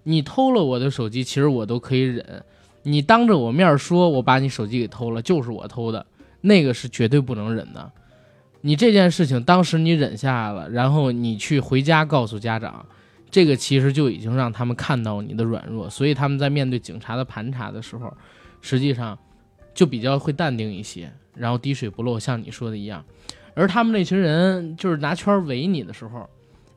[0.04, 2.44] 你偷了我的手机，其实我都可以忍。
[2.88, 6.06] 你当着我面说我把你手机给偷了，就是我偷的，
[6.40, 7.90] 那个是绝对不能忍的。
[8.60, 12.86] 你这件事情当时你忍下了，然后你去回家告诉家长，
[13.28, 18.16] 这个其实就已经让他们看到你的软弱，所以他们在面对警察的盘查的时候，
[18.60, 19.18] 实际上
[19.74, 23.04] 就比较会淡定一些，然后滴水不漏，像你说的一样。
[23.54, 26.30] 而他们那群人就是拿圈围你的时候，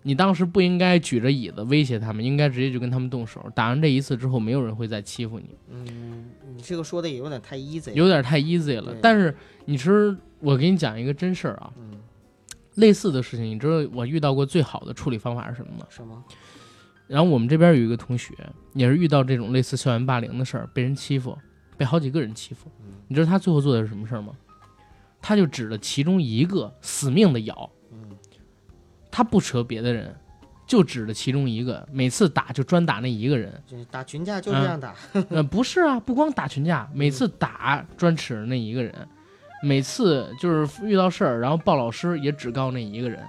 [0.09, 3.45] 你当时不应该举着椅子威胁他们，应该直接就跟他们动手。
[3.53, 8.95] 打完这一次之后，没有人会再欺负你，嗯，你这个说的也有点太 easy，有点太 easy 了。
[9.03, 11.99] 但是你其实我给你讲一个真事儿啊，嗯，
[12.73, 15.85] 类似的事情，你知道我遇到过最好的处理方法是什么吗？
[15.89, 16.23] 什么？
[17.05, 18.33] 然后我们这边有一个同学，
[18.73, 21.37] 也是遇到这种类似校园霸凌的事儿，被人欺负，
[21.77, 22.67] 被好几个人欺负。
[22.79, 24.33] 嗯你知道他最后做的是什么事儿吗？
[25.21, 27.78] 他就指着其中一个死命的咬，嗯
[29.11, 30.15] 他不扯别的人，
[30.67, 33.51] 就指着其中一个，每次打就专打那一个人。
[33.65, 34.93] 就是打群架就这样打，
[35.29, 38.93] 呃，不是啊，不光打群架，每次打专指着那一个人，
[39.63, 43.23] 每次就是遇到事儿，然后报老师也只告那一个人，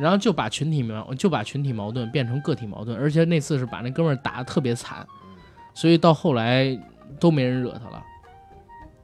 [0.00, 5.06] 然后就把群体矛就把群体矛盾变成个体矛盾，而且那次是把那哥们儿打得特别惨，
[5.74, 6.78] 所以到后来
[7.20, 8.02] 都没人惹他了。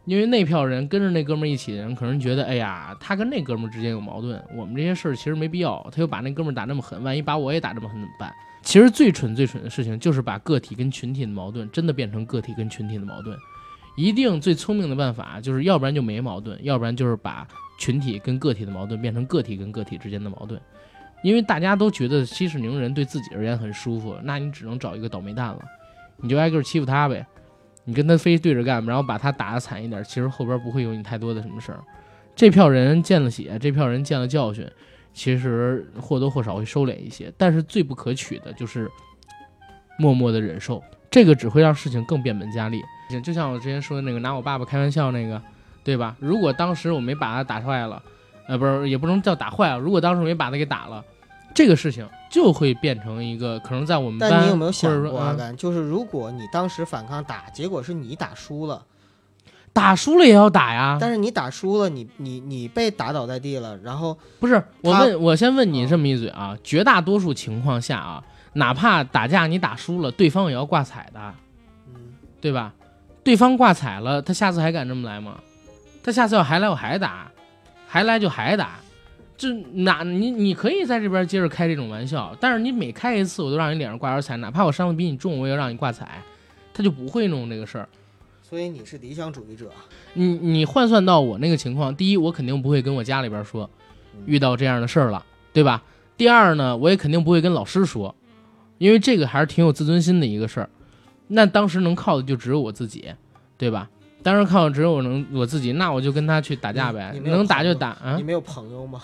[0.08, 5.86] 因为那票人跟着那哥们儿一起的人，可能觉得，哎呀，他跟那哥们儿之间有矛盾，我们这些事儿其实没必要。
[5.92, 8.32] 他又把那哥们儿打那么狠，万一把我也打这么狠怎么办？
[8.62, 13.36] 其实最蠢最蠢的事情就是把个体跟群体的矛盾真的变成个体跟群体的矛盾。
[13.98, 17.46] 一定最聪明的办法就是，要不然就没矛盾，要不然就是把
[17.78, 20.58] 群体跟个体的矛盾变成个体跟个体之间的矛盾。
[21.22, 25.60] 因为大家都觉得息事宁人对自己而言很舒服，那你只能找一个倒霉蛋了，
[26.16, 27.26] 你就挨个欺负他呗。
[27.88, 31.82] 你跟他非对着干，然后把他打得惨一点，其实后边不会有你太多的什么事儿。
[32.36, 34.70] 这票人见了血，这票人见了教训，
[35.14, 37.32] 其实或多或少会收敛一些。
[37.38, 38.90] 但是最不可取的就是
[39.98, 42.82] 默默的忍受，这个只会让事情更变本加厉。
[43.24, 45.40] 就像我之前说的那个拿我爸爸开玩笑那个，
[45.82, 46.14] 对吧？
[46.20, 48.02] 如果当时我没把他打坏了，
[48.46, 49.78] 呃，不是，也不能叫打坏了。
[49.78, 51.02] 如果当时没把他给打了，
[51.54, 55.56] 这个事情就会变成一个可能在我们班，但你有没有想过，者说嗯阿甘？
[55.56, 58.84] 就是如果你当时反抗打，结果是你打输了，
[59.72, 60.98] 打输了也要打呀？
[61.00, 68.22] 但是你打输了，你你你被打倒在地了，然后不是，我问，我先问你嗯这么一嘴啊，绝大多数情况下啊，
[68.54, 71.34] 哪怕打架你打输了，对方也要挂彩的，
[71.88, 72.72] 嗯，对吧？
[73.24, 75.38] 对方挂彩了，他下次还敢这么来吗？
[76.02, 77.30] 他下次要还来，我还打，
[77.86, 78.78] 还来就还打。
[79.38, 79.52] 这
[79.84, 86.20] 哪你你可以在这边接着开这种玩笑，但是你每开一次，我都让你脸上挂点彩，哪怕我伤的比你重，我也要让你挂彩，
[86.74, 87.88] 他就不会弄这个事儿。
[88.42, 89.70] 所以你是理想主义者，
[90.14, 93.70] 你你换算到我那个情况，第一，我肯定不会跟我家里边说
[94.16, 95.84] 嗯遇到这样的事儿了，对吧？
[96.16, 98.12] 第二呢，我也肯定不会跟老师说，
[98.78, 100.68] 因为这个还是挺有自尊心的一个事儿。
[101.28, 103.04] 那当时能靠的就只有我自己，
[103.56, 103.88] 对吧？
[104.20, 108.22] 当时靠的只有我能我自己，那我就跟他去打架呗你，你能打就打啊你。
[108.24, 109.00] 没有朋友吗？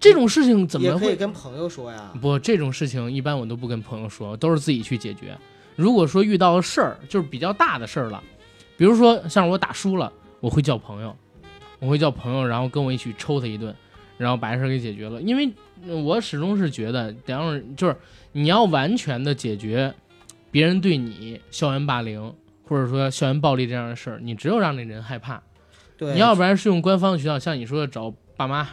[0.00, 1.14] 这种事情怎么会？
[1.14, 2.10] 跟朋友说呀。
[2.20, 5.36] 不，这种事情一般我都不跟朋友说，都是自己去解决。
[5.76, 8.22] 如果说遇到了事儿，就是比较大的事儿了，
[8.76, 11.14] 比如说像我打输了，我会叫朋友，
[11.78, 13.74] 我会叫朋友，然后跟我一起抽他一顿，
[14.18, 15.20] 然后把这事儿给解决了。
[15.22, 15.50] 因为
[15.86, 17.96] 呃我始终是觉得，得让人就是
[18.32, 19.94] 你要完全的解决
[20.50, 25.42] 别人对你校园霸凌或者说校园暴力这样的事儿，你只有让那人害怕。
[25.96, 28.66] 对，你要不然是用官方的渠道，像你说的找爸妈、嗯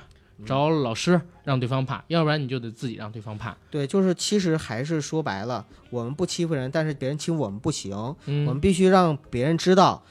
[0.46, 3.56] 找老师让对方怕，要不然你就得自己让对方怕。
[3.72, 10.04] 对，就是其实还是说白了，我们不欺负人，但是别人欺负我们不行，嗯，我们必须让别人知道，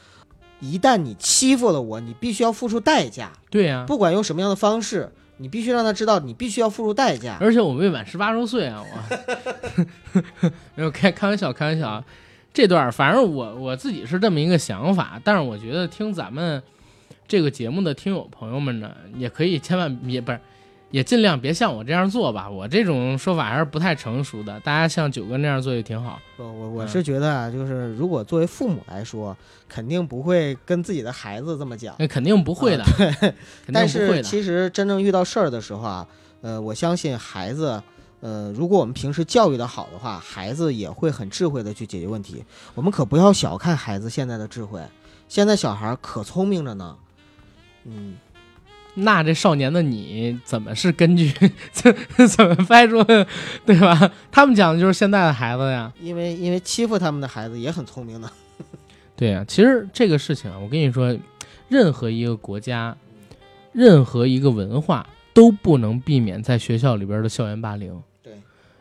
[0.61, 7.37] 一旦你欺负了我，你必须要付出代价，对呀、不管用什么样的方式，你必须让他知道，你必须要付出代价。
[7.41, 12.05] 而且我未满十八周岁啊，我 没有开开玩笑，开玩笑啊。
[12.53, 16.63] 这段反正我我自己是这么一个想法，但是我觉得听咱们
[17.29, 20.41] 这个节目的听友朋友们呢，也可以千万也不是，
[20.93, 22.49] 也尽量别像我这样做吧。
[22.49, 26.21] 我这种说法还是不太成熟的，大家像九哥那样做就挺好。
[26.37, 29.37] 我，我是觉得啊，就是如果作为父母来说，
[29.69, 31.97] 肯定不会跟自己的孩子这么讲。
[31.99, 33.35] 那肯定不会的，肯
[33.73, 34.23] 但是。
[34.23, 36.07] 其实真正遇到事儿的时候啊，
[36.43, 37.83] 呃，我相信孩子，
[38.21, 42.45] 呃，如果我们平时教育的好的话，孩子也会很智慧的去解决问题。
[42.77, 44.81] 我们可不要小看孩子现在的智慧，
[45.27, 46.97] 现在小孩儿可聪明着呢。
[47.87, 48.17] 嗯，
[48.95, 51.33] 那这少年的你怎么是根据
[51.73, 51.95] 怎
[52.29, 53.03] 怎么拍出，
[53.65, 54.11] 对吧？
[54.31, 55.93] 他们讲的就是现在的孩子呀。
[56.01, 58.31] 因为因为欺负他们的孩子也很聪明的。
[59.17, 61.17] 对呀、其实这个事情啊，我跟你说，
[61.69, 62.97] 任何一个国家，
[63.73, 68.03] 任何一个文化都不能避免在学校里边的校园霸凌。
[68.23, 68.35] 对，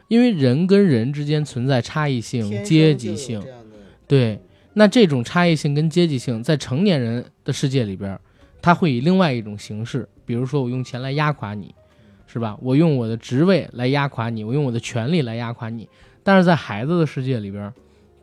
[0.10, 3.42] 因为人跟人之间存在差异性、阶级性
[4.08, 4.40] 对，
[4.74, 8.20] 那这种差异性跟阶级性，在成年人的世界里边，
[8.66, 11.76] 它会以另外一种形式，比如说我用钱来压垮你，
[12.26, 12.58] 是吧？
[12.64, 15.88] 我用我的职位来压垮你，我用我的权利来压垮你。
[16.24, 17.72] 但是在孩子的世界里边，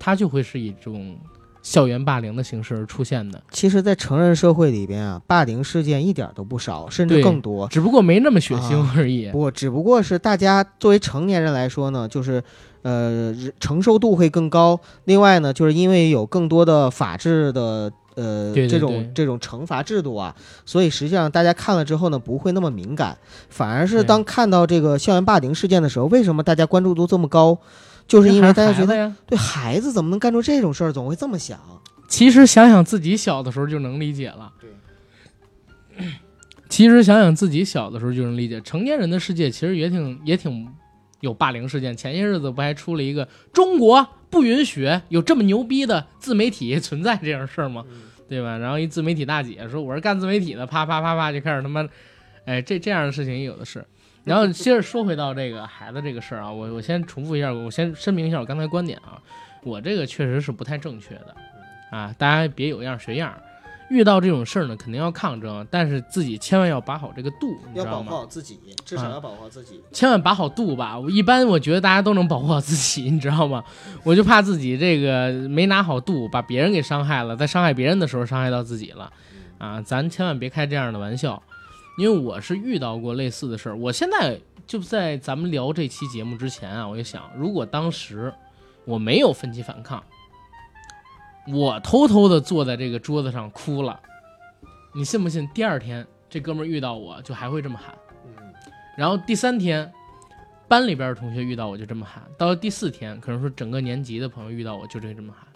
[0.01, 1.17] 他就会是一种
[1.63, 7.69] 校园霸凌的形式而出现的，其实，在成人社会里边啊，霸凌事件一点都不少，甚至更多。
[7.69, 9.31] 只不过没那么血腥啊而已。
[9.31, 12.43] 不，只不过是大家作为成年人来说呢，就是
[12.83, 14.81] 呃承受度会更高。
[15.05, 20.35] 另外呢，就是因为有更多的法治的呃对对这种这种惩罚制度啊，
[20.65, 23.17] 所以实际上大家看了之后呢，不会那么敏感，
[23.49, 27.59] 反而是当看到这个校园霸凌事件的时候，为什么大家关注度这么高？
[28.09, 31.59] 就是因为大家觉得呀，对孩子怎么能干出这种事儿，总会这么想。
[32.09, 34.53] 其实想想自己小的时候就能理解了。
[34.61, 34.71] 对。
[36.69, 40.67] 其实想想自己小的时候就能理解，成年人的世界其实也挺也挺
[41.21, 41.97] 有霸凌事件。
[41.97, 47.85] 前些日子不还出了一个中国不允许有这么牛逼的自媒体存在这样事儿吗？
[48.29, 48.57] 对吧？
[48.57, 51.87] 然后一自媒体大姐说我是干自媒体的，啪啪啪啪就开始他妈，
[52.47, 53.85] 哎，这这样的事情也有的是。
[54.25, 59.21] 然后接着说回到这个孩子这个事儿啊，我我先重复一下，我先声明一下我刚才观点啊，
[59.63, 61.37] 我这个确实是不太正确的
[61.91, 63.39] 啊，大家别有样学样。
[63.93, 68.11] 遇到这种事儿呢，肯定要抗争，但是自己千万要把好这个度，你知道吗要保护？
[68.11, 69.83] 好自己，至少啊要保护好自己。
[69.93, 70.99] 千万把好度吧。
[70.99, 73.63] 我一般我觉得大家都能保护好自己，你知道吗？
[74.03, 79.13] 我就怕自己这个没拿好度，把别人给伤害了，在伤害别人的时候伤害到自己了，
[79.59, 81.43] 啊，咱千万别开这样的玩笑。
[81.99, 88.33] 因为我是遇到过类似的事儿，我现在就在咱们聊这期节目之前啊，我就想，如果当时
[88.87, 90.03] 我没有奋起反抗，
[91.49, 93.99] 我偷偷的坐在这个桌子上哭了，
[94.95, 95.49] 你信不信？
[95.53, 97.95] 第二天这哥们儿遇到我就还会这么喊。
[98.27, 98.33] 嗯，
[98.97, 99.91] 然后第三天，
[100.69, 105.47] 班里边的同学遇到我就这么喊，到了第四天，可能说整个年级的朋友遇到我就这这么喊，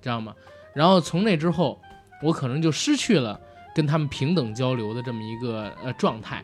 [0.00, 0.34] 知道吗？
[0.72, 1.80] 然后从那之后，
[2.22, 3.38] 我可能就失去了
[3.74, 6.42] 跟他们平等交流的这么一个呃状态，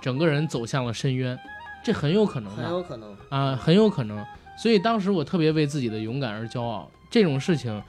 [0.00, 1.38] 整个人走向了深渊，
[1.82, 3.16] 这很有可能很的有可能。
[3.30, 4.22] 啊、很有可能。
[4.58, 7.82] 所以当时我特别为自己的勇敢而骄傲，这种事情，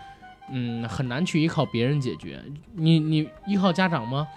[0.51, 2.41] 嗯，很难去依靠别人解决。
[2.73, 4.27] 你你依靠家长吗？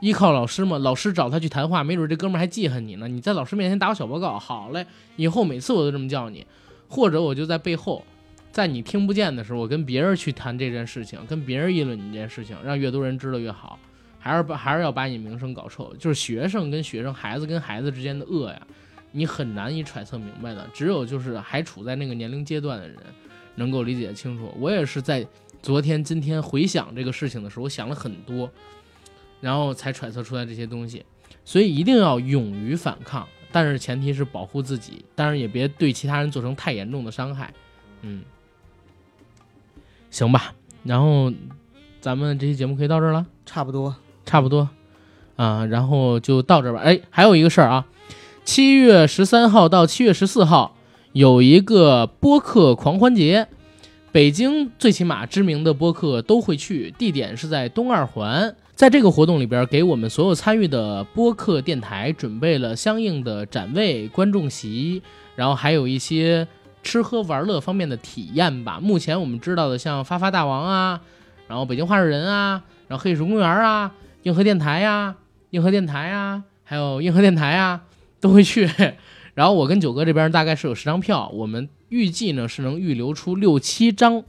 [0.00, 0.76] 依靠老师吗？
[0.78, 3.08] 老师找他去谈话，没准这哥们还记恨你呢。
[3.08, 4.86] 你在老师面前打我小报告，好嘞，
[5.16, 6.46] 以后每次我都这么叫你，
[6.88, 8.04] 或者我就在背后，
[8.52, 13.78] 在你听不见的时候，我跟别人去谈这件事情，跟别人议论你这件事情，让越多人知道越好。
[14.18, 18.60] 还是把还是要把你名声搞臭，就是学生跟学生、孩子跟孩子之间的恶呀，
[19.12, 20.66] 你很难以揣测明白的。
[20.72, 22.96] 只有就是还处在那个年龄阶段的人，
[23.54, 24.50] 能够理解清楚。
[24.58, 25.26] 我也是在
[25.64, 28.50] 昨天、今天回想这个事情的时候，我想了很多，
[29.40, 31.02] 然后才揣测出来这些东西。
[31.42, 37.54] 所以一定要勇于反抗，但是前提是保护自己，当然也别对其他人造成太严重的伤害。
[38.02, 38.22] 嗯，
[40.10, 40.52] 行吧。
[40.82, 41.32] 然后
[41.98, 43.24] 咱们这期节目可以到这儿了。
[43.46, 43.96] 差不多。
[44.26, 44.68] 差不多
[45.36, 46.80] 啊，然后就到这儿吧。
[46.80, 47.86] 哎，还有一个事儿啊，
[48.44, 50.76] 七月十三号到七月十四号
[51.12, 53.48] 有一个播客狂欢节，
[54.14, 58.54] 北京最起码知名的播客都会去，地点是在东二环。
[58.76, 65.02] 在这个活动里边，给我们所有参与的播客电台准备了相应的展位、观众席，
[65.34, 66.46] 然后还有一些
[66.80, 68.78] 吃喝玩乐方面的体验吧。
[68.80, 71.00] 目前我们知道的，像发发大王啊，
[71.48, 73.92] 然后北京话事人啊，然后黑石公园啊。
[74.22, 75.16] 硬核电台呀，
[75.50, 77.80] 硬核电台呀，还有硬核电台啊，
[78.22, 78.70] 都会去。
[79.34, 84.22] 然后我跟九哥这边大概是有十张票，我们预计呢是能预留出六七张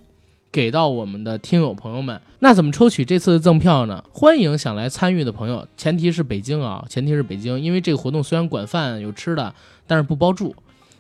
[0.52, 2.20] 给到我们的听友朋友们。
[2.40, 4.04] 那怎么抽取这次的赠票呢？
[4.12, 9.54] 欢迎想来参与的朋友，前提是北京啊，前提是北京，因为这个活动虽然管饭有吃的，
[9.88, 10.56] 但是不包住，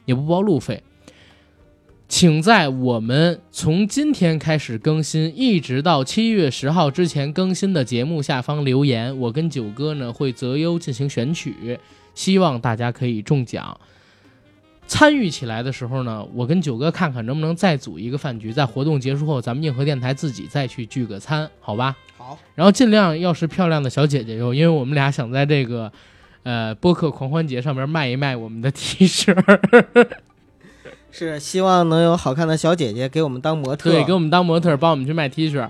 [0.05, 0.83] 也不包路费。
[2.07, 11.79] 请在我们从今天开始更新，一直到七月十号之前更新的节目下方留言，我跟九哥呢会择优进行选取，
[12.13, 13.79] 希望大家可以中奖。
[14.87, 21.95] 参与起来的时候呢，我跟九哥看看能不能再组一个饭局，在活动结束后，咱们硬核电台自己再去聚个餐，好吧？
[22.17, 25.91] 好，然后尽量要是漂亮的小姐姐哟，因为我们俩想在这个
[26.43, 29.35] 呃播客狂欢节上面卖一卖我们的 T 恤。
[31.11, 33.89] 是希望能有好看的小姐姐给我们当模特。
[33.89, 35.69] 对，给我们当模特，帮我们去卖 T 恤，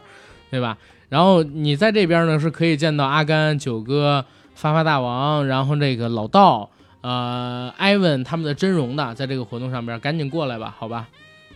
[0.49, 0.77] 对吧？
[1.09, 4.25] 然后你在这边呢是可以见到阿甘、九哥、
[4.55, 6.67] 发发大王，然后这个老道、
[7.05, 11.07] 呃艾文他们的真容的，在这个活动上边，赶紧过来吧，好吧？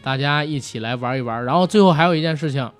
[0.03, 1.43] 大家一起来玩一玩。
[1.43, 2.71] 然后最后还有一件事情，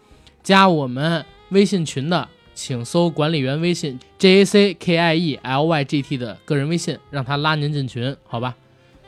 [0.43, 8.53] 加我们微信群的，请搜管理员微信 J A C K I E L Y G T 的个人微信，让他拉您进群，好吧？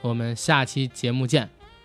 [0.01, 1.47] 我们下期节目见。